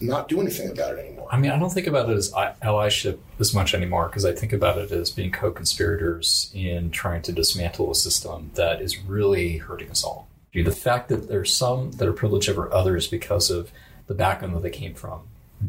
not 0.04 0.28
do 0.28 0.40
anything 0.40 0.70
about 0.70 0.94
it 0.98 1.06
anymore. 1.06 1.28
I 1.32 1.40
mean, 1.40 1.52
I 1.52 1.58
don't 1.58 1.72
think 1.72 1.88
about 1.88 2.10
it 2.10 2.16
as 2.16 2.32
allyship 2.32 3.20
as 3.40 3.54
much 3.54 3.74
anymore 3.74 4.08
because 4.08 4.26
I 4.26 4.34
think 4.34 4.54
about 4.54 4.78
it 4.78 4.92
as 4.92 5.10
being 5.10 5.32
co-conspirators 5.32 6.52
in 6.54 6.92
trying 6.92 7.22
to 7.24 7.32
dismantle 7.32 7.92
a 7.92 7.96
system 7.96 8.52
that 8.56 8.82
is 8.82 9.00
really 9.00 9.58
hurting 9.58 9.90
us 9.90 10.04
all. 10.04 10.28
The 10.54 10.72
fact 10.72 11.10
that 11.10 11.28
there's 11.30 11.56
some 11.56 11.94
that 11.94 12.08
are 12.08 12.14
privileged 12.14 12.50
over 12.50 12.72
others 12.72 13.08
because 13.08 13.50
of 13.50 13.72
the 14.06 14.14
background 14.14 14.56
that 14.56 14.62
they 14.62 14.70
came 14.70 14.94
from, 14.94 15.22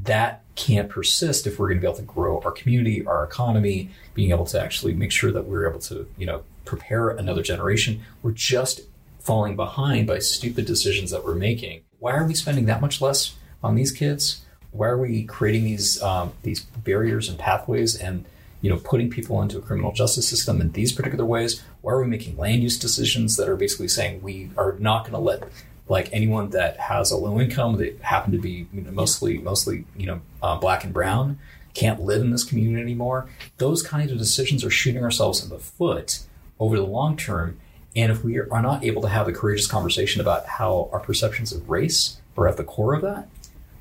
that 0.02 0.42
can't 0.56 0.90
persist 0.90 1.46
if 1.46 1.58
we're 1.58 1.68
going 1.68 1.78
to 1.78 1.80
be 1.80 1.86
able 1.86 1.96
to 1.96 2.02
grow 2.02 2.40
our 2.44 2.50
community, 2.50 3.06
our 3.06 3.24
economy, 3.24 3.90
being 4.12 4.30
able 4.30 4.44
to 4.46 4.60
actually 4.60 4.92
make 4.92 5.12
sure 5.12 5.32
that 5.32 5.46
we're 5.46 5.68
able 5.68 5.80
to, 5.80 6.06
you 6.18 6.26
know, 6.26 6.42
prepare 6.64 7.10
another 7.10 7.42
generation. 7.42 8.02
We're 8.22 8.32
just 8.32 8.82
falling 9.20 9.56
behind 9.56 10.06
by 10.06 10.18
stupid 10.18 10.66
decisions 10.66 11.10
that 11.12 11.24
we're 11.24 11.34
making. 11.34 11.82
Why 11.98 12.12
are 12.12 12.26
we 12.26 12.34
spending 12.34 12.66
that 12.66 12.82
much 12.82 13.00
less 13.00 13.36
on 13.64 13.74
these 13.74 13.90
kids? 13.90 14.44
Why 14.70 14.88
are 14.88 14.98
we 14.98 15.24
creating 15.24 15.64
these 15.64 16.02
um, 16.02 16.32
these 16.42 16.60
barriers 16.60 17.28
and 17.28 17.38
pathways 17.38 17.96
and 17.96 18.24
you 18.60 18.70
know 18.70 18.76
putting 18.76 19.10
people 19.10 19.40
into 19.40 19.58
a 19.58 19.62
criminal 19.62 19.92
justice 19.92 20.28
system 20.28 20.60
in 20.60 20.72
these 20.72 20.92
particular 20.92 21.24
ways? 21.24 21.62
Why 21.80 21.92
are 21.92 22.02
we 22.02 22.08
making 22.08 22.36
land 22.36 22.62
use 22.62 22.78
decisions 22.78 23.36
that 23.36 23.48
are 23.48 23.56
basically 23.56 23.88
saying 23.88 24.22
we 24.22 24.50
are 24.56 24.76
not 24.78 25.02
going 25.02 25.12
to 25.12 25.18
let 25.18 25.44
like 25.88 26.08
anyone 26.12 26.50
that 26.50 26.78
has 26.78 27.10
a 27.10 27.16
low 27.16 27.40
income 27.40 27.76
that 27.76 28.00
happen 28.00 28.32
to 28.32 28.38
be 28.38 28.66
you 28.72 28.80
know, 28.80 28.90
mostly 28.90 29.38
mostly 29.38 29.84
you 29.96 30.06
know 30.06 30.20
uh, 30.42 30.56
black 30.56 30.84
and 30.84 30.92
brown 30.92 31.38
can't 31.74 32.00
live 32.00 32.22
in 32.22 32.30
this 32.30 32.44
community 32.44 32.80
anymore. 32.80 33.28
Those 33.58 33.82
kinds 33.82 34.12
of 34.12 34.18
decisions 34.18 34.64
are 34.64 34.70
shooting 34.70 35.02
ourselves 35.02 35.42
in 35.42 35.50
the 35.50 35.58
foot 35.58 36.20
over 36.58 36.76
the 36.76 36.86
long 36.86 37.16
term. 37.16 37.58
And 37.96 38.10
if 38.10 38.24
we 38.24 38.38
are 38.38 38.62
not 38.62 38.84
able 38.84 39.02
to 39.02 39.08
have 39.08 39.28
a 39.28 39.32
courageous 39.32 39.66
conversation 39.66 40.20
about 40.20 40.46
how 40.46 40.88
our 40.92 41.00
perceptions 41.00 41.52
of 41.52 41.68
race 41.68 42.20
are 42.36 42.48
at 42.48 42.56
the 42.56 42.64
core 42.64 42.94
of 42.94 43.02
that, 43.02 43.28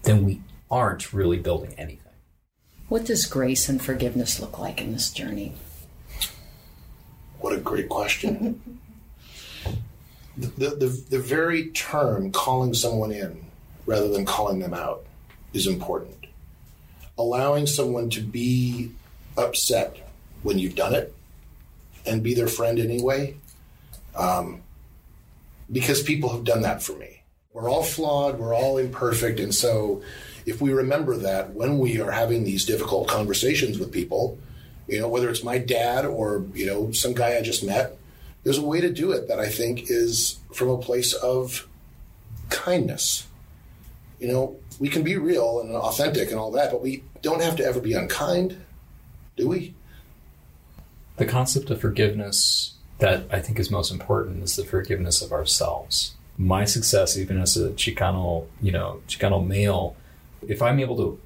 then 0.03 0.25
we 0.25 0.41
aren't 0.69 1.13
really 1.13 1.37
building 1.37 1.73
anything. 1.77 1.99
What 2.89 3.05
does 3.05 3.25
grace 3.25 3.69
and 3.69 3.81
forgiveness 3.81 4.39
look 4.39 4.59
like 4.59 4.81
in 4.81 4.93
this 4.93 5.11
journey? 5.11 5.53
What 7.39 7.53
a 7.53 7.57
great 7.57 7.89
question. 7.89 8.79
the, 10.37 10.47
the, 10.69 11.03
the 11.09 11.19
very 11.19 11.69
term 11.69 12.31
calling 12.31 12.73
someone 12.73 13.11
in 13.11 13.45
rather 13.85 14.09
than 14.09 14.25
calling 14.25 14.59
them 14.59 14.73
out 14.73 15.05
is 15.53 15.67
important. 15.67 16.27
Allowing 17.17 17.67
someone 17.67 18.09
to 18.11 18.21
be 18.21 18.91
upset 19.37 19.97
when 20.41 20.59
you've 20.59 20.75
done 20.75 20.93
it 20.93 21.13
and 22.05 22.21
be 22.21 22.33
their 22.33 22.47
friend 22.47 22.79
anyway, 22.79 23.35
um, 24.15 24.61
because 25.71 26.03
people 26.03 26.29
have 26.29 26.43
done 26.43 26.61
that 26.61 26.83
for 26.83 26.93
me. 26.93 27.22
We're 27.53 27.69
all 27.69 27.83
flawed, 27.83 28.39
we're 28.39 28.55
all 28.55 28.77
imperfect, 28.79 29.39
and 29.39 29.53
so 29.53 30.01
if 30.45 30.59
we 30.59 30.73
remember 30.73 31.17
that 31.17 31.51
when 31.53 31.77
we 31.77 32.01
are 32.01 32.11
having 32.11 32.43
these 32.43 32.65
difficult 32.65 33.07
conversations 33.07 33.79
with 33.79 33.91
people, 33.91 34.37
you 34.87 34.99
know, 34.99 35.07
whether 35.07 35.29
it's 35.29 35.43
my 35.43 35.57
dad 35.57 36.05
or, 36.05 36.45
you 36.53 36.65
know, 36.65 36.91
some 36.91 37.13
guy 37.13 37.37
I 37.37 37.41
just 37.41 37.63
met, 37.63 37.97
there's 38.43 38.57
a 38.57 38.65
way 38.65 38.81
to 38.81 38.91
do 38.91 39.11
it 39.11 39.27
that 39.27 39.39
I 39.39 39.47
think 39.47 39.89
is 39.89 40.39
from 40.51 40.69
a 40.69 40.77
place 40.77 41.13
of 41.13 41.67
kindness. 42.49 43.27
You 44.19 44.27
know, 44.27 44.57
we 44.79 44.89
can 44.89 45.03
be 45.03 45.17
real 45.17 45.61
and 45.61 45.71
authentic 45.71 46.31
and 46.31 46.39
all 46.39 46.51
that, 46.51 46.71
but 46.71 46.81
we 46.81 47.03
don't 47.21 47.41
have 47.41 47.55
to 47.57 47.65
ever 47.65 47.79
be 47.79 47.93
unkind, 47.93 48.57
do 49.37 49.47
we? 49.47 49.73
The 51.17 51.25
concept 51.25 51.69
of 51.69 51.79
forgiveness 51.79 52.73
that 52.99 53.25
I 53.31 53.39
think 53.39 53.59
is 53.59 53.69
most 53.69 53.91
important 53.91 54.43
is 54.43 54.55
the 54.55 54.65
forgiveness 54.65 55.21
of 55.21 55.31
ourselves. 55.31 56.15
My 56.37 56.65
success, 56.65 57.17
even 57.17 57.39
as 57.39 57.57
a 57.57 57.69
Chicano, 57.71 58.47
you 58.61 58.71
know, 58.71 59.01
Chicano 59.07 59.45
male, 59.45 59.95
if 60.47 60.61
I'm 60.61 60.79
able 60.79 60.97
to 60.97 61.19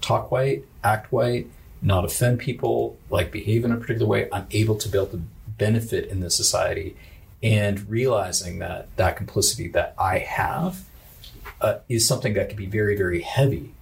talk 0.00 0.30
white, 0.30 0.64
act 0.82 1.12
white, 1.12 1.48
not 1.82 2.04
offend 2.04 2.38
people, 2.38 2.96
like 3.10 3.30
behave 3.30 3.64
in 3.64 3.72
a 3.72 3.76
particular 3.76 4.06
way, 4.06 4.28
I'm 4.32 4.46
able 4.50 4.76
to 4.76 4.88
be 4.88 4.98
able 4.98 5.08
to 5.08 5.22
benefit 5.46 6.08
in 6.08 6.20
this 6.20 6.34
society 6.34 6.96
and 7.42 7.88
realizing 7.90 8.58
that 8.60 8.88
that 8.96 9.16
complicity 9.16 9.68
that 9.68 9.94
I 9.98 10.18
have 10.18 10.84
uh, 11.60 11.78
is 11.88 12.08
something 12.08 12.32
that 12.34 12.48
can 12.48 12.56
be 12.56 12.66
very, 12.66 12.96
very 12.96 13.20
heavy. 13.20 13.74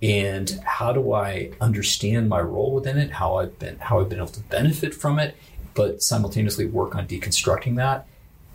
And 0.00 0.60
how 0.64 0.92
do 0.92 1.12
I 1.12 1.50
understand 1.60 2.28
my 2.28 2.40
role 2.40 2.72
within 2.72 2.98
it? 2.98 3.10
How 3.10 3.36
I've 3.36 3.58
been, 3.58 3.78
how 3.80 3.98
I've 3.98 4.08
been 4.08 4.18
able 4.18 4.28
to 4.28 4.40
benefit 4.40 4.94
from 4.94 5.18
it, 5.18 5.36
but 5.74 6.02
simultaneously 6.02 6.66
work 6.66 6.94
on 6.94 7.08
deconstructing 7.08 7.76
that. 7.76 8.06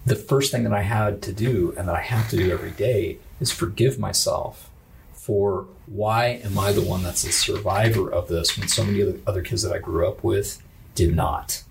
The 0.06 0.16
first 0.16 0.52
thing 0.52 0.64
that 0.64 0.74
I 0.74 0.82
had 0.82 1.22
to 1.24 1.34
do, 1.34 1.74
and 1.78 1.88
that 1.88 1.96
I 1.96 2.02
have 2.02 2.30
to 2.30 2.38
do 2.38 2.52
every 2.52 2.72
day, 2.72 3.20
is 3.40 3.52
forgive 3.52 3.98
myself 3.98 4.70
for 5.14 5.68
why 5.86 6.42
am 6.44 6.60
I 6.60 6.74
the 6.74 6.82
one 6.82 7.04
that's 7.04 7.24
a 7.24 7.32
survivor 7.32 8.12
of 8.12 8.28
this 8.28 8.58
when 8.58 8.68
so 8.68 8.84
many 8.84 9.22
other 9.26 9.42
kids 9.42 9.62
that 9.62 9.74
I 9.74 9.80
grew 9.80 10.08
up 10.08 10.24
with 10.24 10.62
did 10.96 11.16
not? 11.16 11.64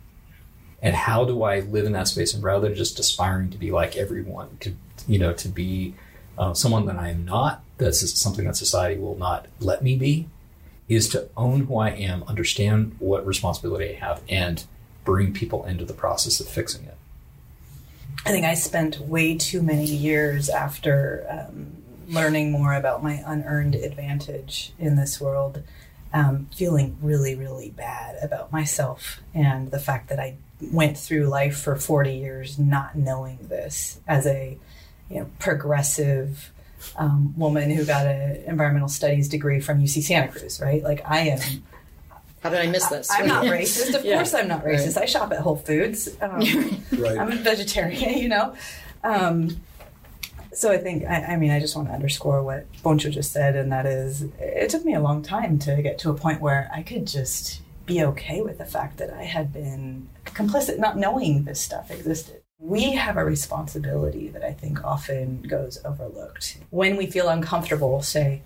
And 0.80 0.96
how 0.96 1.24
do 1.24 1.42
I 1.42 1.60
live 1.60 1.84
in 1.84 1.92
that 1.92 2.08
space 2.08 2.32
and 2.34 2.42
rather 2.42 2.68
than 2.68 2.76
just 2.76 2.98
aspiring 2.98 3.50
to 3.50 3.58
be 3.58 3.70
like 3.70 3.96
everyone, 3.96 4.56
to 4.60 4.72
you 5.06 5.18
know, 5.18 5.32
to 5.34 5.48
be 5.48 5.94
uh, 6.38 6.54
someone 6.54 6.86
that 6.86 6.96
I 6.96 7.10
am 7.10 7.24
not, 7.24 7.62
that's 7.76 8.18
something 8.18 8.46
that 8.46 8.56
society 8.56 8.98
will 8.98 9.16
not 9.16 9.46
let 9.60 9.82
me 9.82 9.96
be, 9.96 10.28
is 10.88 11.08
to 11.10 11.28
own 11.36 11.66
who 11.66 11.76
I 11.76 11.90
am, 11.90 12.22
understand 12.24 12.96
what 12.98 13.26
responsibility 13.26 13.90
I 13.90 13.98
have, 13.98 14.22
and 14.28 14.64
bring 15.04 15.32
people 15.32 15.64
into 15.64 15.84
the 15.84 15.94
process 15.94 16.40
of 16.40 16.48
fixing 16.48 16.84
it. 16.84 16.96
I 18.24 18.30
think 18.30 18.46
I 18.46 18.54
spent 18.54 19.00
way 19.00 19.36
too 19.36 19.62
many 19.62 19.84
years 19.84 20.48
after 20.48 21.26
um, 21.28 21.82
learning 22.08 22.52
more 22.52 22.74
about 22.74 23.02
my 23.02 23.22
unearned 23.26 23.74
advantage 23.74 24.72
in 24.78 24.94
this 24.94 25.20
world, 25.20 25.62
um, 26.12 26.48
feeling 26.54 26.96
really, 27.02 27.34
really 27.34 27.70
bad 27.70 28.16
about 28.22 28.52
myself 28.52 29.20
and 29.34 29.70
the 29.72 29.80
fact 29.80 30.08
that 30.08 30.20
I 30.20 30.36
went 30.60 30.96
through 30.96 31.26
life 31.26 31.58
for 31.58 31.74
40 31.74 32.14
years 32.14 32.58
not 32.58 32.94
knowing 32.94 33.38
this 33.42 34.00
as 34.06 34.26
a 34.26 34.56
you 35.10 35.20
know, 35.20 35.30
progressive 35.40 36.52
um, 36.96 37.36
woman 37.36 37.70
who 37.70 37.84
got 37.84 38.06
an 38.06 38.36
environmental 38.46 38.88
studies 38.88 39.28
degree 39.28 39.58
from 39.58 39.80
UC 39.82 40.02
Santa 40.02 40.30
Cruz, 40.30 40.60
right? 40.60 40.82
Like 40.82 41.02
I 41.04 41.20
am. 41.28 41.64
How 42.43 42.51
did 42.51 42.61
I 42.61 42.66
miss 42.66 42.86
this? 42.88 43.09
I, 43.11 43.20
am 43.20 43.28
not 43.28 43.45
racist. 43.47 43.95
Of 43.95 44.05
yeah. 44.05 44.16
course, 44.16 44.34
I'm 44.34 44.49
not 44.49 44.64
racist. 44.64 44.97
Right. 44.97 45.05
I 45.05 45.07
shop 45.07 45.32
at 45.32 45.38
Whole 45.38 45.57
Foods. 45.57 46.09
Um, 46.20 46.40
right. 46.99 47.18
I'm 47.18 47.30
a 47.30 47.36
vegetarian, 47.36 48.18
you 48.18 48.28
know. 48.28 48.55
Um, 49.05 49.61
so 50.53 50.70
I 50.70 50.78
think, 50.78 51.05
I, 51.05 51.22
I, 51.22 51.36
mean, 51.36 51.51
I 51.51 51.61
just 51.61 51.76
want 51.76 51.88
to 51.88 51.95
underscore 51.95 52.43
what 52.43 52.66
Pancho 52.82 53.11
just 53.11 53.32
said, 53.32 53.57
and 53.57 53.70
that 53.72 53.86
is, 53.86 54.22
it 54.38 54.70
took 54.70 54.84
me 54.84 54.95
a 54.95 55.01
long 55.01 55.22
time 55.22 55.59
to 55.61 55.80
get 55.82 55.99
to 56.01 56.11
a 56.11 56.14
point 56.14 56.40
where 56.40 56.68
I 56.74 56.82
could 56.82 57.07
just 57.07 57.62
be 57.86 58.03
okay 58.03 58.43
with 58.43 58.59
the 58.59 58.64
fact 58.64 58.99
that 58.99 59.11
I 59.11 59.22
had 59.22 59.53
been 59.53 60.09
complicit, 60.26 60.78
not 60.78 60.99
knowing 60.99 61.45
this 61.45 61.61
stuff 61.61 61.90
existed. 61.90 62.43
We 62.59 62.93
have 62.93 63.16
a 63.16 63.24
responsibility 63.24 64.28
that 64.28 64.45
I 64.45 64.53
think 64.53 64.84
often 64.84 65.43
goes 65.43 65.78
overlooked. 65.84 66.59
When 66.70 66.97
we 66.97 67.07
feel 67.07 67.28
uncomfortable, 67.28 68.03
say, 68.03 68.43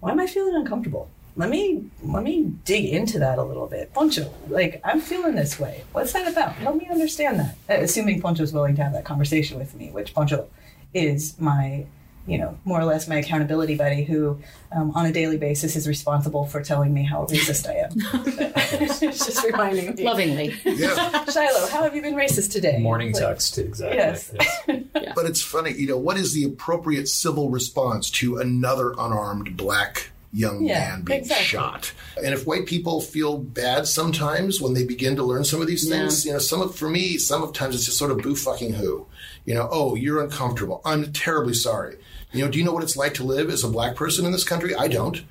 why 0.00 0.12
am 0.12 0.20
I 0.20 0.26
feeling 0.26 0.54
uncomfortable? 0.56 1.10
Let 1.36 1.50
me 1.50 1.84
let 2.02 2.22
me 2.22 2.44
dig 2.64 2.86
into 2.86 3.18
that 3.20 3.38
a 3.38 3.42
little 3.42 3.66
bit. 3.66 3.92
Pancho, 3.94 4.32
like 4.48 4.80
I'm 4.84 5.00
feeling 5.00 5.34
this 5.34 5.58
way. 5.58 5.84
What's 5.92 6.12
that 6.12 6.30
about? 6.30 6.52
Help 6.54 6.76
me 6.76 6.88
understand 6.90 7.38
that. 7.40 7.82
Assuming 7.82 8.20
Pancho's 8.20 8.52
willing 8.52 8.76
to 8.76 8.82
have 8.82 8.92
that 8.92 9.04
conversation 9.04 9.58
with 9.58 9.74
me, 9.74 9.90
which 9.90 10.14
Pancho 10.14 10.48
is 10.92 11.38
my 11.38 11.86
you 12.26 12.38
know, 12.38 12.56
more 12.64 12.80
or 12.80 12.84
less 12.84 13.08
my 13.08 13.16
accountability 13.16 13.76
buddy 13.76 14.04
who, 14.04 14.38
um, 14.72 14.92
on 14.92 15.06
a 15.06 15.12
daily 15.12 15.36
basis, 15.36 15.74
is 15.74 15.88
responsible 15.88 16.46
for 16.46 16.62
telling 16.62 16.92
me 16.92 17.02
how 17.02 17.26
racist 17.26 17.68
I 17.68 17.74
am. 17.74 17.90
it's 18.80 19.00
just 19.00 19.44
reminding 19.44 19.94
me. 19.94 20.04
Lovingly. 20.04 20.54
Yeah. 20.64 21.24
Shiloh, 21.24 21.66
how 21.68 21.82
have 21.82 21.96
you 21.96 22.02
been 22.02 22.14
racist 22.14 22.52
today? 22.52 22.78
Morning 22.78 23.12
like, 23.12 23.22
text, 23.22 23.58
exactly. 23.58 23.98
Yes. 23.98 24.32
yes. 24.38 24.84
yeah. 24.94 25.12
But 25.14 25.26
it's 25.26 25.42
funny, 25.42 25.72
you 25.72 25.88
know, 25.88 25.96
what 25.96 26.16
is 26.16 26.32
the 26.34 26.44
appropriate 26.44 27.08
civil 27.08 27.50
response 27.50 28.10
to 28.12 28.36
another 28.38 28.92
unarmed 28.92 29.56
black 29.56 30.10
young 30.32 30.64
yeah, 30.64 30.78
man 30.78 31.02
being 31.02 31.20
exactly. 31.20 31.44
shot. 31.44 31.92
And 32.16 32.32
if 32.32 32.46
white 32.46 32.66
people 32.66 33.00
feel 33.00 33.38
bad 33.38 33.86
sometimes 33.86 34.60
when 34.60 34.74
they 34.74 34.84
begin 34.84 35.16
to 35.16 35.24
learn 35.24 35.44
some 35.44 35.60
of 35.60 35.66
these 35.66 35.88
things, 35.88 36.24
yeah. 36.24 36.30
you 36.30 36.32
know, 36.34 36.38
some 36.38 36.62
of 36.62 36.76
for 36.76 36.88
me, 36.88 37.18
some 37.18 37.42
of 37.42 37.52
times 37.52 37.74
it's 37.74 37.84
just 37.84 37.98
sort 37.98 38.10
of 38.10 38.18
boo 38.18 38.36
fucking 38.36 38.74
who. 38.74 39.06
You 39.44 39.54
know, 39.54 39.68
oh, 39.70 39.94
you're 39.94 40.22
uncomfortable. 40.22 40.80
I'm 40.84 41.12
terribly 41.12 41.54
sorry. 41.54 41.96
You 42.32 42.44
know, 42.44 42.50
do 42.50 42.58
you 42.58 42.64
know 42.64 42.72
what 42.72 42.84
it's 42.84 42.96
like 42.96 43.14
to 43.14 43.24
live 43.24 43.50
as 43.50 43.64
a 43.64 43.68
black 43.68 43.96
person 43.96 44.24
in 44.24 44.32
this 44.32 44.44
country? 44.44 44.74
I 44.74 44.88
don't. 44.88 45.22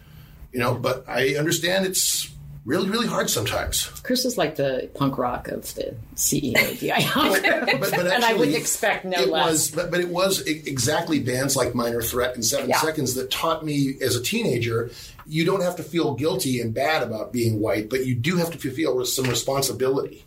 You 0.51 0.59
know, 0.59 0.75
but 0.75 1.07
I 1.07 1.35
understand 1.35 1.85
it's 1.85 2.29
really, 2.69 2.89
really 2.89 3.07
hard 3.07 3.29
sometimes. 3.29 3.87
Chris 4.03 4.25
is 4.25 4.37
like 4.37 4.55
the 4.55 4.89
punk 4.93 5.17
rock 5.17 5.47
of 5.47 5.73
the 5.73 5.95
CEO 6.15 6.71
of 6.71 6.79
DI. 6.79 7.69
but, 7.73 7.79
but 7.79 7.93
actually, 7.93 8.11
and 8.13 8.23
I 8.23 8.33
wouldn't 8.33 8.55
expect 8.55 9.05
no 9.05 9.19
it 9.19 9.29
less. 9.29 9.49
Was, 9.49 9.71
but, 9.71 9.91
but 9.91 9.99
it 9.99 10.09
was 10.09 10.41
exactly 10.41 11.19
bands 11.19 11.55
like 11.55 11.73
Minor 11.73 12.01
Threat 12.01 12.35
and 12.35 12.45
Seven 12.45 12.69
yeah. 12.69 12.77
Seconds 12.77 13.15
that 13.15 13.31
taught 13.31 13.65
me 13.65 13.95
as 14.01 14.15
a 14.15 14.21
teenager 14.21 14.91
you 15.25 15.45
don't 15.45 15.61
have 15.61 15.75
to 15.75 15.83
feel 15.83 16.15
guilty 16.15 16.59
and 16.59 16.73
bad 16.73 17.03
about 17.03 17.31
being 17.31 17.59
white, 17.59 17.87
but 17.87 18.03
you 18.03 18.15
do 18.15 18.37
have 18.37 18.49
to 18.49 18.57
feel 18.57 19.05
some 19.05 19.25
responsibility 19.25 20.25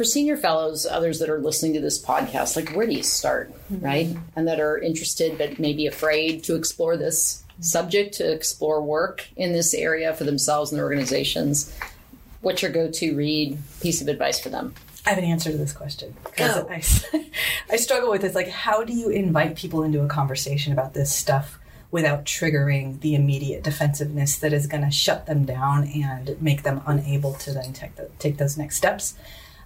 for 0.00 0.04
senior 0.04 0.38
fellows, 0.38 0.86
others 0.86 1.18
that 1.18 1.28
are 1.28 1.40
listening 1.40 1.74
to 1.74 1.80
this 1.80 2.02
podcast, 2.02 2.56
like 2.56 2.70
where 2.70 2.86
do 2.86 2.94
you 2.94 3.02
start, 3.02 3.52
mm-hmm. 3.70 3.84
right? 3.84 4.16
And 4.34 4.48
that 4.48 4.58
are 4.58 4.78
interested 4.78 5.36
but 5.36 5.58
maybe 5.58 5.86
afraid 5.86 6.42
to 6.44 6.54
explore 6.54 6.96
this 6.96 7.44
subject, 7.60 8.14
to 8.14 8.32
explore 8.32 8.80
work 8.80 9.28
in 9.36 9.52
this 9.52 9.74
area 9.74 10.14
for 10.14 10.24
themselves 10.24 10.72
and 10.72 10.78
their 10.78 10.86
organizations. 10.86 11.76
What's 12.40 12.62
your 12.62 12.70
go-to 12.70 13.14
read 13.14 13.58
piece 13.82 14.00
of 14.00 14.08
advice 14.08 14.40
for 14.40 14.48
them? 14.48 14.74
I 15.04 15.10
have 15.10 15.18
an 15.18 15.24
answer 15.24 15.50
to 15.50 15.58
this 15.58 15.74
question 15.74 16.16
because 16.24 16.56
I, 16.56 16.82
I 17.70 17.76
struggle 17.76 18.10
with 18.10 18.22
this. 18.22 18.34
Like, 18.34 18.48
how 18.48 18.82
do 18.82 18.94
you 18.94 19.10
invite 19.10 19.54
people 19.54 19.82
into 19.82 20.02
a 20.02 20.08
conversation 20.08 20.72
about 20.72 20.94
this 20.94 21.14
stuff 21.14 21.58
without 21.90 22.24
triggering 22.24 23.00
the 23.00 23.14
immediate 23.14 23.62
defensiveness 23.62 24.38
that 24.38 24.54
is 24.54 24.66
going 24.66 24.82
to 24.82 24.90
shut 24.90 25.26
them 25.26 25.44
down 25.44 25.88
and 25.88 26.40
make 26.40 26.62
them 26.62 26.80
unable 26.86 27.34
to 27.34 27.52
then 27.52 27.74
take, 27.74 27.96
the, 27.96 28.08
take 28.18 28.38
those 28.38 28.56
next 28.56 28.76
steps? 28.78 29.14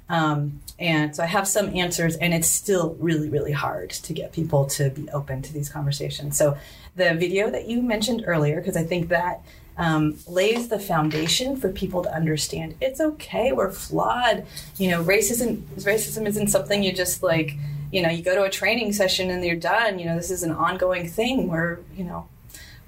Um, 0.08 0.60
and 0.78 1.14
so 1.14 1.22
I 1.22 1.26
have 1.26 1.48
some 1.48 1.74
answers, 1.74 2.16
and 2.16 2.34
it's 2.34 2.48
still 2.48 2.96
really, 2.98 3.28
really 3.28 3.52
hard 3.52 3.90
to 3.90 4.12
get 4.12 4.32
people 4.32 4.66
to 4.66 4.90
be 4.90 5.08
open 5.10 5.40
to 5.42 5.52
these 5.52 5.68
conversations. 5.68 6.36
So 6.36 6.56
the 6.96 7.14
video 7.14 7.50
that 7.50 7.66
you 7.68 7.82
mentioned 7.82 8.24
earlier, 8.26 8.56
because 8.56 8.76
I 8.76 8.84
think 8.84 9.08
that 9.08 9.42
um, 9.76 10.18
lays 10.28 10.68
the 10.68 10.78
foundation 10.78 11.56
for 11.56 11.68
people 11.68 12.02
to 12.04 12.14
understand 12.14 12.76
it's 12.80 13.00
okay, 13.00 13.52
we're 13.52 13.72
flawed. 13.72 14.46
You 14.76 14.90
know, 14.90 15.02
racism 15.02 15.62
racism 15.78 16.26
isn't 16.26 16.48
something 16.48 16.82
you 16.82 16.92
just 16.92 17.22
like, 17.22 17.56
you 17.90 18.02
know, 18.02 18.08
you 18.08 18.22
go 18.22 18.34
to 18.34 18.44
a 18.44 18.50
training 18.50 18.92
session 18.92 19.30
and 19.30 19.44
you're 19.44 19.56
done. 19.56 19.98
You 19.98 20.06
know, 20.06 20.16
this 20.16 20.30
is 20.30 20.42
an 20.42 20.52
ongoing 20.52 21.08
thing 21.08 21.48
where, 21.48 21.80
you 21.96 22.04
know, 22.04 22.28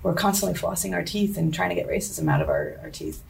we're 0.02 0.14
constantly 0.14 0.56
flossing 0.58 0.94
our 0.94 1.02
teeth 1.02 1.36
and 1.36 1.52
trying 1.52 1.70
to 1.70 1.74
get 1.74 1.88
racism 1.88 2.30
out 2.30 2.40
of 2.40 2.48
our, 2.48 2.78
our 2.82 2.90
teeth. 2.90 3.22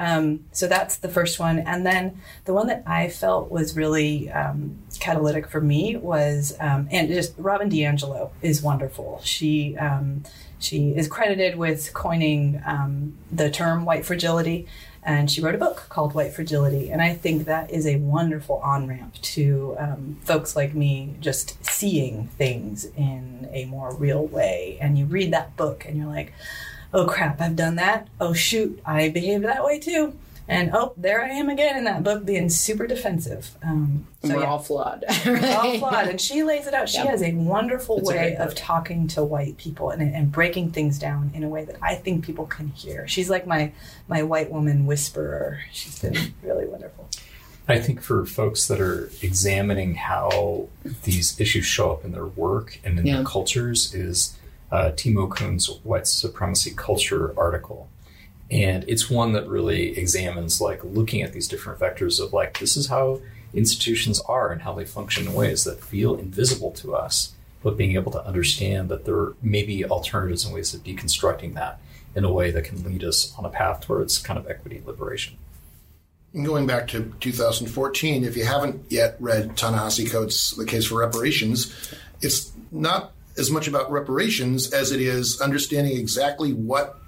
Um, 0.00 0.46
so 0.52 0.66
that's 0.66 0.96
the 0.96 1.10
first 1.10 1.38
one. 1.38 1.58
And 1.58 1.84
then 1.84 2.22
the 2.46 2.54
one 2.54 2.68
that 2.68 2.82
I 2.86 3.10
felt 3.10 3.50
was 3.50 3.76
really 3.76 4.30
um, 4.30 4.78
catalytic 4.98 5.46
for 5.46 5.60
me 5.60 5.96
was, 5.96 6.56
um, 6.58 6.88
and 6.90 7.08
just 7.08 7.34
Robin 7.36 7.68
DiAngelo 7.68 8.30
is 8.40 8.62
wonderful. 8.62 9.20
She, 9.22 9.76
um, 9.76 10.24
she 10.58 10.96
is 10.96 11.06
credited 11.06 11.56
with 11.56 11.92
coining 11.92 12.62
um, 12.64 13.18
the 13.30 13.50
term 13.50 13.84
white 13.84 14.06
fragility. 14.06 14.66
And 15.02 15.30
she 15.30 15.42
wrote 15.42 15.54
a 15.54 15.58
book 15.58 15.86
called 15.88 16.14
White 16.14 16.32
Fragility. 16.32 16.90
And 16.90 17.00
I 17.00 17.14
think 17.14 17.46
that 17.46 17.70
is 17.70 17.86
a 17.86 17.96
wonderful 17.96 18.56
on 18.56 18.86
ramp 18.86 19.14
to 19.22 19.74
um, 19.78 20.18
folks 20.24 20.56
like 20.56 20.74
me 20.74 21.14
just 21.20 21.62
seeing 21.64 22.28
things 22.38 22.86
in 22.96 23.48
a 23.52 23.64
more 23.66 23.94
real 23.94 24.26
way. 24.26 24.78
And 24.80 24.98
you 24.98 25.06
read 25.06 25.32
that 25.32 25.56
book 25.56 25.84
and 25.86 25.96
you're 25.96 26.06
like, 26.06 26.32
oh 26.92 27.06
crap, 27.06 27.40
I've 27.40 27.56
done 27.56 27.76
that. 27.76 28.08
Oh 28.20 28.32
shoot, 28.32 28.80
I 28.84 29.08
behaved 29.08 29.44
that 29.44 29.64
way 29.64 29.78
too. 29.78 30.14
And 30.50 30.72
oh, 30.74 30.94
there 30.96 31.22
I 31.22 31.28
am 31.28 31.48
again 31.48 31.76
in 31.76 31.84
that 31.84 32.02
book 32.02 32.24
being 32.24 32.48
super 32.48 32.88
defensive. 32.88 33.56
Um, 33.62 34.08
so 34.24 34.34
we're 34.34 34.40
yeah. 34.40 34.48
all 34.48 34.58
flawed. 34.58 35.04
we're 35.24 35.40
all 35.56 35.78
flawed. 35.78 36.08
And 36.08 36.20
she 36.20 36.42
lays 36.42 36.66
it 36.66 36.74
out. 36.74 36.88
She 36.88 36.98
yep. 36.98 37.06
has 37.06 37.22
a 37.22 37.32
wonderful 37.34 37.98
That's 37.98 38.08
way 38.08 38.34
a 38.34 38.44
of 38.44 38.56
talking 38.56 39.06
to 39.08 39.22
white 39.22 39.58
people 39.58 39.90
and, 39.90 40.02
and 40.02 40.32
breaking 40.32 40.72
things 40.72 40.98
down 40.98 41.30
in 41.34 41.44
a 41.44 41.48
way 41.48 41.64
that 41.66 41.76
I 41.80 41.94
think 41.94 42.24
people 42.24 42.46
can 42.46 42.66
hear. 42.70 43.06
She's 43.06 43.30
like 43.30 43.46
my, 43.46 43.70
my 44.08 44.24
white 44.24 44.50
woman 44.50 44.86
whisperer. 44.86 45.60
She's 45.70 46.00
been 46.00 46.34
really 46.42 46.66
wonderful. 46.66 47.08
I 47.68 47.78
think 47.78 48.02
for 48.02 48.26
folks 48.26 48.66
that 48.66 48.80
are 48.80 49.08
examining 49.22 49.94
how 49.94 50.68
these 51.04 51.40
issues 51.40 51.64
show 51.64 51.92
up 51.92 52.04
in 52.04 52.10
their 52.10 52.26
work 52.26 52.80
and 52.82 52.98
in 52.98 53.06
yeah. 53.06 53.16
their 53.16 53.24
cultures 53.24 53.94
is 53.94 54.36
uh, 54.72 54.92
Tema 54.92 55.22
Okun's 55.22 55.68
white 55.82 56.06
supremacy 56.06 56.72
culture 56.74 57.34
article. 57.38 57.88
And 58.50 58.84
it's 58.88 59.08
one 59.08 59.32
that 59.32 59.48
really 59.48 59.96
examines 59.96 60.60
like 60.60 60.82
looking 60.82 61.22
at 61.22 61.32
these 61.32 61.48
different 61.48 61.78
vectors 61.78 62.20
of 62.20 62.32
like, 62.32 62.58
this 62.58 62.76
is 62.76 62.88
how 62.88 63.20
institutions 63.54 64.20
are 64.22 64.50
and 64.50 64.62
how 64.62 64.74
they 64.74 64.84
function 64.84 65.26
in 65.26 65.34
ways 65.34 65.64
that 65.64 65.82
feel 65.82 66.14
invisible 66.16 66.70
to 66.72 66.94
us, 66.94 67.34
but 67.62 67.76
being 67.76 67.94
able 67.94 68.12
to 68.12 68.24
understand 68.24 68.88
that 68.88 69.04
there 69.04 69.34
may 69.42 69.62
be 69.62 69.84
alternatives 69.84 70.44
and 70.44 70.54
ways 70.54 70.74
of 70.74 70.82
deconstructing 70.82 71.54
that 71.54 71.80
in 72.14 72.24
a 72.24 72.32
way 72.32 72.50
that 72.50 72.64
can 72.64 72.82
lead 72.82 73.04
us 73.04 73.32
on 73.38 73.44
a 73.44 73.50
path 73.50 73.80
towards 73.82 74.18
kind 74.18 74.38
of 74.38 74.48
equity 74.48 74.78
and 74.78 74.86
liberation. 74.86 75.36
And 76.32 76.46
going 76.46 76.66
back 76.66 76.86
to 76.88 77.12
2014, 77.20 78.24
if 78.24 78.36
you 78.36 78.44
haven't 78.44 78.84
yet 78.90 79.16
read 79.18 79.56
Ta-Nehisi 79.56 80.10
Coates' 80.10 80.52
The 80.52 80.64
Case 80.64 80.86
for 80.86 80.98
Reparations, 80.98 81.92
it's 82.20 82.52
not 82.70 83.12
as 83.36 83.50
much 83.50 83.68
about 83.68 83.90
reparations 83.90 84.72
as 84.72 84.92
it 84.92 85.00
is 85.00 85.40
understanding 85.40 85.96
exactly 85.96 86.52
what 86.52 87.00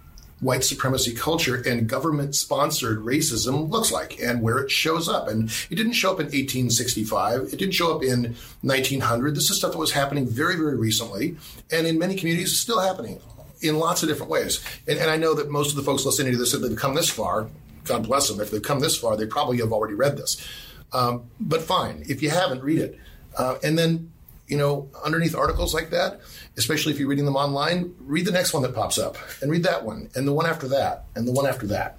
white 0.42 0.64
supremacy 0.64 1.14
culture 1.14 1.62
and 1.66 1.88
government 1.88 2.34
sponsored 2.34 2.98
racism 2.98 3.70
looks 3.70 3.92
like 3.92 4.20
and 4.20 4.42
where 4.42 4.58
it 4.58 4.70
shows 4.70 5.08
up. 5.08 5.28
And 5.28 5.50
it 5.70 5.76
didn't 5.76 5.92
show 5.92 6.10
up 6.10 6.18
in 6.18 6.26
1865. 6.26 7.42
It 7.52 7.58
didn't 7.58 7.74
show 7.74 7.94
up 7.94 8.02
in 8.02 8.34
1900. 8.62 9.36
This 9.36 9.50
is 9.50 9.58
stuff 9.58 9.72
that 9.72 9.78
was 9.78 9.92
happening 9.92 10.26
very, 10.26 10.56
very 10.56 10.76
recently. 10.76 11.36
And 11.70 11.86
in 11.86 11.98
many 11.98 12.16
communities, 12.16 12.58
still 12.58 12.80
happening 12.80 13.20
in 13.60 13.78
lots 13.78 14.02
of 14.02 14.08
different 14.08 14.30
ways. 14.30 14.62
And, 14.88 14.98
and 14.98 15.10
I 15.10 15.16
know 15.16 15.34
that 15.34 15.48
most 15.48 15.70
of 15.70 15.76
the 15.76 15.82
folks 15.82 16.04
listening 16.04 16.32
to 16.32 16.38
this, 16.38 16.52
if 16.54 16.60
they've 16.60 16.76
come 16.76 16.94
this 16.94 17.08
far, 17.08 17.48
God 17.84 18.04
bless 18.04 18.28
them, 18.28 18.40
if 18.40 18.50
they've 18.50 18.62
come 18.62 18.80
this 18.80 18.96
far, 18.96 19.16
they 19.16 19.26
probably 19.26 19.58
have 19.58 19.72
already 19.72 19.94
read 19.94 20.16
this. 20.16 20.44
Um, 20.92 21.24
but 21.40 21.62
fine, 21.62 22.04
if 22.08 22.22
you 22.22 22.30
haven't, 22.30 22.62
read 22.62 22.78
it. 22.78 22.98
Uh, 23.36 23.56
and 23.62 23.78
then, 23.78 24.11
you 24.48 24.56
know, 24.56 24.90
underneath 25.04 25.34
articles 25.34 25.72
like 25.72 25.90
that, 25.90 26.20
especially 26.56 26.92
if 26.92 26.98
you're 26.98 27.08
reading 27.08 27.24
them 27.24 27.36
online, 27.36 27.94
read 28.00 28.26
the 28.26 28.32
next 28.32 28.52
one 28.52 28.62
that 28.62 28.74
pops 28.74 28.98
up 28.98 29.16
and 29.40 29.50
read 29.50 29.62
that 29.62 29.84
one 29.84 30.10
and 30.14 30.26
the 30.26 30.32
one 30.32 30.46
after 30.46 30.68
that 30.68 31.04
and 31.14 31.26
the 31.26 31.32
one 31.32 31.46
after 31.46 31.66
that. 31.68 31.98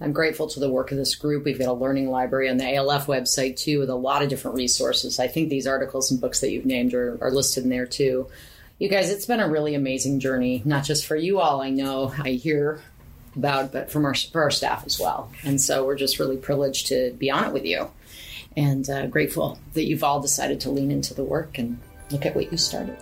I'm 0.00 0.12
grateful 0.12 0.48
to 0.48 0.60
the 0.60 0.68
work 0.68 0.90
of 0.90 0.98
this 0.98 1.14
group. 1.14 1.44
We've 1.44 1.58
got 1.58 1.68
a 1.68 1.72
learning 1.72 2.10
library 2.10 2.50
on 2.50 2.56
the 2.56 2.74
ALF 2.74 3.06
website 3.06 3.56
too 3.56 3.78
with 3.78 3.88
a 3.88 3.94
lot 3.94 4.22
of 4.22 4.28
different 4.28 4.56
resources. 4.56 5.20
I 5.20 5.28
think 5.28 5.48
these 5.48 5.66
articles 5.66 6.10
and 6.10 6.20
books 6.20 6.40
that 6.40 6.50
you've 6.50 6.66
named 6.66 6.92
are, 6.92 7.18
are 7.20 7.30
listed 7.30 7.62
in 7.64 7.70
there 7.70 7.86
too. 7.86 8.28
You 8.78 8.88
guys, 8.88 9.10
it's 9.10 9.26
been 9.26 9.38
a 9.38 9.48
really 9.48 9.76
amazing 9.76 10.18
journey, 10.18 10.60
not 10.64 10.82
just 10.82 11.06
for 11.06 11.14
you 11.14 11.38
all, 11.38 11.62
I 11.62 11.70
know, 11.70 12.12
I 12.18 12.30
hear 12.30 12.82
about, 13.36 13.70
but 13.70 13.92
from 13.92 14.04
our, 14.04 14.14
for 14.14 14.42
our 14.42 14.50
staff 14.50 14.84
as 14.84 14.98
well. 14.98 15.30
And 15.44 15.60
so 15.60 15.86
we're 15.86 15.96
just 15.96 16.18
really 16.18 16.36
privileged 16.36 16.88
to 16.88 17.12
be 17.12 17.30
on 17.30 17.44
it 17.44 17.52
with 17.52 17.64
you 17.64 17.88
and 18.56 18.88
uh, 18.88 19.06
grateful 19.06 19.58
that 19.74 19.84
you've 19.84 20.04
all 20.04 20.20
decided 20.20 20.60
to 20.60 20.70
lean 20.70 20.90
into 20.90 21.14
the 21.14 21.24
work 21.24 21.58
and 21.58 21.78
look 22.10 22.26
at 22.26 22.34
what 22.34 22.50
you 22.50 22.58
started. 22.58 22.96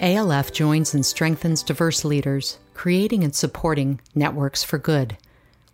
ALF 0.00 0.52
joins 0.52 0.94
and 0.94 1.04
strengthens 1.04 1.62
diverse 1.62 2.04
leaders, 2.04 2.58
creating 2.74 3.24
and 3.24 3.34
supporting 3.34 4.00
networks 4.14 4.62
for 4.62 4.78
good. 4.78 5.16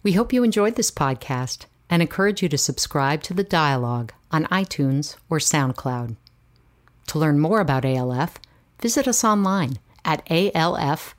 We 0.03 0.13
hope 0.13 0.33
you 0.33 0.43
enjoyed 0.43 0.77
this 0.77 0.91
podcast 0.91 1.67
and 1.91 2.01
encourage 2.01 2.43
you 2.43 2.49
to 2.49 2.57
subscribe 2.57 3.23
to 3.25 3.35
the 3.35 3.45
dialogue 3.45 4.13
on 4.33 4.45
iTunes 4.47 5.17
or 5.29 5.39
SoundCloud. 5.39 6.17
To 7.09 7.19
learn 7.19 7.39
more 7.39 7.61
about 7.61 7.85
ALF, 7.85 8.39
visit 8.81 9.07
us 9.07 9.23
online 9.25 9.79
at 10.05 10.25
alfsv.org. 10.27 11.13